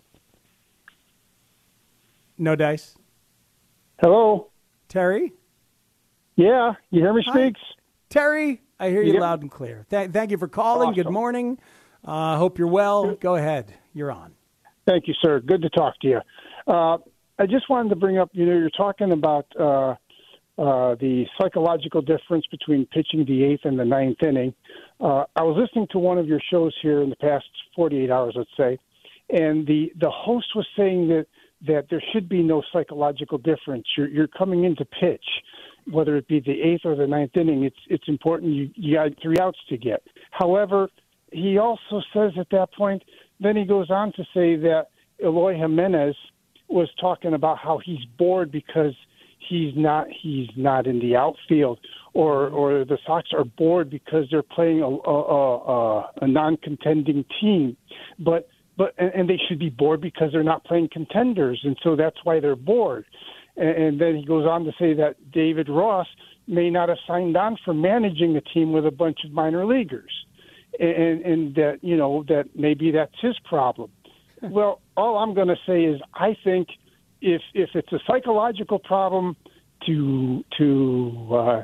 No 2.36 2.54
dice. 2.54 2.94
Hello, 4.00 4.50
Terry. 4.88 5.32
Yeah, 6.36 6.74
you 6.90 7.00
hear 7.00 7.14
me 7.14 7.24
speaks? 7.26 7.60
Terry, 8.10 8.60
I 8.78 8.90
hear 8.90 9.02
you 9.02 9.14
Yep. 9.14 9.22
loud 9.22 9.42
and 9.42 9.50
clear. 9.50 9.86
Th- 9.90 10.10
thank 10.10 10.30
you 10.30 10.36
for 10.36 10.46
calling. 10.46 10.92
Good 10.92 11.10
morning. 11.10 11.58
I 12.04 12.34
uh, 12.34 12.36
hope 12.36 12.58
you're 12.58 12.68
well. 12.68 13.14
Go 13.14 13.36
ahead. 13.36 13.74
You're 13.94 14.12
on. 14.12 14.34
Thank 14.86 15.08
you, 15.08 15.14
sir. 15.20 15.40
Good 15.40 15.62
to 15.62 15.70
talk 15.70 15.98
to 16.00 16.08
you. 16.08 16.20
Uh, 16.68 16.98
I 17.38 17.46
just 17.46 17.70
wanted 17.70 17.88
to 17.90 17.96
bring 17.96 18.18
up, 18.18 18.31
you 18.33 18.44
know, 18.44 18.52
you're 18.52 18.70
talking 18.70 19.12
about 19.12 19.46
uh, 19.59 19.94
uh, 20.59 20.96
the 20.96 21.24
psychological 21.40 22.02
difference 22.02 22.44
between 22.50 22.85
pitching 22.87 23.24
the 23.24 23.44
eighth 23.44 23.64
and 23.64 23.78
the 23.78 23.85
ninth 23.85 24.22
inning. 24.22 24.52
Uh, 25.00 25.24
I 25.35 25.42
was 25.44 25.57
listening 25.59 25.87
to 25.92 25.98
one 25.98 26.18
of 26.18 26.26
your 26.26 26.40
shows 26.50 26.74
here 26.83 27.00
in 27.02 27.11
the 27.11 27.16
past 27.16 27.46
48 27.74 28.11
hours, 28.11 28.35
let's 28.37 28.50
say, 28.57 28.78
and 29.31 29.66
the, 29.66 29.92
the 30.00 30.11
host 30.11 30.48
was 30.54 30.66
saying 30.76 31.09
that, 31.09 31.26
that 31.66 31.87
there 31.90 32.02
should 32.12 32.28
be 32.28 32.42
no 32.42 32.62
psychological 32.72 33.38
difference. 33.38 33.87
You're, 33.96 34.09
you're 34.09 34.28
coming 34.28 34.64
in 34.64 34.76
to 34.76 34.85
pitch, 34.85 35.24
whether 35.90 36.16
it 36.16 36.28
be 36.28 36.40
the 36.40 36.61
eighth 36.61 36.83
or 36.85 36.96
the 36.96 37.07
ninth 37.07 37.37
inning. 37.37 37.64
It's, 37.64 37.76
it's 37.88 38.09
important 38.09 38.52
you, 38.52 38.70
you 38.74 38.96
got 38.96 39.11
three 39.22 39.37
outs 39.40 39.59
to 39.70 39.76
get. 39.76 40.02
However, 40.33 40.88
he 41.33 41.59
also 41.59 42.02
says 42.12 42.33
at 42.38 42.50
that 42.50 42.72
point, 42.76 43.02
then 43.40 43.57
he 43.57 43.64
goes 43.64 43.90
on 43.90 44.12
to 44.12 44.22
say 44.35 44.57
that 44.57 44.88
Eloy 45.22 45.57
Jimenez 45.57 46.16
was 46.68 46.88
talking 47.00 47.35
about 47.35 47.59
how 47.59 47.78
he's 47.85 48.04
bored 48.18 48.50
because 48.52 48.94
he's 49.48 49.72
not 49.76 50.07
he's 50.22 50.48
not 50.57 50.87
in 50.87 50.98
the 50.98 51.16
outfield, 51.16 51.78
or 52.14 52.48
or 52.48 52.85
the 52.85 52.98
Sox 53.07 53.31
are 53.33 53.44
bored 53.44 53.90
because 53.90 54.26
they're 54.31 54.42
playing 54.42 54.83
a 54.83 54.88
a, 54.88 55.18
a, 55.18 56.11
a 56.22 56.28
non-contending 56.28 57.24
team, 57.40 57.76
but 58.18 58.48
but 58.76 58.94
and, 58.98 59.12
and 59.14 59.31
they 59.31 59.38
should 59.48 59.59
be 59.59 59.70
bored 59.70 60.00
because 60.00 60.33
they're 60.33 60.42
not 60.42 60.64
playing 60.64 60.88
contenders, 60.92 61.61
and 61.64 61.76
so 61.83 61.96
that's 61.96 62.18
why 62.24 62.40
they're 62.40 62.57
bored. 62.57 63.07
And, 63.57 63.70
and 63.70 64.00
then 64.00 64.16
he 64.16 64.24
goes 64.24 64.46
on 64.46 64.64
to 64.64 64.72
say 64.78 64.94
that 64.94 65.16
David 65.33 65.68
Ross 65.68 66.07
may 66.46 66.70
not 66.70 66.88
have 66.88 66.98
signed 67.07 67.37
on 67.37 67.57
for 67.64 67.74
managing 67.74 68.37
a 68.37 68.40
team 68.40 68.72
with 68.72 68.87
a 68.87 68.90
bunch 68.90 69.18
of 69.24 69.33
minor 69.33 69.66
leaguers. 69.66 70.12
and 70.78 71.22
and 71.22 71.54
that 71.54 71.78
you 71.83 71.96
know 71.96 72.24
that 72.28 72.44
maybe 72.54 72.90
that's 72.90 73.14
his 73.20 73.38
problem. 73.44 73.90
Well, 74.42 74.81
all 74.96 75.18
I'm 75.18 75.35
going 75.35 75.48
to 75.48 75.57
say 75.66 75.85
is 75.85 76.01
I 76.14 76.37
think 76.44 76.68
if 77.20 77.42
if 77.55 77.70
it's 77.74 77.92
a 77.92 77.98
psychological 78.07 78.79
problem 78.79 79.37
to 79.87 80.44
to 80.59 81.29
uh, 81.33 81.62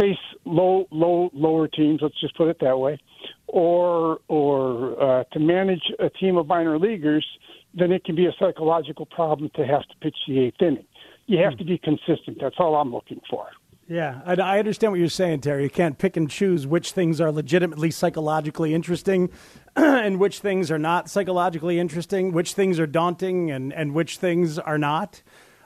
face 0.00 0.16
low 0.44 0.86
low 0.90 1.30
lower 1.32 1.68
teams, 1.68 2.00
let's 2.02 2.20
just 2.20 2.36
put 2.36 2.48
it 2.48 2.58
that 2.60 2.78
way, 2.78 2.98
or 3.46 4.18
or 4.28 5.02
uh, 5.02 5.24
to 5.32 5.38
manage 5.38 5.82
a 5.98 6.10
team 6.10 6.36
of 6.36 6.46
minor 6.46 6.78
leaguers, 6.78 7.26
then 7.74 7.92
it 7.92 8.04
can 8.04 8.14
be 8.14 8.26
a 8.26 8.32
psychological 8.38 9.06
problem 9.06 9.50
to 9.56 9.64
have 9.64 9.82
to 9.82 9.94
pitch 10.00 10.16
the 10.26 10.40
eighth 10.40 10.60
inning. 10.60 10.86
You 11.26 11.38
have 11.38 11.56
to 11.58 11.64
be 11.64 11.78
consistent. 11.78 12.38
That's 12.40 12.56
all 12.58 12.74
I'm 12.74 12.92
looking 12.92 13.20
for. 13.30 13.46
Yeah, 13.88 14.20
I, 14.24 14.34
I 14.34 14.58
understand 14.58 14.92
what 14.92 15.00
you're 15.00 15.08
saying, 15.08 15.40
Terry. 15.40 15.64
You 15.64 15.70
can't 15.70 15.98
pick 15.98 16.16
and 16.16 16.30
choose 16.30 16.66
which 16.66 16.92
things 16.92 17.20
are 17.20 17.32
legitimately 17.32 17.90
psychologically 17.90 18.74
interesting 18.74 19.30
and 19.76 20.18
which 20.18 20.40
things 20.40 20.70
are 20.70 20.78
not 20.78 21.08
psychologically 21.08 21.78
interesting, 21.78 22.32
which 22.32 22.54
things 22.54 22.78
are 22.78 22.86
daunting 22.86 23.50
and, 23.50 23.72
and 23.72 23.94
which 23.94 24.18
things 24.18 24.58
are 24.58 24.78
not. 24.78 25.22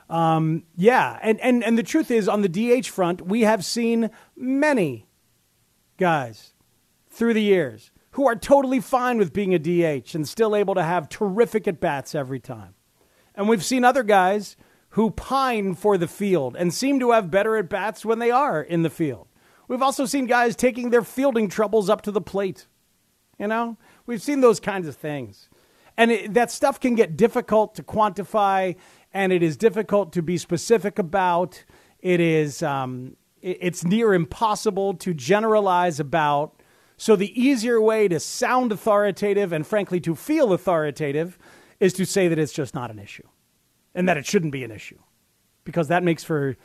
Um, 0.09 0.65
yeah, 0.77 1.19
and, 1.23 1.41
and, 1.41 1.65
and 1.65 1.77
the 1.77 1.83
truth 1.83 2.11
is, 2.11 2.29
on 2.29 2.43
the 2.43 2.49
DH 2.49 2.87
front, 2.87 3.23
we 3.23 3.43
have 3.43 3.65
seen 3.65 4.11
many 4.37 5.07
guys 5.97 6.53
through 7.11 7.35
the 7.35 7.43
years 7.43 7.91
who 8.13 8.27
are 8.27 8.37
totally 8.37 8.81
fine 8.81 9.19
with 9.19 9.33
being 9.33 9.55
a 9.55 9.59
DH 9.59 10.15
and 10.15 10.29
still 10.29 10.55
able 10.55 10.75
to 10.75 10.83
have 10.83 11.09
terrific 11.09 11.67
at 11.67 11.81
bats 11.81 12.15
every 12.15 12.41
time. 12.41 12.75
And 13.35 13.49
we've 13.49 13.65
seen 13.65 13.85
other 13.85 14.03
guys 14.03 14.57
who 14.91 15.11
pine 15.11 15.75
for 15.75 15.99
the 15.99 16.09
field 16.09 16.57
and 16.57 16.73
seem 16.73 17.01
to 17.01 17.11
have 17.11 17.31
better 17.31 17.57
at 17.57 17.69
bats 17.69 18.05
when 18.05 18.19
they 18.19 18.31
are 18.31 18.63
in 18.63 18.83
the 18.83 18.91
field. 18.91 19.29
We've 19.69 19.83
also 19.83 20.07
seen 20.07 20.27
guys 20.27 20.57
taking 20.57 20.91
their 20.91 21.03
fielding 21.03 21.49
troubles 21.49 21.91
up 21.91 22.01
to 22.03 22.11
the 22.13 22.21
plate. 22.21 22.67
You 23.39 23.49
know, 23.49 23.77
we've 24.07 24.23
seen 24.23 24.41
those 24.41 24.61
kinds 24.61 24.89
of 24.89 24.97
things. 24.97 25.49
And 25.97 26.11
it, 26.11 26.35
that 26.35 26.51
stuff 26.51 26.79
can 26.79 26.95
get 26.95 27.17
difficult 27.17 27.75
to 27.77 27.83
quantify 27.83 28.77
and 29.13 29.33
it 29.33 29.43
is 29.43 29.57
difficult 29.57 30.13
to 30.13 30.23
be 30.23 30.37
specific 30.37 30.99
about. 30.99 31.65
It 32.01 32.21
is, 32.21 32.63
um, 32.63 33.17
it, 33.41 33.59
it's 33.61 33.85
near 33.85 34.15
impossible 34.15 34.95
to 34.95 35.15
generalize 35.15 35.99
about. 35.99 36.61
So 36.99 37.17
the 37.17 37.39
easier 37.41 37.81
way 37.81 38.09
to 38.09 38.21
sound 38.21 38.73
authoritative 38.73 39.53
and 39.53 39.67
frankly 39.67 40.01
to 40.01 40.15
feel 40.15 40.53
authoritative 40.53 41.39
is 41.81 41.93
to 41.95 42.05
say 42.05 42.29
that 42.29 42.39
it's 42.39 42.53
just 42.53 42.75
not 42.75 42.91
an 42.91 42.99
issue 42.99 43.27
and 43.95 44.09
that 44.09 44.17
it 44.17 44.27
shouldn't 44.27 44.53
be 44.53 44.65
an 44.65 44.71
issue 44.71 44.99
because 45.65 45.89
that 45.89 46.03
makes 46.03 46.23
for, 46.23 46.57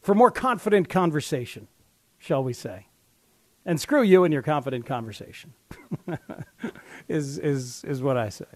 for 0.00 0.14
more 0.14 0.30
confident 0.30 0.88
conversation, 0.88 1.68
shall 2.18 2.42
we 2.42 2.52
say. 2.52 2.86
And 3.66 3.80
screw 3.80 4.02
you 4.02 4.24
and 4.24 4.32
your 4.32 4.42
confident 4.42 4.86
conversation 4.86 5.52
is, 7.08 7.38
is, 7.38 7.84
is 7.84 8.02
what 8.02 8.16
I 8.16 8.30
say. 8.30 8.46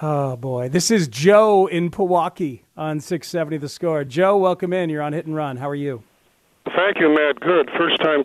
Oh, 0.00 0.36
boy. 0.36 0.68
This 0.68 0.90
is 0.90 1.08
Joe 1.08 1.66
in 1.66 1.90
Pewaukee 1.90 2.62
on 2.76 3.00
670 3.00 3.58
The 3.58 3.68
Score. 3.68 4.04
Joe, 4.04 4.36
welcome 4.36 4.72
in. 4.72 4.90
You're 4.90 5.02
on 5.02 5.12
Hit 5.12 5.26
and 5.26 5.34
Run. 5.34 5.56
How 5.56 5.68
are 5.68 5.74
you? 5.74 6.02
Thank 6.76 6.98
you, 7.00 7.08
Matt. 7.14 7.40
Good. 7.40 7.70
First 7.78 8.00
time. 8.02 8.24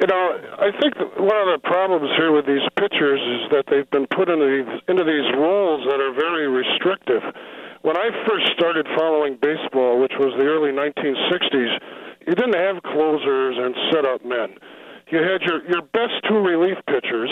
You 0.00 0.06
know, 0.06 0.40
I 0.58 0.72
think 0.80 0.96
one 1.16 1.36
of 1.36 1.48
the 1.52 1.60
problems 1.62 2.10
here 2.16 2.32
with 2.32 2.46
these 2.46 2.64
pitchers 2.76 3.20
is 3.20 3.50
that 3.52 3.64
they've 3.70 3.88
been 3.90 4.06
put 4.08 4.28
into 4.28 4.44
these, 4.44 4.80
into 4.88 5.04
these 5.04 5.28
roles 5.36 5.86
that 5.88 6.00
are 6.00 6.12
very 6.12 6.48
restrictive. 6.48 7.22
When 7.82 7.96
I 7.96 8.10
first 8.26 8.46
started 8.56 8.86
following 8.96 9.38
baseball, 9.40 10.00
which 10.00 10.12
was 10.18 10.32
the 10.38 10.46
early 10.46 10.72
1960s, 10.72 11.78
you 12.26 12.34
didn't 12.34 12.54
have 12.56 12.82
closers 12.82 13.56
and 13.58 13.74
setup 13.92 14.24
men. 14.24 14.54
You 15.10 15.18
had 15.18 15.42
your 15.42 15.64
your 15.68 15.82
best 15.82 16.14
two 16.28 16.38
relief 16.38 16.78
pitchers, 16.86 17.30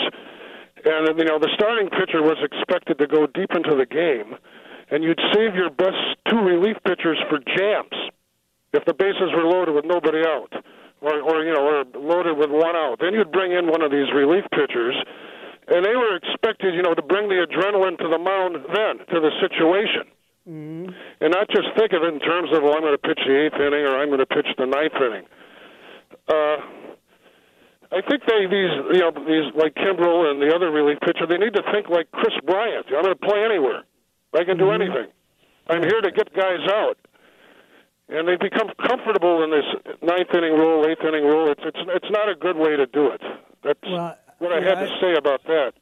and 0.85 1.17
you 1.17 1.25
know 1.25 1.39
the 1.39 1.49
starting 1.55 1.89
pitcher 1.89 2.21
was 2.21 2.37
expected 2.43 2.99
to 2.99 3.07
go 3.07 3.27
deep 3.27 3.51
into 3.55 3.75
the 3.75 3.85
game, 3.85 4.35
and 4.91 5.03
you'd 5.03 5.19
save 5.33 5.55
your 5.55 5.69
best 5.69 5.97
two 6.29 6.39
relief 6.39 6.77
pitchers 6.85 7.17
for 7.29 7.39
jams 7.39 7.95
if 8.73 8.85
the 8.85 8.93
bases 8.93 9.31
were 9.35 9.43
loaded 9.43 9.75
with 9.75 9.85
nobody 9.85 10.21
out, 10.21 10.53
or 11.01 11.21
or 11.21 11.43
you 11.43 11.53
know 11.53 11.65
or 11.65 11.83
loaded 11.95 12.37
with 12.37 12.51
one 12.51 12.75
out. 12.75 12.97
Then 12.99 13.13
you'd 13.13 13.31
bring 13.31 13.51
in 13.51 13.67
one 13.67 13.81
of 13.81 13.91
these 13.91 14.11
relief 14.13 14.45
pitchers, 14.51 14.95
and 15.67 15.85
they 15.85 15.95
were 15.95 16.15
expected 16.15 16.75
you 16.75 16.83
know 16.83 16.93
to 16.93 17.01
bring 17.01 17.29
the 17.29 17.41
adrenaline 17.41 17.97
to 17.97 18.07
the 18.07 18.19
mound 18.19 18.61
then 18.75 18.99
to 19.09 19.19
the 19.19 19.31
situation. 19.41 20.05
Mm-hmm. 20.49 20.89
And 21.21 21.31
not 21.31 21.47
just 21.49 21.67
think 21.77 21.93
of 21.93 22.01
it 22.03 22.13
in 22.13 22.19
terms 22.19 22.49
of, 22.51 22.63
well, 22.63 22.73
I'm 22.73 22.81
going 22.81 22.93
to 22.97 22.97
pitch 22.97 23.19
the 23.25 23.45
eighth 23.45 23.55
inning 23.55 23.85
or 23.85 23.97
I'm 23.97 24.07
going 24.09 24.19
to 24.19 24.25
pitch 24.25 24.47
the 24.57 24.65
ninth 24.65 24.93
inning. 24.97 25.25
Uh, 26.27 26.57
I 27.93 27.99
think 28.07 28.23
they 28.25 28.47
these 28.47 28.71
you 28.95 28.99
know 29.03 29.11
these 29.11 29.51
like 29.53 29.75
Kimbrel 29.75 30.31
and 30.31 30.41
the 30.41 30.55
other 30.55 30.71
relief 30.71 30.97
pitcher 31.01 31.27
they 31.27 31.37
need 31.37 31.53
to 31.53 31.63
think 31.73 31.89
like 31.89 32.09
Kris 32.11 32.33
Bryant. 32.45 32.85
I'm 32.87 33.03
going 33.03 33.13
to 33.13 33.15
play 33.27 33.43
anywhere. 33.43 33.83
I 34.33 34.43
can 34.45 34.57
do 34.57 34.65
Mm-hmm. 34.65 34.81
anything. 34.81 35.07
I'm 35.67 35.83
here 35.83 36.01
to 36.01 36.11
get 36.11 36.33
guys 36.33 36.63
out. 36.71 36.97
And 38.09 38.27
they 38.27 38.35
become 38.35 38.69
comfortable 38.87 39.43
in 39.43 39.51
this 39.51 39.63
ninth 40.01 40.27
inning 40.33 40.53
rule, 40.53 40.85
eighth 40.89 41.03
inning 41.03 41.23
rule. 41.23 41.51
It's 41.51 41.61
it's 41.63 41.79
it's 41.87 42.09
not 42.11 42.29
a 42.29 42.35
good 42.35 42.55
way 42.57 42.75
to 42.77 42.85
do 42.87 43.07
it. 43.07 43.21
That's 43.63 43.79
Well, 43.83 44.17
what 44.39 44.51
I 44.53 44.59
yeah, 44.59 44.75
had 44.79 44.87
to 44.87 44.93
I- 44.95 44.99
say 45.01 45.13
about 45.15 45.43
that. 45.47 45.73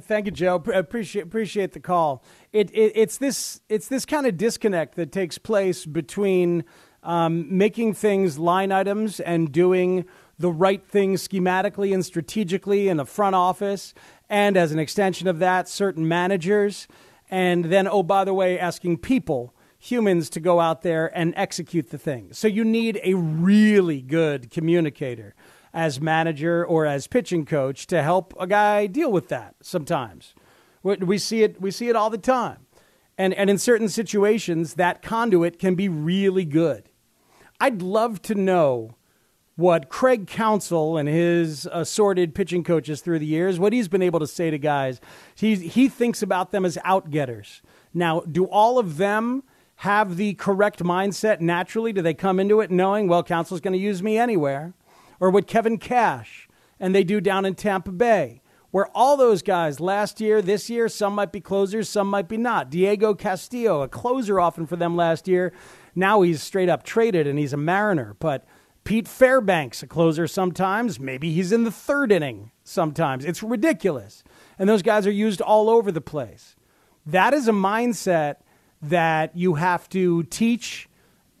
Thank 0.00 0.26
you, 0.26 0.32
Joe. 0.32 0.58
Pre- 0.58 0.74
Appreciate 0.74 1.22
appreciate 1.22 1.72
the 1.72 1.80
call. 1.80 2.24
It, 2.52 2.70
it 2.72 2.92
it's 2.94 3.18
this 3.18 3.60
it's 3.68 3.88
this 3.88 4.04
kind 4.04 4.26
of 4.26 4.36
disconnect 4.36 4.96
that 4.96 5.12
takes 5.12 5.38
place 5.38 5.86
between 5.86 6.64
um, 7.02 7.46
making 7.56 7.94
things 7.94 8.38
line 8.38 8.72
items 8.72 9.20
and 9.20 9.52
doing 9.52 10.04
the 10.38 10.50
right 10.50 10.86
things 10.86 11.26
schematically 11.26 11.94
and 11.94 12.04
strategically 12.04 12.88
in 12.88 12.96
the 12.96 13.06
front 13.06 13.34
office, 13.34 13.94
and 14.28 14.56
as 14.56 14.72
an 14.72 14.78
extension 14.78 15.28
of 15.28 15.38
that, 15.38 15.68
certain 15.68 16.06
managers, 16.06 16.88
and 17.30 17.66
then 17.66 17.86
oh 17.86 18.02
by 18.02 18.24
the 18.24 18.34
way, 18.34 18.58
asking 18.58 18.98
people 18.98 19.54
humans 19.78 20.28
to 20.30 20.40
go 20.40 20.58
out 20.58 20.82
there 20.82 21.16
and 21.16 21.32
execute 21.36 21.90
the 21.90 21.98
thing. 21.98 22.32
So 22.32 22.48
you 22.48 22.64
need 22.64 23.00
a 23.04 23.14
really 23.14 24.02
good 24.02 24.50
communicator 24.50 25.34
as 25.76 26.00
manager 26.00 26.64
or 26.64 26.86
as 26.86 27.06
pitching 27.06 27.44
coach 27.44 27.86
to 27.86 28.02
help 28.02 28.32
a 28.40 28.46
guy 28.46 28.86
deal 28.86 29.12
with 29.12 29.28
that 29.28 29.54
sometimes. 29.60 30.34
We- 30.82 31.18
see 31.18 31.42
it 31.42 31.60
we 31.60 31.70
see 31.70 31.88
it 31.88 31.94
all 31.94 32.08
the 32.08 32.18
time. 32.18 32.66
And 33.18 33.34
and 33.34 33.50
in 33.50 33.58
certain 33.58 33.90
situations 33.90 34.74
that 34.74 35.02
conduit 35.02 35.58
can 35.58 35.74
be 35.74 35.88
really 35.88 36.46
good. 36.46 36.88
I'd 37.60 37.82
love 37.82 38.22
to 38.22 38.34
know 38.34 38.96
what 39.56 39.88
Craig 39.88 40.26
Counsell 40.26 40.96
and 40.96 41.08
his 41.08 41.68
assorted 41.72 42.34
pitching 42.34 42.64
coaches 42.64 43.00
through 43.00 43.18
the 43.18 43.26
years, 43.26 43.58
what 43.58 43.72
he's 43.72 43.88
been 43.88 44.02
able 44.02 44.20
to 44.20 44.26
say 44.26 44.50
to 44.50 44.58
guys. 44.58 45.00
He, 45.34 45.56
he 45.56 45.88
thinks 45.88 46.22
about 46.22 46.52
them 46.52 46.66
as 46.66 46.76
outgetters. 46.84 47.62
Now, 47.94 48.20
do 48.20 48.44
all 48.44 48.78
of 48.78 48.98
them 48.98 49.42
have 49.76 50.16
the 50.16 50.34
correct 50.34 50.82
mindset 50.82 51.40
naturally? 51.40 51.94
Do 51.94 52.02
they 52.02 52.12
come 52.12 52.38
into 52.38 52.60
it 52.60 52.70
knowing, 52.70 53.08
well, 53.08 53.22
Counsell's 53.22 53.62
going 53.62 53.72
to 53.72 53.78
use 53.78 54.02
me 54.02 54.18
anywhere? 54.18 54.74
Or 55.20 55.30
what 55.30 55.46
Kevin 55.46 55.78
Cash 55.78 56.48
and 56.78 56.94
they 56.94 57.04
do 57.04 57.20
down 57.20 57.44
in 57.44 57.54
Tampa 57.54 57.92
Bay, 57.92 58.42
where 58.70 58.88
all 58.94 59.16
those 59.16 59.42
guys 59.42 59.80
last 59.80 60.20
year, 60.20 60.42
this 60.42 60.68
year, 60.68 60.88
some 60.88 61.14
might 61.14 61.32
be 61.32 61.40
closers, 61.40 61.88
some 61.88 62.08
might 62.08 62.28
be 62.28 62.36
not. 62.36 62.68
Diego 62.70 63.14
Castillo, 63.14 63.82
a 63.82 63.88
closer 63.88 64.38
often 64.38 64.66
for 64.66 64.76
them 64.76 64.96
last 64.96 65.26
year. 65.26 65.52
Now 65.94 66.20
he's 66.22 66.42
straight 66.42 66.68
up 66.68 66.82
traded 66.82 67.26
and 67.26 67.38
he's 67.38 67.54
a 67.54 67.56
Mariner. 67.56 68.16
But 68.18 68.46
Pete 68.84 69.08
Fairbanks, 69.08 69.82
a 69.82 69.86
closer 69.86 70.26
sometimes. 70.26 71.00
Maybe 71.00 71.32
he's 71.32 71.52
in 71.52 71.64
the 71.64 71.70
third 71.70 72.12
inning 72.12 72.50
sometimes. 72.64 73.24
It's 73.24 73.42
ridiculous. 73.42 74.22
And 74.58 74.68
those 74.68 74.82
guys 74.82 75.06
are 75.06 75.12
used 75.12 75.40
all 75.40 75.70
over 75.70 75.90
the 75.90 76.00
place. 76.00 76.54
That 77.06 77.32
is 77.32 77.48
a 77.48 77.52
mindset 77.52 78.36
that 78.82 79.36
you 79.36 79.54
have 79.54 79.88
to 79.90 80.24
teach 80.24 80.88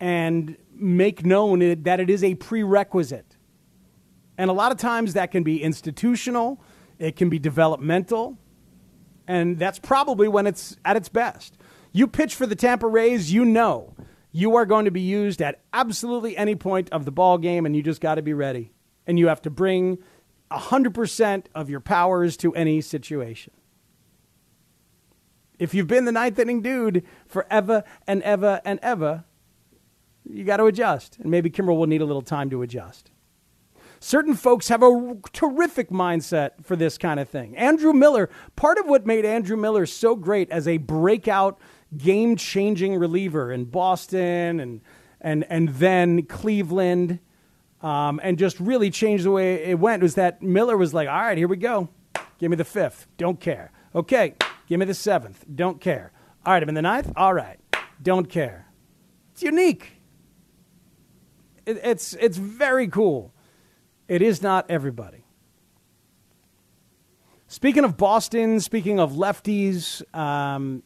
and 0.00 0.56
make 0.74 1.24
known 1.24 1.82
that 1.82 2.00
it 2.00 2.08
is 2.08 2.24
a 2.24 2.34
prerequisite. 2.34 3.35
And 4.38 4.50
a 4.50 4.52
lot 4.52 4.72
of 4.72 4.78
times 4.78 5.14
that 5.14 5.30
can 5.30 5.42
be 5.42 5.62
institutional, 5.62 6.62
it 6.98 7.16
can 7.16 7.28
be 7.28 7.38
developmental, 7.38 8.38
and 9.26 9.58
that's 9.58 9.78
probably 9.78 10.28
when 10.28 10.46
it's 10.46 10.76
at 10.84 10.96
its 10.96 11.08
best. 11.08 11.56
You 11.92 12.06
pitch 12.06 12.34
for 12.34 12.46
the 12.46 12.54
Tampa 12.54 12.86
Rays, 12.86 13.32
you 13.32 13.44
know 13.44 13.94
you 14.36 14.54
are 14.56 14.66
going 14.66 14.84
to 14.84 14.90
be 14.90 15.00
used 15.00 15.40
at 15.40 15.62
absolutely 15.72 16.36
any 16.36 16.54
point 16.54 16.90
of 16.90 17.06
the 17.06 17.10
ball 17.10 17.38
game, 17.38 17.64
and 17.64 17.74
you 17.74 17.82
just 17.82 18.02
got 18.02 18.16
to 18.16 18.22
be 18.22 18.34
ready. 18.34 18.70
And 19.06 19.18
you 19.18 19.28
have 19.28 19.40
to 19.42 19.50
bring 19.50 19.96
100% 20.50 21.46
of 21.54 21.70
your 21.70 21.80
powers 21.80 22.36
to 22.36 22.54
any 22.54 22.82
situation. 22.82 23.54
If 25.58 25.72
you've 25.72 25.86
been 25.86 26.04
the 26.04 26.12
ninth 26.12 26.38
inning 26.38 26.60
dude 26.60 27.02
forever 27.26 27.82
and 28.06 28.22
ever 28.24 28.60
and 28.62 28.78
ever, 28.82 29.24
you 30.28 30.44
got 30.44 30.58
to 30.58 30.66
adjust. 30.66 31.18
And 31.18 31.30
maybe 31.30 31.48
Kimbrel 31.48 31.78
will 31.78 31.86
need 31.86 32.02
a 32.02 32.04
little 32.04 32.20
time 32.20 32.50
to 32.50 32.60
adjust. 32.60 33.10
Certain 34.00 34.34
folks 34.34 34.68
have 34.68 34.82
a 34.82 35.16
terrific 35.32 35.90
mindset 35.90 36.50
for 36.62 36.76
this 36.76 36.98
kind 36.98 37.18
of 37.18 37.28
thing. 37.28 37.56
Andrew 37.56 37.92
Miller, 37.92 38.30
part 38.54 38.78
of 38.78 38.86
what 38.86 39.06
made 39.06 39.24
Andrew 39.24 39.56
Miller 39.56 39.86
so 39.86 40.14
great 40.14 40.50
as 40.50 40.68
a 40.68 40.76
breakout, 40.78 41.58
game 41.96 42.36
changing 42.36 42.96
reliever 42.96 43.52
in 43.52 43.64
Boston 43.64 44.60
and, 44.60 44.80
and, 45.20 45.44
and 45.48 45.68
then 45.70 46.22
Cleveland 46.24 47.20
um, 47.82 48.20
and 48.22 48.38
just 48.38 48.58
really 48.58 48.90
changed 48.90 49.24
the 49.24 49.30
way 49.30 49.64
it 49.64 49.78
went. 49.78 50.02
Was 50.02 50.14
that 50.14 50.42
Miller 50.42 50.76
was 50.76 50.92
like, 50.92 51.08
all 51.08 51.20
right, 51.20 51.38
here 51.38 51.48
we 51.48 51.56
go. 51.56 51.88
Give 52.38 52.50
me 52.50 52.56
the 52.56 52.64
fifth. 52.64 53.06
Don't 53.16 53.40
care. 53.40 53.72
Okay, 53.94 54.34
give 54.66 54.78
me 54.78 54.86
the 54.86 54.94
seventh. 54.94 55.44
Don't 55.54 55.80
care. 55.80 56.12
All 56.44 56.52
right, 56.52 56.62
I'm 56.62 56.68
in 56.68 56.74
the 56.74 56.82
ninth. 56.82 57.12
All 57.16 57.32
right, 57.32 57.58
don't 58.02 58.28
care. 58.28 58.66
It's 59.32 59.42
unique. 59.42 59.92
It, 61.64 61.80
it's 61.82 62.14
it's 62.14 62.36
very 62.36 62.88
cool. 62.88 63.32
It 64.08 64.22
is 64.22 64.42
not 64.42 64.70
everybody. 64.70 65.24
Speaking 67.48 67.84
of 67.84 67.96
Boston, 67.96 68.60
speaking 68.60 68.98
of 68.98 69.12
lefties, 69.12 70.02
um, 70.14 70.82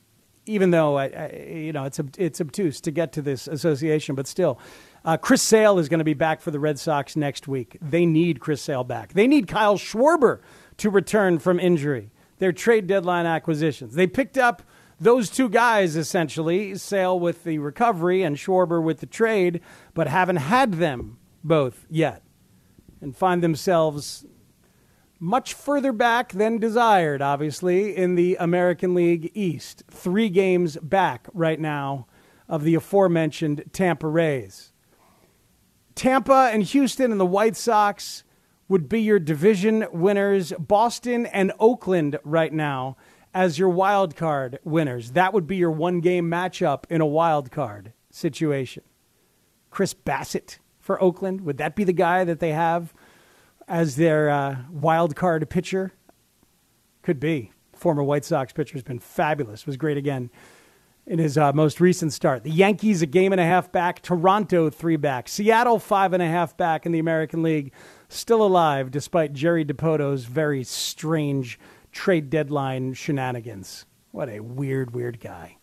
even 0.46 0.70
though 0.70 0.96
I, 0.98 1.04
I, 1.06 1.46
you 1.48 1.72
know 1.72 1.84
it's 1.84 2.00
it's 2.18 2.40
obtuse 2.40 2.80
to 2.82 2.90
get 2.90 3.12
to 3.12 3.22
this 3.22 3.46
association, 3.48 4.14
but 4.14 4.26
still, 4.26 4.58
uh, 5.04 5.16
Chris 5.16 5.42
Sale 5.42 5.78
is 5.78 5.88
going 5.88 5.98
to 5.98 6.04
be 6.04 6.14
back 6.14 6.40
for 6.40 6.50
the 6.50 6.60
Red 6.60 6.78
Sox 6.78 7.16
next 7.16 7.48
week. 7.48 7.78
They 7.80 8.04
need 8.04 8.40
Chris 8.40 8.60
Sale 8.62 8.84
back. 8.84 9.12
They 9.14 9.26
need 9.26 9.48
Kyle 9.48 9.78
Schwarber 9.78 10.40
to 10.78 10.90
return 10.90 11.38
from 11.38 11.58
injury. 11.58 12.10
Their 12.38 12.52
trade 12.52 12.86
deadline 12.86 13.26
acquisitions. 13.26 13.94
They 13.94 14.06
picked 14.06 14.38
up 14.38 14.62
those 14.98 15.30
two 15.30 15.48
guys 15.48 15.96
essentially, 15.96 16.74
Sale 16.76 17.18
with 17.18 17.44
the 17.44 17.58
recovery 17.58 18.22
and 18.22 18.36
Schwarber 18.36 18.82
with 18.82 19.00
the 19.00 19.06
trade, 19.06 19.60
but 19.94 20.08
haven't 20.08 20.36
had 20.36 20.74
them 20.74 21.18
both 21.42 21.86
yet, 21.88 22.22
and 23.00 23.16
find 23.16 23.42
themselves 23.42 24.24
much 25.18 25.52
further 25.52 25.92
back 25.92 26.32
than 26.32 26.58
desired, 26.58 27.20
obviously, 27.20 27.94
in 27.96 28.14
the 28.14 28.36
American 28.40 28.94
League 28.94 29.30
East. 29.34 29.82
Three 29.90 30.30
games 30.30 30.78
back 30.78 31.28
right 31.34 31.60
now 31.60 32.06
of 32.48 32.64
the 32.64 32.74
aforementioned 32.74 33.64
Tampa 33.72 34.08
Rays. 34.08 34.72
Tampa 35.94 36.50
and 36.52 36.62
Houston 36.62 37.12
and 37.12 37.20
the 37.20 37.26
White 37.26 37.56
Sox 37.56 38.24
would 38.68 38.88
be 38.88 39.02
your 39.02 39.18
division 39.18 39.86
winners. 39.92 40.52
Boston 40.58 41.26
and 41.26 41.52
Oakland 41.58 42.18
right 42.24 42.52
now 42.52 42.96
as 43.34 43.58
your 43.58 43.68
wild 43.68 44.16
card 44.16 44.58
winners. 44.64 45.12
That 45.12 45.34
would 45.34 45.46
be 45.46 45.56
your 45.56 45.70
one 45.70 46.00
game 46.00 46.30
matchup 46.30 46.84
in 46.88 47.00
a 47.00 47.06
wild 47.06 47.50
card 47.50 47.92
situation. 48.10 48.82
Chris 49.70 49.92
Bassitt 49.92 50.58
for 50.90 51.00
Oakland, 51.00 51.42
would 51.42 51.58
that 51.58 51.76
be 51.76 51.84
the 51.84 51.92
guy 51.92 52.24
that 52.24 52.40
they 52.40 52.50
have 52.50 52.92
as 53.68 53.94
their 53.94 54.28
uh, 54.28 54.56
wild 54.72 55.14
card 55.14 55.48
pitcher? 55.48 55.92
Could 57.02 57.20
be. 57.20 57.52
Former 57.72 58.02
White 58.02 58.24
Sox 58.24 58.52
pitcher 58.52 58.72
has 58.72 58.82
been 58.82 58.98
fabulous. 58.98 59.66
Was 59.66 59.76
great 59.76 59.96
again 59.96 60.30
in 61.06 61.20
his 61.20 61.38
uh, 61.38 61.52
most 61.52 61.80
recent 61.80 62.12
start. 62.12 62.42
The 62.42 62.50
Yankees 62.50 63.02
a 63.02 63.06
game 63.06 63.30
and 63.30 63.40
a 63.40 63.44
half 63.44 63.70
back. 63.70 64.02
Toronto 64.02 64.68
three 64.68 64.96
back. 64.96 65.28
Seattle 65.28 65.78
five 65.78 66.12
and 66.12 66.20
a 66.20 66.26
half 66.26 66.56
back 66.56 66.86
in 66.86 66.90
the 66.90 66.98
American 66.98 67.44
League. 67.44 67.70
Still 68.08 68.42
alive 68.42 68.90
despite 68.90 69.32
Jerry 69.32 69.64
Dipoto's 69.64 70.24
very 70.24 70.64
strange 70.64 71.60
trade 71.92 72.30
deadline 72.30 72.94
shenanigans. 72.94 73.86
What 74.10 74.28
a 74.28 74.40
weird, 74.40 74.92
weird 74.92 75.20
guy. 75.20 75.56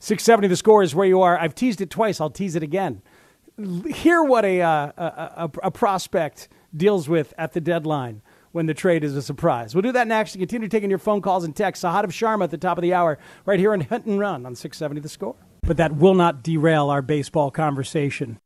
670 0.00 0.48
the 0.48 0.56
score 0.56 0.82
is 0.82 0.92
where 0.92 1.06
you 1.06 1.22
are. 1.22 1.38
I've 1.38 1.54
teased 1.54 1.80
it 1.80 1.88
twice. 1.88 2.20
I'll 2.20 2.30
tease 2.30 2.56
it 2.56 2.64
again. 2.64 3.00
Hear 3.86 4.22
what 4.22 4.44
a, 4.44 4.60
uh, 4.60 4.92
a, 4.96 5.04
a, 5.04 5.50
a 5.64 5.70
prospect 5.70 6.48
deals 6.76 7.08
with 7.08 7.34
at 7.38 7.52
the 7.52 7.60
deadline 7.60 8.22
when 8.52 8.66
the 8.66 8.74
trade 8.74 9.02
is 9.04 9.16
a 9.16 9.22
surprise. 9.22 9.74
We'll 9.74 9.82
do 9.82 9.92
that 9.92 10.06
next 10.06 10.36
continue 10.36 10.68
taking 10.68 10.90
your 10.90 10.98
phone 10.98 11.22
calls 11.22 11.44
and 11.44 11.54
texts. 11.56 11.84
Sahadev 11.84 12.10
Sharma 12.10 12.44
at 12.44 12.50
the 12.50 12.58
top 12.58 12.78
of 12.78 12.82
the 12.82 12.94
hour, 12.94 13.18
right 13.44 13.58
here 13.58 13.72
on 13.72 13.80
Hunt 13.82 14.06
and 14.06 14.18
Run 14.18 14.46
on 14.46 14.54
670 14.54 15.00
the 15.00 15.08
score. 15.08 15.36
But 15.62 15.76
that 15.78 15.96
will 15.96 16.14
not 16.14 16.42
derail 16.42 16.90
our 16.90 17.02
baseball 17.02 17.50
conversation. 17.50 18.38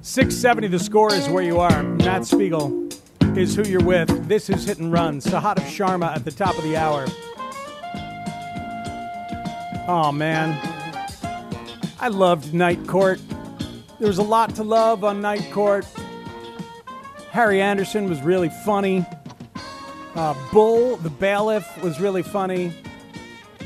670 0.00 0.68
the 0.68 0.78
score 0.78 1.12
is 1.12 1.28
where 1.28 1.42
you 1.42 1.58
are. 1.60 1.82
Matt 1.82 2.24
Spiegel 2.26 2.88
is 3.36 3.54
who 3.54 3.62
you're 3.62 3.84
with. 3.84 4.28
This 4.28 4.48
is 4.50 4.64
Hit 4.64 4.78
and 4.78 4.92
Run. 4.92 5.20
Sahadev 5.20 5.66
Sharma 5.66 6.14
at 6.14 6.24
the 6.24 6.30
top 6.30 6.56
of 6.56 6.64
the 6.64 6.76
hour. 6.76 7.06
Oh, 9.86 10.12
man. 10.12 10.67
I 12.00 12.08
loved 12.08 12.54
Night 12.54 12.86
Court. 12.86 13.20
There 13.98 14.06
was 14.06 14.18
a 14.18 14.22
lot 14.22 14.54
to 14.54 14.62
love 14.62 15.02
on 15.02 15.20
Night 15.20 15.50
Court. 15.50 15.84
Harry 17.30 17.60
Anderson 17.60 18.08
was 18.08 18.22
really 18.22 18.50
funny. 18.64 19.04
Uh, 20.14 20.34
Bull, 20.52 20.96
the 20.98 21.10
bailiff, 21.10 21.66
was 21.82 22.00
really 22.00 22.22
funny. 22.22 22.72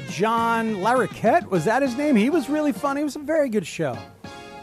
John 0.09 0.77
Larroquette, 0.77 1.51
was 1.51 1.67
that 1.67 1.83
his 1.83 1.95
name? 1.95 2.17
He 2.17 2.31
was 2.31 2.49
really 2.49 2.73
funny. 2.73 3.03
It 3.03 3.05
was 3.05 3.17
a 3.17 3.21
very 3.21 3.51
good 3.51 3.67
show. 3.67 3.99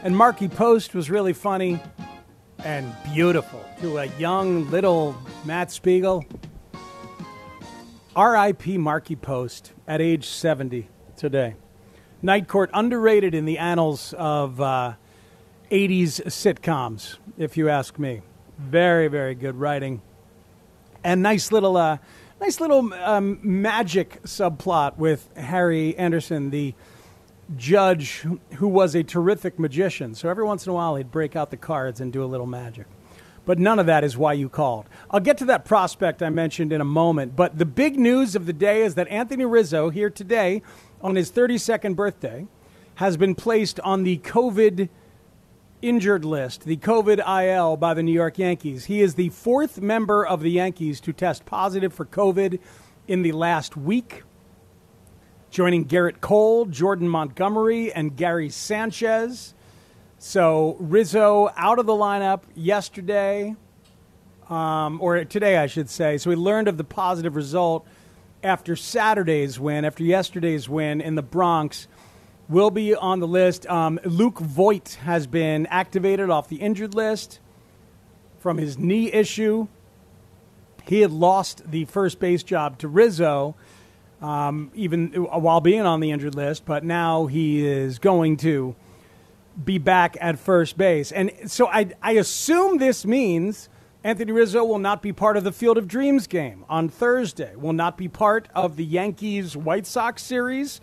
And 0.01 0.17
Markie 0.17 0.47
Post 0.47 0.95
was 0.95 1.11
really 1.11 1.33
funny 1.33 1.79
and 2.63 2.91
beautiful 3.13 3.63
to 3.81 3.99
a 3.99 4.05
young 4.17 4.69
little 4.71 5.15
Matt 5.45 5.71
Spiegel. 5.71 6.25
R.I.P. 8.15 8.79
Markie 8.79 9.15
Post 9.15 9.73
at 9.87 10.01
age 10.01 10.25
70 10.27 10.89
today. 11.15 11.55
Night 12.21 12.49
Court 12.49 12.69
underrated 12.73 13.33
in 13.33 13.45
the 13.45 13.57
annals 13.57 14.13
of 14.17 14.59
uh, 14.59 14.93
80s 15.71 16.21
sitcoms, 16.25 17.17
if 17.37 17.55
you 17.55 17.69
ask 17.69 17.97
me. 17.97 18.21
Very, 18.57 19.07
very 19.07 19.35
good 19.35 19.55
writing, 19.55 20.01
and 21.01 21.23
nice 21.23 21.53
little, 21.53 21.77
uh, 21.77 21.97
nice 22.41 22.59
little 22.59 22.93
um, 22.93 23.39
magic 23.41 24.21
subplot 24.23 24.97
with 24.97 25.29
Harry 25.37 25.97
Anderson, 25.97 26.49
the 26.49 26.73
judge 27.55 28.25
who 28.55 28.67
was 28.67 28.95
a 28.95 29.03
terrific 29.03 29.57
magician. 29.57 30.13
So 30.13 30.27
every 30.27 30.43
once 30.43 30.65
in 30.65 30.71
a 30.71 30.73
while, 30.73 30.97
he'd 30.97 31.11
break 31.11 31.37
out 31.37 31.51
the 31.51 31.57
cards 31.57 32.01
and 32.01 32.11
do 32.11 32.21
a 32.21 32.27
little 32.27 32.45
magic. 32.45 32.85
But 33.45 33.57
none 33.59 33.79
of 33.79 33.85
that 33.85 34.03
is 34.03 34.17
why 34.17 34.33
you 34.33 34.49
called. 34.49 34.85
I'll 35.09 35.21
get 35.21 35.37
to 35.37 35.45
that 35.45 35.63
prospect 35.63 36.21
I 36.21 36.29
mentioned 36.29 36.73
in 36.73 36.81
a 36.81 36.85
moment. 36.85 37.35
But 37.35 37.57
the 37.57 37.65
big 37.65 37.97
news 37.97 38.35
of 38.35 38.45
the 38.45 38.53
day 38.53 38.83
is 38.83 38.95
that 38.95 39.07
Anthony 39.07 39.45
Rizzo, 39.45 39.89
here 39.89 40.09
today 40.09 40.61
on 41.01 41.15
his 41.15 41.31
32nd 41.31 41.95
birthday, 41.95 42.47
has 42.95 43.17
been 43.17 43.35
placed 43.35 43.79
on 43.81 44.03
the 44.03 44.17
COVID 44.17 44.89
injured 45.81 46.25
list, 46.25 46.63
the 46.63 46.77
COVID 46.77 47.19
IL 47.45 47.77
by 47.77 47.93
the 47.93 48.03
New 48.03 48.11
York 48.11 48.37
Yankees. 48.37 48.85
He 48.85 49.01
is 49.01 49.15
the 49.15 49.29
fourth 49.29 49.79
member 49.79 50.25
of 50.25 50.41
the 50.41 50.51
Yankees 50.51 50.99
to 51.01 51.13
test 51.13 51.45
positive 51.45 51.93
for 51.93 52.05
COVID 52.05 52.59
in 53.07 53.21
the 53.21 53.31
last 53.31 53.77
week, 53.77 54.23
joining 55.49 55.85
Gerrit 55.85 56.21
Cole, 56.21 56.65
Jordan 56.65 57.07
Montgomery, 57.07 57.93
and 57.93 58.15
Gary 58.15 58.49
Sanchez. 58.49 59.53
So 60.17 60.75
Rizzo 60.79 61.49
out 61.55 61.79
of 61.79 61.85
the 61.85 61.93
lineup 61.93 62.41
yesterday, 62.53 63.55
um, 64.49 64.99
or 65.01 65.23
today, 65.23 65.57
I 65.57 65.67
should 65.67 65.89
say. 65.89 66.17
So 66.17 66.29
we 66.29 66.35
learned 66.35 66.67
of 66.67 66.77
the 66.77 66.83
positive 66.83 67.35
result 67.35 67.87
after 68.43 68.75
Saturday's 68.75 69.59
win, 69.59 69.85
after 69.85 70.03
yesterday's 70.03 70.69
win 70.69 71.01
in 71.01 71.15
the 71.15 71.21
Bronx 71.21 71.87
will 72.47 72.71
be 72.71 72.95
on 72.95 73.19
the 73.19 73.27
list. 73.27 73.67
Um, 73.67 73.99
Luke 74.03 74.39
Voit 74.39 74.97
has 75.03 75.27
been 75.27 75.65
activated 75.67 76.29
off 76.29 76.47
the 76.47 76.57
injured 76.57 76.95
list 76.95 77.39
from 78.39 78.57
his 78.57 78.77
knee 78.77 79.11
issue. 79.11 79.67
He 80.87 81.01
had 81.01 81.11
lost 81.11 81.69
the 81.69 81.85
first 81.85 82.19
base 82.19 82.41
job 82.41 82.79
to 82.79 82.87
Rizzo, 82.87 83.55
um, 84.21 84.71
even 84.73 85.09
while 85.13 85.61
being 85.61 85.81
on 85.81 85.99
the 85.99 86.11
injured 86.11 86.35
list, 86.35 86.65
but 86.65 86.83
now 86.83 87.27
he 87.27 87.65
is 87.65 87.99
going 87.99 88.37
to 88.37 88.75
be 89.63 89.77
back 89.77 90.17
at 90.19 90.39
first 90.39 90.77
base. 90.77 91.11
And 91.11 91.31
so 91.45 91.67
I, 91.67 91.91
I 92.01 92.13
assume 92.13 92.77
this 92.77 93.05
means 93.05 93.69
Anthony 94.03 94.31
Rizzo 94.31 94.63
will 94.63 94.79
not 94.79 95.01
be 95.01 95.11
part 95.11 95.35
of 95.35 95.43
the 95.43 95.51
Field 95.51 95.77
of 95.77 95.87
Dreams 95.87 96.25
game 96.27 96.63
on 96.69 96.87
Thursday, 96.87 97.53
will 97.55 97.73
not 97.73 97.97
be 97.97 98.07
part 98.07 98.47
of 98.55 98.77
the 98.77 98.85
Yankees 98.85 99.57
White 99.57 99.85
Sox 99.85 100.23
series. 100.23 100.79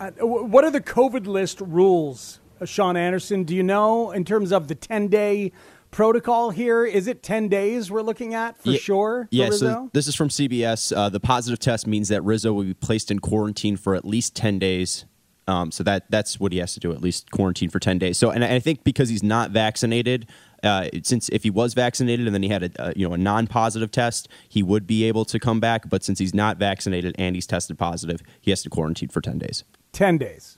Uh, 0.00 0.10
what 0.20 0.64
are 0.64 0.70
the 0.72 0.80
COVID 0.80 1.26
list 1.28 1.60
rules, 1.60 2.40
uh, 2.60 2.64
Sean 2.64 2.96
Anderson? 2.96 3.44
Do 3.44 3.54
you 3.54 3.62
know 3.62 4.10
in 4.10 4.24
terms 4.24 4.50
of 4.50 4.66
the 4.66 4.74
10 4.74 5.06
day 5.06 5.52
protocol 5.92 6.50
here? 6.50 6.84
Is 6.84 7.06
it 7.06 7.22
10 7.22 7.46
days 7.48 7.88
we're 7.88 8.02
looking 8.02 8.34
at 8.34 8.60
for 8.60 8.70
Ye- 8.72 8.78
sure? 8.78 9.24
For 9.30 9.36
Yeah, 9.36 9.44
Rizzo? 9.46 9.66
so 9.66 9.90
this 9.92 10.08
is 10.08 10.16
from 10.16 10.28
CBS. 10.28 10.92
Uh, 10.94 11.08
the 11.08 11.20
positive 11.20 11.60
test 11.60 11.86
means 11.86 12.08
that 12.08 12.22
Rizzo 12.24 12.52
will 12.52 12.64
be 12.64 12.74
placed 12.74 13.12
in 13.12 13.20
quarantine 13.20 13.76
for 13.76 13.94
at 13.94 14.04
least 14.04 14.34
10 14.34 14.58
days. 14.58 15.04
Um, 15.46 15.70
so 15.70 15.84
that 15.84 16.10
that's 16.10 16.40
what 16.40 16.52
he 16.52 16.58
has 16.58 16.72
to 16.74 16.80
do, 16.80 16.92
at 16.92 17.02
least 17.02 17.30
quarantine 17.30 17.68
for 17.68 17.78
10 17.78 17.98
days. 17.98 18.16
So, 18.16 18.30
and 18.30 18.42
I 18.44 18.58
think 18.58 18.82
because 18.82 19.10
he's 19.10 19.22
not 19.22 19.50
vaccinated, 19.50 20.26
uh, 20.62 20.88
since 21.02 21.28
if 21.28 21.42
he 21.42 21.50
was 21.50 21.74
vaccinated 21.74 22.26
and 22.26 22.34
then 22.34 22.42
he 22.42 22.48
had 22.48 22.62
a, 22.62 22.82
uh, 22.82 22.92
you 22.96 23.06
know 23.06 23.14
a 23.14 23.18
non-positive 23.18 23.90
test, 23.90 24.28
he 24.48 24.62
would 24.62 24.86
be 24.86 25.04
able 25.04 25.26
to 25.26 25.38
come 25.38 25.60
back. 25.60 25.88
But 25.90 26.02
since 26.02 26.18
he's 26.18 26.32
not 26.34 26.56
vaccinated 26.56 27.14
and 27.18 27.34
he's 27.36 27.46
tested 27.46 27.78
positive, 27.78 28.22
he 28.40 28.50
has 28.50 28.62
to 28.62 28.70
quarantine 28.70 29.10
for 29.10 29.20
10 29.20 29.38
days. 29.38 29.64
10 29.92 30.16
days. 30.16 30.56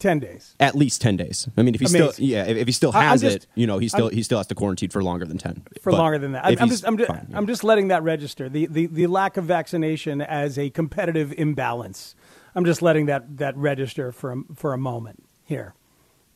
10 0.00 0.18
days. 0.18 0.54
At 0.60 0.74
least 0.74 1.00
10 1.00 1.16
days. 1.16 1.48
I 1.56 1.62
mean, 1.62 1.74
if 1.74 1.80
he 1.80 1.86
Amazing. 1.86 2.12
still 2.12 2.24
yeah, 2.26 2.44
if, 2.44 2.56
if 2.56 2.66
he 2.66 2.72
still 2.72 2.92
has 2.92 3.20
just- 3.22 3.36
it, 3.36 3.46
you 3.54 3.66
know, 3.66 3.78
he 3.78 3.88
still 3.88 4.06
I'm- 4.06 4.14
he 4.14 4.22
still 4.22 4.38
has 4.38 4.46
to 4.48 4.54
quarantine 4.54 4.90
for 4.90 5.02
longer 5.02 5.24
than 5.24 5.38
10. 5.38 5.62
for 5.80 5.92
But 5.92 5.98
longer 5.98 6.18
than 6.18 6.32
that. 6.32 6.44
I'm, 6.44 6.56
I'm 6.58 6.68
just, 6.68 6.86
I'm, 6.86 6.98
just, 6.98 7.08
fine, 7.08 7.26
yeah. 7.30 7.36
I'm 7.36 7.46
just 7.46 7.64
letting 7.64 7.88
that 7.88 8.02
register. 8.02 8.48
The, 8.48 8.66
the, 8.66 8.86
the 8.86 9.06
lack 9.06 9.36
of 9.36 9.44
vaccination 9.44 10.20
as 10.20 10.58
a 10.58 10.68
competitive 10.70 11.32
imbalance. 11.38 12.14
I'm 12.54 12.64
just 12.64 12.82
letting 12.82 13.06
that, 13.06 13.38
that 13.38 13.56
register 13.56 14.12
for 14.12 14.32
a, 14.32 14.36
for 14.54 14.72
a 14.72 14.78
moment 14.78 15.24
here. 15.44 15.74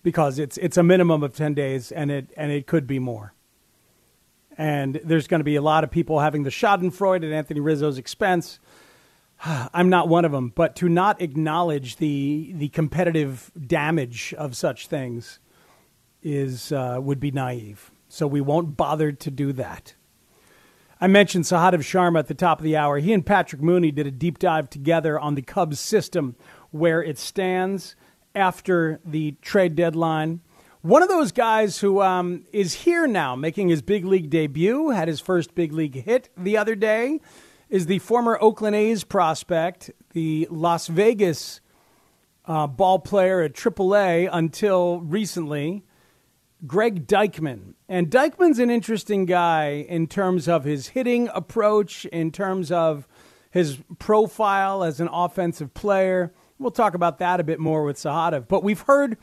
because 0.02 0.38
it's 0.38 0.56
it's 0.58 0.76
a 0.76 0.82
minimum 0.82 1.22
of 1.22 1.34
10 1.34 1.54
days 1.54 1.92
and 1.92 2.10
it 2.10 2.32
and 2.36 2.50
it 2.52 2.66
could 2.66 2.86
be 2.86 2.98
more. 2.98 3.34
And 4.56 5.00
there's 5.04 5.28
going 5.28 5.40
to 5.40 5.44
be 5.44 5.56
a 5.56 5.62
lot 5.62 5.84
of 5.84 5.90
people 5.90 6.18
having 6.20 6.42
the 6.42 6.50
Schadenfreude 6.50 7.24
at 7.24 7.32
Anthony 7.32 7.60
Rizzo's 7.60 7.98
expense. 7.98 8.58
I'm 9.44 9.88
not 9.88 10.08
one 10.08 10.24
of 10.24 10.32
them, 10.32 10.52
but 10.54 10.74
to 10.76 10.88
not 10.88 11.20
acknowledge 11.20 11.96
the 11.96 12.52
the 12.54 12.68
competitive 12.70 13.50
damage 13.66 14.34
of 14.34 14.56
such 14.56 14.86
things 14.86 15.40
is 16.22 16.72
uh, 16.72 16.98
would 17.00 17.20
be 17.20 17.30
naive. 17.30 17.90
So 18.08 18.26
we 18.26 18.40
won't 18.40 18.76
bother 18.76 19.12
to 19.12 19.30
do 19.30 19.52
that. 19.54 19.94
I 21.00 21.06
mentioned 21.06 21.44
Sahadev 21.44 21.80
Sharma 21.80 22.18
at 22.18 22.26
the 22.26 22.34
top 22.34 22.58
of 22.58 22.64
the 22.64 22.76
hour. 22.76 22.98
He 22.98 23.12
and 23.12 23.24
Patrick 23.24 23.62
Mooney 23.62 23.92
did 23.92 24.06
a 24.08 24.10
deep 24.10 24.38
dive 24.38 24.68
together 24.68 25.18
on 25.18 25.36
the 25.36 25.42
Cubs 25.42 25.78
system, 25.78 26.34
where 26.70 27.02
it 27.02 27.18
stands 27.18 27.94
after 28.34 29.00
the 29.04 29.36
trade 29.40 29.76
deadline. 29.76 30.40
One 30.82 31.02
of 31.02 31.08
those 31.08 31.30
guys 31.30 31.78
who 31.78 32.02
um, 32.02 32.44
is 32.52 32.74
here 32.74 33.06
now, 33.06 33.36
making 33.36 33.68
his 33.68 33.80
big 33.80 34.04
league 34.04 34.28
debut, 34.28 34.90
had 34.90 35.06
his 35.06 35.20
first 35.20 35.54
big 35.54 35.72
league 35.72 36.02
hit 36.02 36.30
the 36.36 36.56
other 36.56 36.74
day, 36.74 37.20
is 37.68 37.86
the 37.86 38.00
former 38.00 38.36
Oakland 38.40 38.74
A's 38.74 39.04
prospect, 39.04 39.90
the 40.14 40.48
Las 40.50 40.88
Vegas 40.88 41.60
uh, 42.46 42.66
ball 42.66 42.98
player 42.98 43.42
at 43.42 43.54
AAA 43.54 44.28
until 44.32 45.00
recently, 45.00 45.84
Greg 46.66 47.06
Deichmann. 47.06 47.74
And 47.88 48.10
Deichmann's 48.10 48.58
an 48.58 48.70
interesting 48.70 49.26
guy 49.26 49.86
in 49.88 50.06
terms 50.06 50.48
of 50.48 50.64
his 50.64 50.88
hitting 50.88 51.28
approach, 51.34 52.04
in 52.06 52.32
terms 52.32 52.72
of 52.72 53.06
his 53.50 53.78
profile 53.98 54.82
as 54.82 55.00
an 55.00 55.08
offensive 55.08 55.72
player. 55.74 56.32
We'll 56.58 56.70
talk 56.70 56.94
about 56.94 57.18
that 57.18 57.40
a 57.40 57.44
bit 57.44 57.60
more 57.60 57.84
with 57.84 57.96
Sahadev. 57.96 58.48
But 58.48 58.64
we've 58.64 58.80
heard 58.80 59.16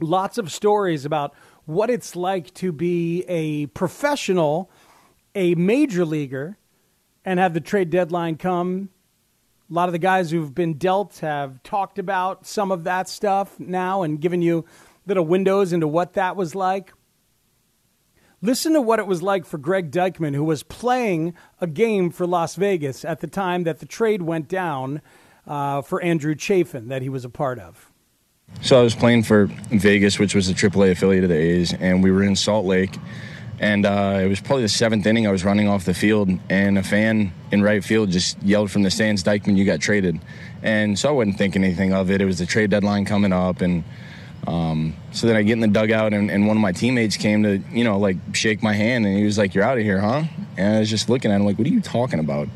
lots 0.00 0.38
of 0.38 0.50
stories 0.50 1.04
about 1.04 1.34
what 1.66 1.90
it's 1.90 2.16
like 2.16 2.52
to 2.54 2.72
be 2.72 3.24
a 3.28 3.66
professional, 3.66 4.70
a 5.34 5.54
major 5.54 6.04
leaguer, 6.04 6.58
and 7.24 7.38
have 7.38 7.54
the 7.54 7.60
trade 7.60 7.90
deadline 7.90 8.36
come. 8.36 8.90
A 9.70 9.74
lot 9.74 9.88
of 9.88 9.92
the 9.92 9.98
guys 9.98 10.30
who've 10.30 10.54
been 10.54 10.74
dealt 10.74 11.18
have 11.18 11.62
talked 11.62 11.98
about 11.98 12.46
some 12.46 12.70
of 12.70 12.84
that 12.84 13.08
stuff 13.08 13.58
now 13.58 14.02
and 14.02 14.20
given 14.20 14.42
you 14.42 14.64
little 15.06 15.24
windows 15.24 15.72
into 15.72 15.88
what 15.88 16.14
that 16.14 16.36
was 16.36 16.54
like. 16.54 16.92
Listen 18.42 18.74
to 18.74 18.80
what 18.80 18.98
it 18.98 19.06
was 19.06 19.22
like 19.22 19.46
for 19.46 19.56
Greg 19.56 19.90
Deichmann, 19.90 20.34
who 20.34 20.44
was 20.44 20.62
playing 20.62 21.34
a 21.60 21.66
game 21.66 22.10
for 22.10 22.26
Las 22.26 22.56
Vegas 22.56 23.04
at 23.04 23.20
the 23.20 23.26
time 23.26 23.64
that 23.64 23.78
the 23.78 23.86
trade 23.86 24.22
went 24.22 24.48
down 24.48 25.00
uh, 25.46 25.80
for 25.82 26.02
Andrew 26.02 26.34
Chafin 26.34 26.88
that 26.88 27.02
he 27.02 27.08
was 27.08 27.24
a 27.24 27.30
part 27.30 27.58
of. 27.58 27.90
So 28.60 28.78
I 28.78 28.82
was 28.82 28.94
playing 28.94 29.24
for 29.24 29.46
Vegas, 29.70 30.18
which 30.18 30.34
was 30.34 30.46
the 30.46 30.54
AAA 30.54 30.92
affiliate 30.92 31.24
of 31.24 31.30
the 31.30 31.36
A's, 31.36 31.72
and 31.72 32.02
we 32.02 32.10
were 32.10 32.22
in 32.22 32.36
Salt 32.36 32.66
Lake. 32.66 32.96
And 33.60 33.86
uh, 33.86 34.20
it 34.20 34.28
was 34.28 34.40
probably 34.40 34.62
the 34.62 34.68
seventh 34.68 35.06
inning. 35.06 35.26
I 35.26 35.30
was 35.30 35.44
running 35.44 35.68
off 35.68 35.84
the 35.84 35.94
field, 35.94 36.28
and 36.50 36.76
a 36.76 36.82
fan 36.82 37.32
in 37.50 37.62
right 37.62 37.84
field 37.84 38.10
just 38.10 38.42
yelled 38.42 38.70
from 38.70 38.82
the 38.82 38.90
stands, 38.90 39.22
"Dykman, 39.22 39.56
you 39.56 39.64
got 39.64 39.80
traded!" 39.80 40.20
And 40.62 40.98
so 40.98 41.08
I 41.08 41.12
wasn't 41.12 41.38
thinking 41.38 41.62
anything 41.62 41.92
of 41.92 42.10
it. 42.10 42.20
It 42.20 42.24
was 42.24 42.38
the 42.38 42.46
trade 42.46 42.70
deadline 42.70 43.04
coming 43.04 43.32
up, 43.32 43.60
and 43.60 43.84
um, 44.46 44.94
so 45.12 45.26
then 45.26 45.36
I 45.36 45.42
get 45.42 45.54
in 45.54 45.60
the 45.60 45.68
dugout, 45.68 46.12
and, 46.12 46.30
and, 46.30 46.46
one 46.46 46.56
of 46.56 46.60
my 46.60 46.72
teammates 46.72 47.16
came 47.16 47.42
to, 47.44 47.58
you 47.72 47.84
know, 47.84 47.98
like 47.98 48.16
shake 48.32 48.62
my 48.62 48.74
hand, 48.74 49.06
and 49.06 49.16
he 49.16 49.24
was 49.24 49.38
like, 49.38 49.54
"You're 49.54 49.64
out 49.64 49.78
of 49.78 49.84
here, 49.84 50.00
huh?" 50.00 50.24
And 50.56 50.76
I 50.76 50.80
was 50.80 50.90
just 50.90 51.08
looking 51.08 51.30
at 51.30 51.36
him 51.36 51.46
like, 51.46 51.56
"What 51.56 51.66
are 51.66 51.70
you 51.70 51.80
talking 51.80 52.18
about?" 52.18 52.48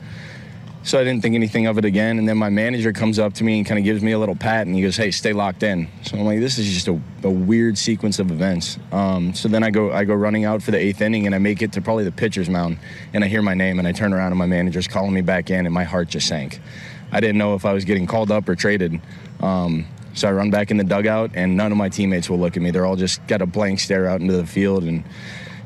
So 0.82 0.98
I 0.98 1.04
didn't 1.04 1.22
think 1.22 1.34
anything 1.34 1.66
of 1.66 1.76
it 1.76 1.84
again. 1.84 2.18
And 2.18 2.28
then 2.28 2.38
my 2.38 2.48
manager 2.50 2.92
comes 2.92 3.18
up 3.18 3.34
to 3.34 3.44
me 3.44 3.58
and 3.58 3.66
kind 3.66 3.78
of 3.78 3.84
gives 3.84 4.02
me 4.02 4.12
a 4.12 4.18
little 4.18 4.36
pat, 4.36 4.66
and 4.66 4.76
he 4.76 4.82
goes, 4.82 4.96
"Hey, 4.96 5.10
stay 5.10 5.32
locked 5.32 5.62
in." 5.62 5.88
So 6.02 6.18
I'm 6.18 6.24
like, 6.24 6.40
"This 6.40 6.58
is 6.58 6.66
just 6.66 6.88
a, 6.88 7.00
a 7.22 7.30
weird 7.30 7.78
sequence 7.78 8.18
of 8.18 8.30
events." 8.30 8.78
Um, 8.92 9.32
so 9.32 9.48
then 9.48 9.62
I 9.62 9.70
go, 9.70 9.90
I 9.90 10.04
go 10.04 10.14
running 10.14 10.44
out 10.44 10.62
for 10.62 10.72
the 10.72 10.78
eighth 10.78 11.00
inning, 11.00 11.24
and 11.24 11.34
I 11.34 11.38
make 11.38 11.62
it 11.62 11.72
to 11.72 11.80
probably 11.80 12.04
the 12.04 12.12
pitcher's 12.12 12.50
mound, 12.50 12.78
and 13.14 13.24
I 13.24 13.28
hear 13.28 13.42
my 13.42 13.54
name, 13.54 13.78
and 13.78 13.88
I 13.88 13.92
turn 13.92 14.12
around, 14.12 14.32
and 14.32 14.38
my 14.38 14.46
manager's 14.46 14.88
calling 14.88 15.14
me 15.14 15.22
back 15.22 15.50
in, 15.50 15.64
and 15.64 15.74
my 15.74 15.84
heart 15.84 16.08
just 16.08 16.28
sank. 16.28 16.60
I 17.10 17.20
didn't 17.20 17.38
know 17.38 17.54
if 17.54 17.64
I 17.64 17.72
was 17.72 17.86
getting 17.86 18.06
called 18.06 18.30
up 18.30 18.46
or 18.48 18.54
traded. 18.54 19.00
Um, 19.40 19.86
so 20.18 20.28
I 20.28 20.32
run 20.32 20.50
back 20.50 20.72
in 20.72 20.78
the 20.78 20.84
dugout, 20.84 21.30
and 21.34 21.56
none 21.56 21.70
of 21.70 21.78
my 21.78 21.88
teammates 21.88 22.28
will 22.28 22.40
look 22.40 22.56
at 22.56 22.62
me. 22.62 22.72
They're 22.72 22.84
all 22.84 22.96
just 22.96 23.24
got 23.28 23.40
a 23.40 23.46
blank 23.46 23.78
stare 23.78 24.08
out 24.08 24.20
into 24.20 24.36
the 24.36 24.46
field, 24.46 24.82
and 24.82 25.04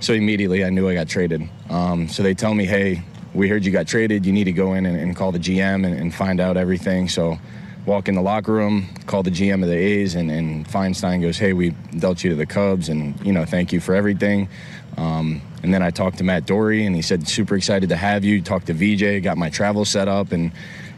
so 0.00 0.12
immediately 0.12 0.62
I 0.62 0.68
knew 0.68 0.86
I 0.88 0.94
got 0.94 1.08
traded. 1.08 1.48
Um, 1.70 2.06
so 2.08 2.22
they 2.22 2.34
tell 2.34 2.52
me, 2.52 2.66
"Hey, 2.66 3.02
we 3.32 3.48
heard 3.48 3.64
you 3.64 3.72
got 3.72 3.86
traded. 3.86 4.26
You 4.26 4.32
need 4.32 4.44
to 4.44 4.52
go 4.52 4.74
in 4.74 4.84
and, 4.84 4.98
and 4.98 5.16
call 5.16 5.32
the 5.32 5.38
GM 5.38 5.86
and, 5.86 5.98
and, 5.98 6.14
find 6.14 6.38
out 6.38 6.58
everything." 6.58 7.08
So 7.08 7.38
walk 7.86 8.08
in 8.08 8.14
the 8.14 8.20
locker 8.20 8.52
room, 8.52 8.88
call 9.06 9.22
the 9.22 9.30
GM 9.30 9.62
of 9.62 9.70
the 9.70 9.76
A's, 9.76 10.14
and, 10.16 10.30
and 10.30 10.68
Feinstein 10.68 11.22
goes, 11.22 11.38
"Hey, 11.38 11.54
we 11.54 11.70
dealt 11.98 12.22
you 12.22 12.28
to 12.28 12.36
the 12.36 12.44
Cubs, 12.44 12.90
and 12.90 13.18
you 13.24 13.32
know, 13.32 13.46
thank 13.46 13.72
you 13.72 13.80
for 13.80 13.94
everything." 13.94 14.50
Um, 14.98 15.40
and 15.62 15.72
then 15.72 15.82
I 15.82 15.90
talked 15.90 16.18
to 16.18 16.24
Matt 16.24 16.44
Dorey, 16.44 16.86
and 16.86 16.94
he 16.94 17.00
said, 17.00 17.26
"Super 17.26 17.56
excited 17.56 17.88
to 17.88 17.96
have 17.96 18.22
you." 18.22 18.42
Talked 18.42 18.66
to 18.66 18.74
VJ, 18.74 19.22
got 19.22 19.38
my 19.38 19.48
travel 19.48 19.86
set 19.86 20.08
up, 20.08 20.30
and 20.30 20.52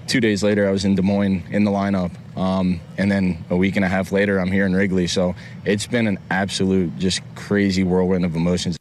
two 0.08 0.20
days 0.20 0.42
later, 0.42 0.66
I 0.68 0.72
was 0.72 0.84
in 0.84 0.96
Des 0.96 1.02
Moines 1.02 1.44
in 1.52 1.62
the 1.62 1.70
lineup. 1.70 2.10
Um, 2.36 2.80
and 2.98 3.10
then 3.10 3.44
a 3.50 3.56
week 3.56 3.76
and 3.76 3.84
a 3.84 3.88
half 3.88 4.12
later, 4.12 4.38
I'm 4.38 4.50
here 4.50 4.66
in 4.66 4.74
Wrigley. 4.74 5.06
So 5.06 5.34
it's 5.64 5.86
been 5.86 6.06
an 6.06 6.18
absolute, 6.30 6.96
just 6.98 7.22
crazy 7.34 7.84
whirlwind 7.84 8.24
of 8.24 8.34
emotions. 8.34 8.76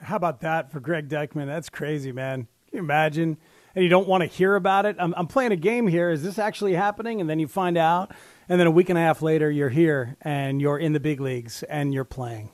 How 0.00 0.16
about 0.16 0.40
that 0.40 0.72
for 0.72 0.80
Greg 0.80 1.08
Deichmann? 1.08 1.46
That's 1.46 1.68
crazy, 1.68 2.12
man. 2.12 2.48
Can 2.68 2.78
you 2.78 2.80
imagine? 2.80 3.36
And 3.74 3.82
you 3.82 3.88
don't 3.88 4.08
want 4.08 4.22
to 4.22 4.26
hear 4.26 4.56
about 4.56 4.84
it. 4.84 4.96
I'm, 4.98 5.14
I'm 5.16 5.26
playing 5.26 5.52
a 5.52 5.56
game 5.56 5.86
here. 5.86 6.10
Is 6.10 6.22
this 6.22 6.38
actually 6.38 6.74
happening? 6.74 7.20
And 7.20 7.30
then 7.30 7.38
you 7.38 7.48
find 7.48 7.78
out. 7.78 8.12
And 8.48 8.60
then 8.60 8.66
a 8.66 8.70
week 8.70 8.88
and 8.88 8.98
a 8.98 9.00
half 9.00 9.22
later, 9.22 9.50
you're 9.50 9.68
here 9.68 10.16
and 10.20 10.60
you're 10.60 10.78
in 10.78 10.92
the 10.92 11.00
big 11.00 11.20
leagues 11.20 11.62
and 11.62 11.94
you're 11.94 12.04
playing. 12.04 12.50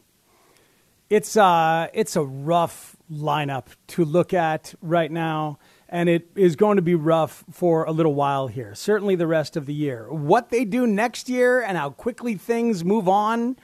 It's, 1.08 1.36
uh, 1.36 1.88
it's 1.94 2.16
a 2.16 2.22
rough 2.22 2.94
lineup 3.10 3.68
to 3.88 4.04
look 4.04 4.34
at 4.34 4.74
right 4.82 5.10
now 5.10 5.58
and 5.88 6.08
it 6.08 6.28
is 6.34 6.54
going 6.56 6.76
to 6.76 6.82
be 6.82 6.94
rough 6.94 7.44
for 7.50 7.84
a 7.84 7.92
little 7.92 8.14
while 8.14 8.48
here, 8.48 8.74
certainly 8.74 9.16
the 9.16 9.26
rest 9.26 9.56
of 9.56 9.66
the 9.66 9.74
year. 9.74 10.12
What 10.12 10.50
they 10.50 10.64
do 10.64 10.86
next 10.86 11.28
year 11.28 11.60
and 11.60 11.78
how 11.78 11.90
quickly 11.90 12.34
things 12.34 12.84
move 12.84 13.08
on 13.08 13.56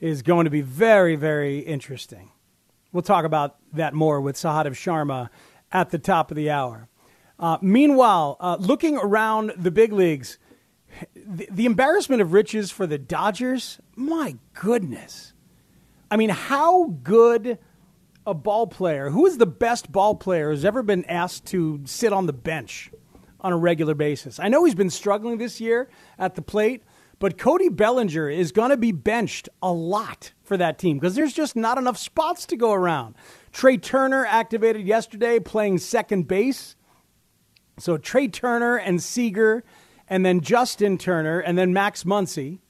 is 0.00 0.22
going 0.22 0.44
to 0.44 0.50
be 0.50 0.62
very, 0.62 1.16
very 1.16 1.58
interesting. 1.58 2.30
We'll 2.92 3.02
talk 3.02 3.24
about 3.24 3.56
that 3.74 3.92
more 3.92 4.20
with 4.20 4.36
Sahadev 4.36 4.72
Sharma 4.72 5.28
at 5.70 5.90
the 5.90 5.98
top 5.98 6.30
of 6.30 6.36
the 6.36 6.50
hour. 6.50 6.88
Uh, 7.38 7.58
meanwhile, 7.60 8.36
uh, 8.40 8.56
looking 8.58 8.96
around 8.96 9.52
the 9.56 9.70
big 9.70 9.92
leagues, 9.92 10.38
the, 11.14 11.46
the 11.50 11.66
embarrassment 11.66 12.20
of 12.22 12.32
riches 12.32 12.70
for 12.70 12.86
the 12.86 12.98
Dodgers, 12.98 13.78
my 13.96 14.36
goodness. 14.54 15.34
I 16.10 16.16
mean, 16.16 16.30
how 16.30 16.96
good 17.02 17.58
a 18.30 18.34
ball 18.34 18.66
player, 18.66 19.10
who 19.10 19.26
is 19.26 19.38
the 19.38 19.46
best 19.46 19.90
ball 19.90 20.14
player 20.14 20.50
who's 20.50 20.64
ever 20.64 20.82
been 20.82 21.04
asked 21.06 21.46
to 21.46 21.80
sit 21.84 22.12
on 22.12 22.26
the 22.26 22.32
bench 22.32 22.90
on 23.40 23.52
a 23.52 23.56
regular 23.56 23.94
basis? 23.94 24.38
I 24.38 24.48
know 24.48 24.64
he's 24.64 24.74
been 24.74 24.90
struggling 24.90 25.38
this 25.38 25.60
year 25.60 25.90
at 26.18 26.36
the 26.36 26.42
plate, 26.42 26.84
but 27.18 27.36
Cody 27.36 27.68
Bellinger 27.68 28.30
is 28.30 28.52
going 28.52 28.70
to 28.70 28.76
be 28.76 28.92
benched 28.92 29.48
a 29.60 29.72
lot 29.72 30.32
for 30.42 30.56
that 30.56 30.78
team 30.78 30.98
because 30.98 31.16
there's 31.16 31.32
just 31.32 31.56
not 31.56 31.76
enough 31.76 31.98
spots 31.98 32.46
to 32.46 32.56
go 32.56 32.72
around. 32.72 33.16
Trea 33.52 33.76
Turner 33.76 34.24
activated 34.24 34.86
yesterday 34.86 35.40
playing 35.40 35.78
second 35.78 36.28
base. 36.28 36.76
So 37.78 37.96
Trea 37.96 38.28
Turner 38.28 38.76
and 38.76 39.02
Seager, 39.02 39.64
and 40.08 40.24
then 40.24 40.40
Justin 40.40 40.98
Turner, 40.98 41.40
and 41.40 41.58
then 41.58 41.72
Max 41.72 42.04
Muncy. 42.04 42.60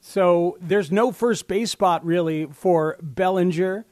So 0.00 0.56
there's 0.60 0.90
no 0.90 1.12
first 1.12 1.46
base 1.46 1.70
spot 1.70 2.04
really 2.04 2.46
for 2.46 2.96
Bellinger 3.02 3.84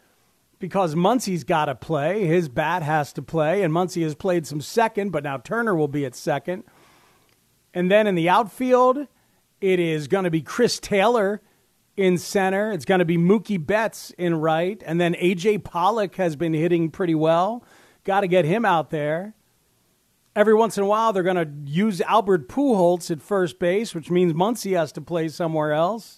because 0.59 0.95
Muncy's 0.95 1.45
got 1.45 1.67
to 1.67 1.75
play. 1.75 2.27
His 2.27 2.49
bat 2.49 2.83
has 2.83 3.13
to 3.15 3.23
play, 3.23 3.63
and 3.63 3.73
Muncy 3.73 4.03
has 4.03 4.15
played 4.15 4.47
some 4.47 4.61
second, 4.61 5.11
but 5.11 5.25
now 5.25 5.39
Turner 5.39 5.75
will 5.75 5.89
be 5.89 6.05
at 6.05 6.15
second. 6.15 6.65
And 7.73 7.91
then 7.91 8.07
in 8.07 8.15
the 8.15 8.29
outfield, 8.29 9.07
it 9.61 9.79
is 9.81 10.09
going 10.09 10.25
to 10.25 10.31
be 10.31 10.43
Chris 10.43 10.81
Taylor 10.81 11.41
in 11.97 12.17
center. 12.19 12.73
It's 12.73 12.85
going 12.85 13.01
to 13.01 13.05
be 13.05 13.19
Mookie 13.19 13.65
Betts 13.65 14.11
in 14.19 14.37
right. 14.37 14.83
And 14.87 15.01
then 15.01 15.17
A.J. 15.19 15.59
Pollock 15.59 16.17
has 16.17 16.37
been 16.37 16.55
hitting 16.55 16.91
pretty 16.91 17.15
well. 17.15 17.65
Got 18.05 18.21
to 18.21 18.29
get 18.29 18.45
him 18.45 18.65
out 18.65 18.91
there. 18.91 19.35
Every 20.35 20.55
once 20.55 20.79
in 20.79 20.85
a 20.85 20.87
while, 20.87 21.13
they're 21.13 21.25
going 21.25 21.37
to 21.37 21.71
use 21.71 22.01
Albert 22.03 22.49
Pujols 22.49 23.11
at 23.11 23.21
first 23.21 23.59
base, 23.59 23.95
which 23.95 24.11
means 24.11 24.33
Muncy 24.33 24.77
has 24.77 24.93
to 24.93 25.01
play 25.01 25.29
somewhere 25.29 25.73
else. 25.73 26.18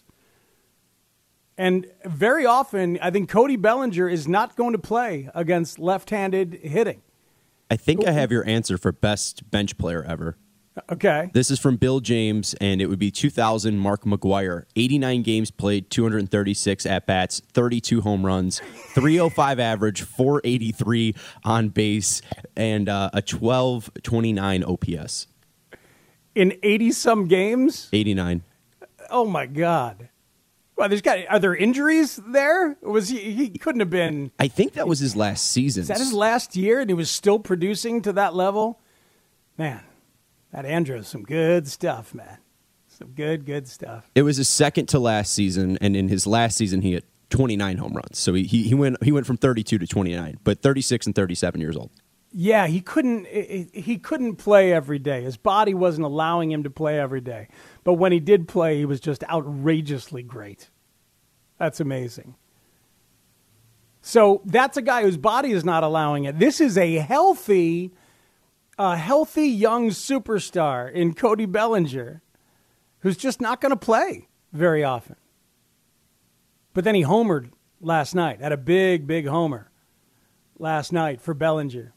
And 1.60 1.86
very 2.06 2.46
often, 2.46 2.98
I 3.02 3.10
think 3.10 3.28
Cody 3.28 3.56
Bellinger 3.56 4.08
is 4.08 4.26
not 4.26 4.56
going 4.56 4.72
to 4.72 4.78
play 4.78 5.28
against 5.34 5.78
left 5.78 6.08
handed 6.08 6.54
hitting. 6.54 7.02
I 7.70 7.76
think 7.76 8.06
I 8.06 8.12
have 8.12 8.32
your 8.32 8.48
answer 8.48 8.78
for 8.78 8.92
best 8.92 9.50
bench 9.50 9.76
player 9.76 10.02
ever. 10.02 10.38
Okay. 10.90 11.30
This 11.34 11.50
is 11.50 11.58
from 11.58 11.76
Bill 11.76 12.00
James, 12.00 12.54
and 12.62 12.80
it 12.80 12.86
would 12.86 12.98
be 12.98 13.10
2000 13.10 13.78
Mark 13.78 14.04
McGwire. 14.04 14.64
89 14.74 15.22
games 15.22 15.50
played, 15.50 15.90
236 15.90 16.86
at 16.86 17.06
bats, 17.06 17.42
32 17.52 18.00
home 18.00 18.24
runs, 18.24 18.60
305 18.94 19.60
average, 19.60 20.00
483 20.00 21.14
on 21.44 21.68
base, 21.68 22.22
and 22.56 22.88
uh, 22.88 23.10
a 23.12 23.20
1229 23.20 24.64
OPS. 24.64 25.26
In 26.34 26.56
80 26.62 26.92
some 26.92 27.28
games? 27.28 27.90
89. 27.92 28.44
Oh, 29.10 29.26
my 29.26 29.44
God. 29.44 30.08
Well, 30.80 30.88
there's 30.88 31.02
got. 31.02 31.18
Are 31.28 31.38
there 31.38 31.54
injuries 31.54 32.18
there? 32.26 32.74
Was 32.80 33.10
he? 33.10 33.34
He 33.34 33.50
couldn't 33.50 33.80
have 33.80 33.90
been. 33.90 34.30
I 34.38 34.48
think 34.48 34.72
that 34.72 34.88
was 34.88 34.98
his 34.98 35.14
last 35.14 35.46
season. 35.48 35.82
Is 35.82 35.88
that 35.88 35.98
his 35.98 36.14
last 36.14 36.56
year, 36.56 36.80
and 36.80 36.88
he 36.88 36.94
was 36.94 37.10
still 37.10 37.38
producing 37.38 38.00
to 38.00 38.14
that 38.14 38.34
level? 38.34 38.80
Man, 39.58 39.82
that 40.54 40.64
Andrews, 40.64 41.06
some 41.06 41.22
good 41.22 41.68
stuff, 41.68 42.14
man. 42.14 42.38
Some 42.88 43.08
good, 43.08 43.44
good 43.44 43.68
stuff. 43.68 44.10
It 44.14 44.22
was 44.22 44.38
his 44.38 44.48
second 44.48 44.86
to 44.86 44.98
last 44.98 45.34
season, 45.34 45.76
and 45.82 45.94
in 45.94 46.08
his 46.08 46.26
last 46.26 46.56
season, 46.56 46.80
he 46.80 46.92
hit 46.92 47.04
29 47.28 47.76
home 47.76 47.92
runs. 47.92 48.18
So 48.18 48.32
he, 48.32 48.44
he, 48.44 48.62
he 48.62 48.74
went 48.74 49.04
he 49.04 49.12
went 49.12 49.26
from 49.26 49.36
32 49.36 49.76
to 49.76 49.86
29, 49.86 50.38
but 50.44 50.62
36 50.62 51.04
and 51.04 51.14
37 51.14 51.60
years 51.60 51.76
old. 51.76 51.90
Yeah, 52.32 52.68
he 52.68 52.80
couldn't. 52.80 53.26
He 53.26 53.98
couldn't 53.98 54.36
play 54.36 54.72
every 54.72 55.00
day. 55.00 55.22
His 55.22 55.36
body 55.36 55.74
wasn't 55.74 56.04
allowing 56.04 56.52
him 56.52 56.62
to 56.62 56.70
play 56.70 56.98
every 56.98 57.20
day. 57.20 57.48
But 57.82 57.94
when 57.94 58.12
he 58.12 58.20
did 58.20 58.46
play, 58.46 58.78
he 58.78 58.84
was 58.84 59.00
just 59.00 59.24
outrageously 59.24 60.22
great. 60.22 60.70
That's 61.58 61.80
amazing. 61.80 62.36
So 64.00 64.42
that's 64.44 64.76
a 64.76 64.82
guy 64.82 65.02
whose 65.02 65.16
body 65.16 65.50
is 65.50 65.64
not 65.64 65.82
allowing 65.82 66.24
it. 66.24 66.38
This 66.38 66.60
is 66.60 66.78
a 66.78 66.94
healthy, 66.94 67.92
a 68.78 68.96
healthy 68.96 69.48
young 69.48 69.90
superstar 69.90 70.90
in 70.90 71.14
Cody 71.14 71.46
Bellinger, 71.46 72.22
who's 73.00 73.16
just 73.16 73.40
not 73.40 73.60
going 73.60 73.70
to 73.70 73.76
play 73.76 74.28
very 74.52 74.84
often. 74.84 75.16
But 76.74 76.84
then 76.84 76.94
he 76.94 77.02
homered 77.02 77.50
last 77.80 78.14
night, 78.14 78.40
had 78.40 78.52
a 78.52 78.56
big, 78.56 79.06
big 79.06 79.26
homer 79.26 79.70
last 80.58 80.92
night 80.92 81.20
for 81.20 81.34
Bellinger. 81.34 81.92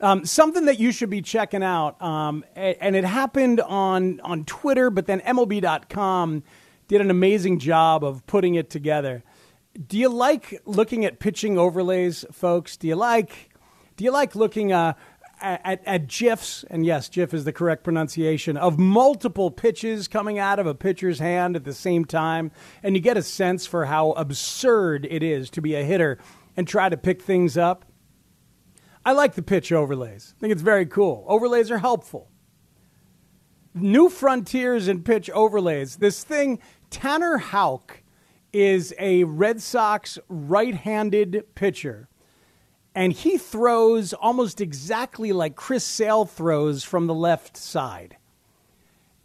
Um, 0.00 0.24
something 0.24 0.64
that 0.64 0.78
you 0.78 0.92
should 0.92 1.10
be 1.10 1.20
checking 1.20 1.62
out, 1.62 2.00
um, 2.00 2.44
and 2.56 2.96
it 2.96 3.04
happened 3.04 3.60
on, 3.60 4.20
on 4.20 4.44
Twitter, 4.44 4.88
but 4.88 5.06
then 5.06 5.20
MLB.com 5.20 6.42
did 6.88 7.00
an 7.00 7.10
amazing 7.10 7.58
job 7.58 8.02
of 8.02 8.26
putting 8.26 8.54
it 8.54 8.70
together. 8.70 9.22
Do 9.86 9.98
you 9.98 10.08
like 10.08 10.60
looking 10.64 11.04
at 11.04 11.20
pitching 11.20 11.58
overlays, 11.58 12.24
folks? 12.32 12.76
Do 12.76 12.88
you 12.88 12.96
like 12.96 13.50
do 14.00 14.04
you 14.04 14.12
like 14.12 14.34
looking 14.34 14.72
uh, 14.72 14.94
at, 15.42 15.82
at 15.84 16.06
GIFs? 16.06 16.64
And 16.70 16.86
yes, 16.86 17.10
GIF 17.10 17.34
is 17.34 17.44
the 17.44 17.52
correct 17.52 17.84
pronunciation 17.84 18.56
of 18.56 18.78
multiple 18.78 19.50
pitches 19.50 20.08
coming 20.08 20.38
out 20.38 20.58
of 20.58 20.66
a 20.66 20.74
pitcher's 20.74 21.18
hand 21.18 21.54
at 21.54 21.64
the 21.64 21.74
same 21.74 22.06
time, 22.06 22.50
and 22.82 22.96
you 22.96 23.02
get 23.02 23.18
a 23.18 23.22
sense 23.22 23.66
for 23.66 23.84
how 23.84 24.12
absurd 24.12 25.06
it 25.10 25.22
is 25.22 25.50
to 25.50 25.60
be 25.60 25.74
a 25.74 25.84
hitter 25.84 26.16
and 26.56 26.66
try 26.66 26.88
to 26.88 26.96
pick 26.96 27.20
things 27.20 27.58
up. 27.58 27.84
I 29.04 29.12
like 29.12 29.34
the 29.34 29.42
pitch 29.42 29.72
overlays. 29.72 30.34
I 30.36 30.40
think 30.40 30.52
it's 30.52 30.62
very 30.62 30.86
cool. 30.86 31.24
Overlays 31.26 31.70
are 31.70 31.78
helpful. 31.78 32.28
New 33.74 34.08
frontiers 34.08 34.88
in 34.88 35.02
pitch 35.02 35.30
overlays. 35.30 35.96
This 35.96 36.24
thing, 36.24 36.58
Tanner 36.90 37.38
Houck 37.38 38.02
is 38.52 38.92
a 38.98 39.24
Red 39.24 39.62
Sox 39.62 40.18
right 40.28 40.74
handed 40.74 41.44
pitcher. 41.54 42.08
And 42.94 43.12
he 43.12 43.38
throws 43.38 44.12
almost 44.12 44.60
exactly 44.60 45.32
like 45.32 45.54
Chris 45.54 45.84
Sale 45.84 46.26
throws 46.26 46.82
from 46.82 47.06
the 47.06 47.14
left 47.14 47.56
side. 47.56 48.16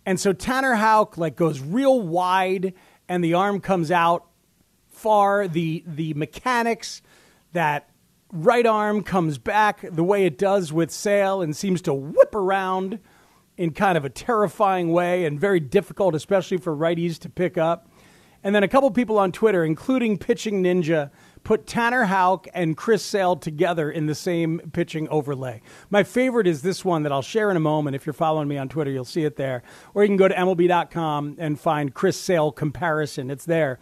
And 0.05 0.19
so 0.19 0.33
Tanner 0.33 0.75
Houck 0.75 1.17
like 1.17 1.35
goes 1.35 1.59
real 1.59 1.99
wide 1.99 2.73
and 3.09 3.23
the 3.23 3.33
arm 3.33 3.59
comes 3.59 3.89
out 3.89 4.27
far. 4.87 5.47
The 5.47 5.83
the 5.87 6.13
mechanics 6.13 7.01
that 7.53 7.89
right 8.31 8.65
arm 8.65 9.03
comes 9.03 9.37
back 9.37 9.85
the 9.89 10.03
way 10.03 10.25
it 10.25 10.37
does 10.37 10.73
with 10.73 10.91
Sale 10.91 11.41
and 11.41 11.55
seems 11.55 11.81
to 11.83 11.93
whip 11.93 12.35
around 12.35 12.99
in 13.57 13.71
kind 13.71 13.97
of 13.97 14.05
a 14.05 14.09
terrifying 14.09 14.91
way 14.91 15.25
and 15.25 15.39
very 15.39 15.59
difficult, 15.59 16.15
especially 16.15 16.57
for 16.57 16.75
righties 16.75 17.17
to 17.19 17.29
pick 17.29 17.57
up. 17.57 17.89
And 18.43 18.53
then 18.53 18.63
a 18.63 18.67
couple 18.67 18.91
people 18.91 19.17
on 19.17 19.31
Twitter, 19.31 19.65
including 19.65 20.19
Pitching 20.19 20.61
Ninja, 20.61 21.09
put 21.43 21.65
Tanner 21.65 22.03
Houck 22.03 22.47
and 22.53 22.77
Chris 22.77 23.03
Sale 23.03 23.37
together 23.37 23.89
in 23.89 24.05
the 24.05 24.13
same 24.13 24.59
pitching 24.71 25.07
overlay. 25.09 25.61
My 25.89 26.03
favorite 26.03 26.45
is 26.45 26.61
this 26.61 26.85
one 26.85 27.03
that 27.03 27.11
I'll 27.11 27.23
share 27.23 27.49
in 27.49 27.57
a 27.57 27.61
moment. 27.61 27.95
If 27.95 28.05
you're 28.05 28.13
following 28.13 28.47
me 28.47 28.57
on 28.57 28.69
Twitter, 28.69 28.91
you'll 28.91 29.05
see 29.05 29.23
it 29.23 29.35
there. 29.35 29.63
Or 29.93 30.03
you 30.03 30.09
can 30.09 30.17
go 30.17 30.27
to 30.27 30.35
MLB.com 30.35 31.37
and 31.39 31.59
find 31.59 31.93
Chris 31.93 32.19
Sale 32.19 32.51
comparison. 32.51 33.31
It's 33.31 33.45
there, 33.45 33.79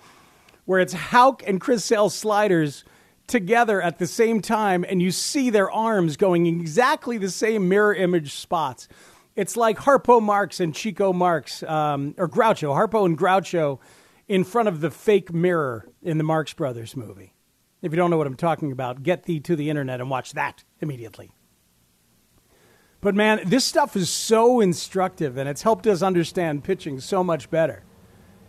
where 0.64 0.80
it's 0.80 0.94
Houck 0.94 1.44
and 1.46 1.60
Chris 1.60 1.84
Sale 1.84 2.10
sliders 2.10 2.86
together 3.28 3.82
at 3.82 4.00
the 4.00 4.08
same 4.08 4.42
time, 4.42 4.86
and 4.88 5.02
you 5.02 5.12
see 5.12 5.50
their 5.50 5.72
arms 5.72 6.18
going 6.18 6.46
in 6.46 6.60
exactly 6.60 7.18
the 7.18 7.30
same 7.30 7.70
mirror 7.70 7.94
image 7.94 8.34
spots. 8.34 8.88
It's 9.36 9.58
like 9.58 9.78
Harpo 9.78 10.22
Marx 10.22 10.60
and 10.60 10.76
Chico 10.76 11.12
Marx, 11.14 11.64
um, 11.64 12.14
or 12.18 12.30
Groucho, 12.30 12.76
Harpo 12.76 13.06
and 13.06 13.18
Groucho 13.18 13.80
in 14.28 14.44
front 14.44 14.68
of 14.68 14.82
the 14.82 14.92
fake 14.92 15.34
mirror 15.34 15.88
in 16.02 16.18
the 16.18 16.24
Marx 16.24 16.54
Brothers 16.54 16.96
movie. 16.96 17.34
If 17.82 17.92
you 17.92 17.98
don't 17.98 18.10
know 18.10 18.18
what 18.18 18.28
I'm 18.28 18.36
talking 18.36 18.72
about, 18.72 19.04
get 19.04 19.24
thee 19.24 19.40
to 19.42 19.56
the 19.56 19.70
internet 19.70 20.00
and 20.00 20.10
watch 20.10 20.34
that 20.34 20.64
immediately. 20.80 21.32
But 23.02 23.16
man, 23.16 23.42
this 23.46 23.66
stuff 23.66 23.98
is 23.98 24.10
so 24.10 24.62
instructive 24.62 25.36
and 25.38 25.50
it's 25.50 25.64
helped 25.64 25.86
us 25.88 26.02
understand 26.02 26.64
pitching 26.64 27.02
so 27.02 27.22
much 27.24 27.50
better. 27.50 27.84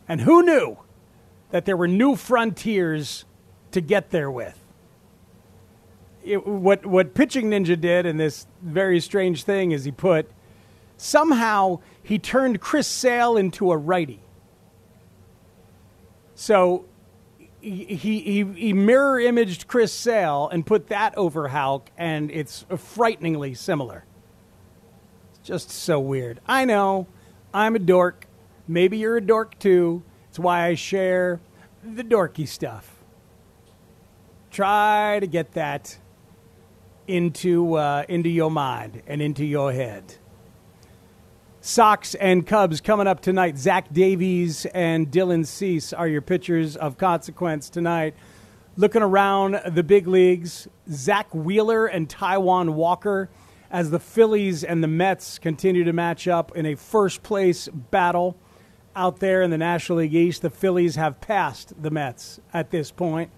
And 0.07 0.21
who 0.21 0.45
knew 0.45 0.79
that 1.51 1.65
there 1.65 1.77
were 1.77 1.89
new 1.89 2.15
frontiers 2.15 3.25
to 3.73 3.81
get 3.81 4.11
there 4.11 4.31
with? 4.31 4.64
It, 6.25 6.47
what, 6.47 6.87
what 6.87 7.15
Pitching 7.15 7.51
Ninja 7.51 7.79
did 7.79 8.07
in 8.07 8.17
this 8.17 8.47
very 8.63 8.99
strange 9.01 9.45
thing 9.45 9.73
is 9.73 9.85
he 9.85 9.93
put 9.93 10.31
somehow 10.97 11.81
he 12.03 12.19
turned 12.19 12.61
Chris 12.61 12.87
Sale 12.87 13.37
into 13.37 13.71
a 13.71 13.77
righty. 13.77 14.21
So 16.35 16.87
he, 17.61 17.85
he, 17.85 18.45
he 18.45 18.73
mirror 18.73 19.21
imaged 19.21 19.67
Chris 19.67 19.93
Sale 19.93 20.49
and 20.53 20.67
put 20.67 20.89
that 20.89 21.17
over 21.17 21.49
Houck, 21.49 21.91
and 21.97 22.31
it's 22.31 22.67
frighteningly 22.77 23.55
similar. 23.55 24.05
It's 25.31 25.49
just 25.49 25.71
so 25.71 25.99
weird. 25.99 26.41
I 26.47 26.65
know. 26.65 27.07
I'm 27.53 27.77
a 27.77 27.79
dork. 27.79 28.27
Maybe 28.67 28.99
you're 28.99 29.17
a 29.17 29.21
dork 29.21 29.59
too. 29.59 30.03
It's 30.29 30.39
why 30.39 30.67
I 30.67 30.75
share 30.75 31.41
the 31.83 32.03
dorky 32.03 32.49
stuff. 32.49 32.91
Try 34.51 35.19
to 35.21 35.27
get 35.27 35.53
that 35.53 35.99
into 37.07 37.75
uh, 37.75 38.05
into 38.09 38.29
your 38.29 38.51
mind 38.51 39.03
and 39.07 39.21
into 39.21 39.45
your 39.45 39.73
head. 39.73 40.17
Sox 41.61 42.15
and 42.17 42.47
Cubs 42.47 42.83
coming 42.83 43.07
up 43.07 43.21
tonight. 43.21 43.57
Zach 43.57 43.91
Davies 43.91 44.67
and 44.67 45.11
Dylan 45.11 45.47
Cease 45.47 45.95
are 45.95 46.07
your 46.07 46.21
pitchers 46.21 46.77
of 46.77 46.99
consequence 46.99 47.71
tonight. 47.71 48.15
Looking 48.77 49.03
around 49.03 49.61
the 49.75 49.83
big 49.83 50.07
leagues, 50.07 50.69
Zack 50.91 51.35
Wheeler 51.35 51.87
and 51.87 52.09
Taijuan 52.09 52.75
Walker 52.75 53.31
as 53.71 53.91
the 53.91 53.99
Phillies 53.99 54.63
and 54.63 54.83
the 54.83 54.89
Mets 54.89 55.39
continue 55.39 55.85
to 55.85 55.93
match 55.93 56.29
up 56.29 56.55
in 56.55 56.67
a 56.67 56.75
first 56.75 57.23
place 57.23 57.69
battle 57.69 58.37
out 58.95 59.21
there 59.21 59.43
in 59.43 59.51
the 59.51 59.59
National 59.59 59.99
League 59.99 60.15
East. 60.15 60.43
The 60.43 60.51
Phillies 60.51 60.97
have 60.97 61.21
passed 61.21 61.73
the 61.83 61.91
Mets 61.91 62.41
at 62.53 62.71
this 62.71 62.91
point. 62.91 63.31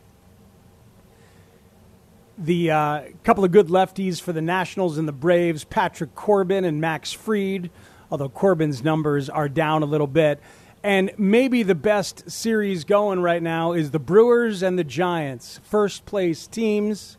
The 2.39 2.71
uh, 2.71 3.03
couple 3.25 3.45
of 3.45 3.51
good 3.51 3.69
lefties 3.69 4.21
for 4.21 4.33
the 4.33 4.43
Nationals 4.43 4.99
and 4.99 5.09
the 5.09 5.13
Braves, 5.13 5.65
Patrick 5.65 6.15
Corbin 6.15 6.67
and 6.67 6.83
Max 6.83 7.11
Fried, 7.11 7.71
although 8.11 8.29
Corbin's 8.29 8.85
numbers 8.85 9.31
are 9.31 9.49
down 9.49 9.83
a 9.83 9.87
little 9.87 10.07
bit. 10.07 10.41
And 10.83 11.13
maybe 11.17 11.63
the 11.63 11.75
best 11.75 12.31
series 12.31 12.85
going 12.85 13.21
right 13.21 13.43
now 13.43 13.73
is 13.73 13.91
the 13.91 13.99
Brewers 13.99 14.63
and 14.63 14.79
the 14.79 14.85
Giants, 14.85 15.61
first 15.65 16.05
place 16.05 16.47
teams 16.47 17.17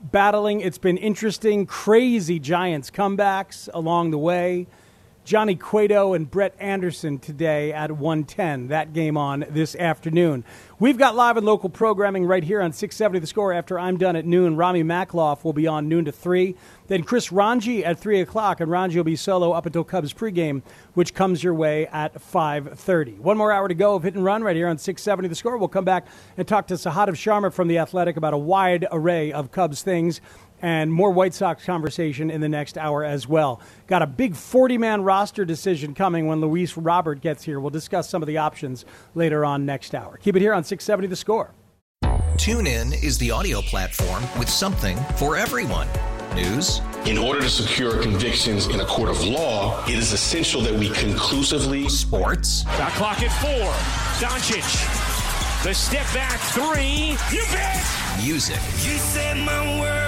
battling. 0.00 0.60
It's 0.60 0.78
been 0.78 0.98
interesting, 0.98 1.66
crazy 1.66 2.38
Giants 2.38 2.92
comebacks 2.92 3.68
along 3.74 4.12
the 4.12 4.18
way. 4.18 4.68
Johnny 5.28 5.56
Cueto 5.56 6.14
and 6.14 6.30
Brett 6.30 6.54
Anderson 6.58 7.18
today 7.18 7.70
at 7.70 7.92
110. 7.92 8.68
That 8.68 8.94
game 8.94 9.18
on 9.18 9.44
this 9.50 9.76
afternoon. 9.76 10.42
We've 10.78 10.96
got 10.96 11.16
live 11.16 11.36
and 11.36 11.44
local 11.44 11.68
programming 11.68 12.24
right 12.24 12.42
here 12.42 12.62
on 12.62 12.72
670 12.72 13.18
The 13.18 13.26
Score 13.26 13.52
after 13.52 13.78
I'm 13.78 13.98
done 13.98 14.16
at 14.16 14.24
noon. 14.24 14.56
Rami 14.56 14.82
Makloff 14.84 15.44
will 15.44 15.52
be 15.52 15.66
on 15.66 15.86
noon 15.86 16.06
to 16.06 16.12
3. 16.12 16.54
Then 16.86 17.02
Chris 17.02 17.28
Rongey 17.28 17.84
at 17.84 18.00
3 18.00 18.22
o'clock, 18.22 18.60
and 18.60 18.70
Ranji 18.70 18.96
will 18.96 19.04
be 19.04 19.16
solo 19.16 19.52
up 19.52 19.66
until 19.66 19.84
Cubs 19.84 20.14
pregame, 20.14 20.62
which 20.94 21.12
comes 21.12 21.44
your 21.44 21.52
way 21.52 21.86
at 21.88 22.14
5.30. 22.14 23.18
One 23.18 23.36
more 23.36 23.52
hour 23.52 23.68
to 23.68 23.74
go 23.74 23.96
of 23.96 24.04
hit 24.04 24.14
and 24.14 24.24
run 24.24 24.42
right 24.42 24.56
here 24.56 24.68
on 24.68 24.78
670 24.78 25.28
The 25.28 25.34
Score. 25.34 25.58
We'll 25.58 25.68
come 25.68 25.84
back 25.84 26.06
and 26.38 26.48
talk 26.48 26.68
to 26.68 26.74
Sahadev 26.74 27.08
Sharma 27.08 27.52
from 27.52 27.68
The 27.68 27.76
Athletic 27.76 28.16
about 28.16 28.32
a 28.32 28.38
wide 28.38 28.86
array 28.90 29.30
of 29.30 29.52
Cubs 29.52 29.82
things 29.82 30.22
and 30.62 30.92
more 30.92 31.10
White 31.10 31.34
Sox 31.34 31.64
conversation 31.64 32.30
in 32.30 32.40
the 32.40 32.48
next 32.48 32.78
hour 32.78 33.04
as 33.04 33.28
well. 33.28 33.60
Got 33.86 34.02
a 34.02 34.06
big 34.06 34.34
40 34.34 34.78
man 34.78 35.02
roster 35.02 35.44
decision 35.44 35.94
coming 35.94 36.26
when 36.26 36.40
Luis 36.40 36.76
Robert 36.76 37.20
gets 37.20 37.44
here. 37.44 37.60
We'll 37.60 37.70
discuss 37.70 38.08
some 38.08 38.22
of 38.22 38.26
the 38.26 38.38
options 38.38 38.84
later 39.14 39.44
on 39.44 39.66
next 39.66 39.94
hour. 39.94 40.18
Keep 40.18 40.36
it 40.36 40.42
here 40.42 40.54
on 40.54 40.64
670 40.64 41.08
The 41.08 41.16
Score. 41.16 41.52
Tune 42.36 42.66
in 42.66 42.92
is 42.92 43.18
the 43.18 43.30
audio 43.32 43.60
platform 43.60 44.22
with 44.38 44.48
something 44.48 44.96
for 45.16 45.36
everyone. 45.36 45.88
News. 46.34 46.80
In 47.04 47.18
order 47.18 47.40
to 47.40 47.48
secure 47.50 48.00
convictions 48.00 48.66
in 48.68 48.80
a 48.80 48.84
court 48.84 49.08
of 49.08 49.24
law, 49.24 49.84
it 49.86 49.98
is 49.98 50.12
essential 50.12 50.60
that 50.60 50.74
we 50.74 50.90
conclusively. 50.90 51.88
Sports. 51.88 52.62
Shot 52.76 52.92
clock 52.92 53.22
at 53.22 53.32
four. 53.42 53.72
Doncic. 54.20 55.64
The 55.64 55.74
step 55.74 56.06
back 56.14 56.38
three. 56.38 57.16
You 57.36 57.44
bet. 57.50 57.84
Music. 58.22 58.60
You 58.84 58.98
set 58.98 59.36
my 59.36 59.80
world 59.80 60.07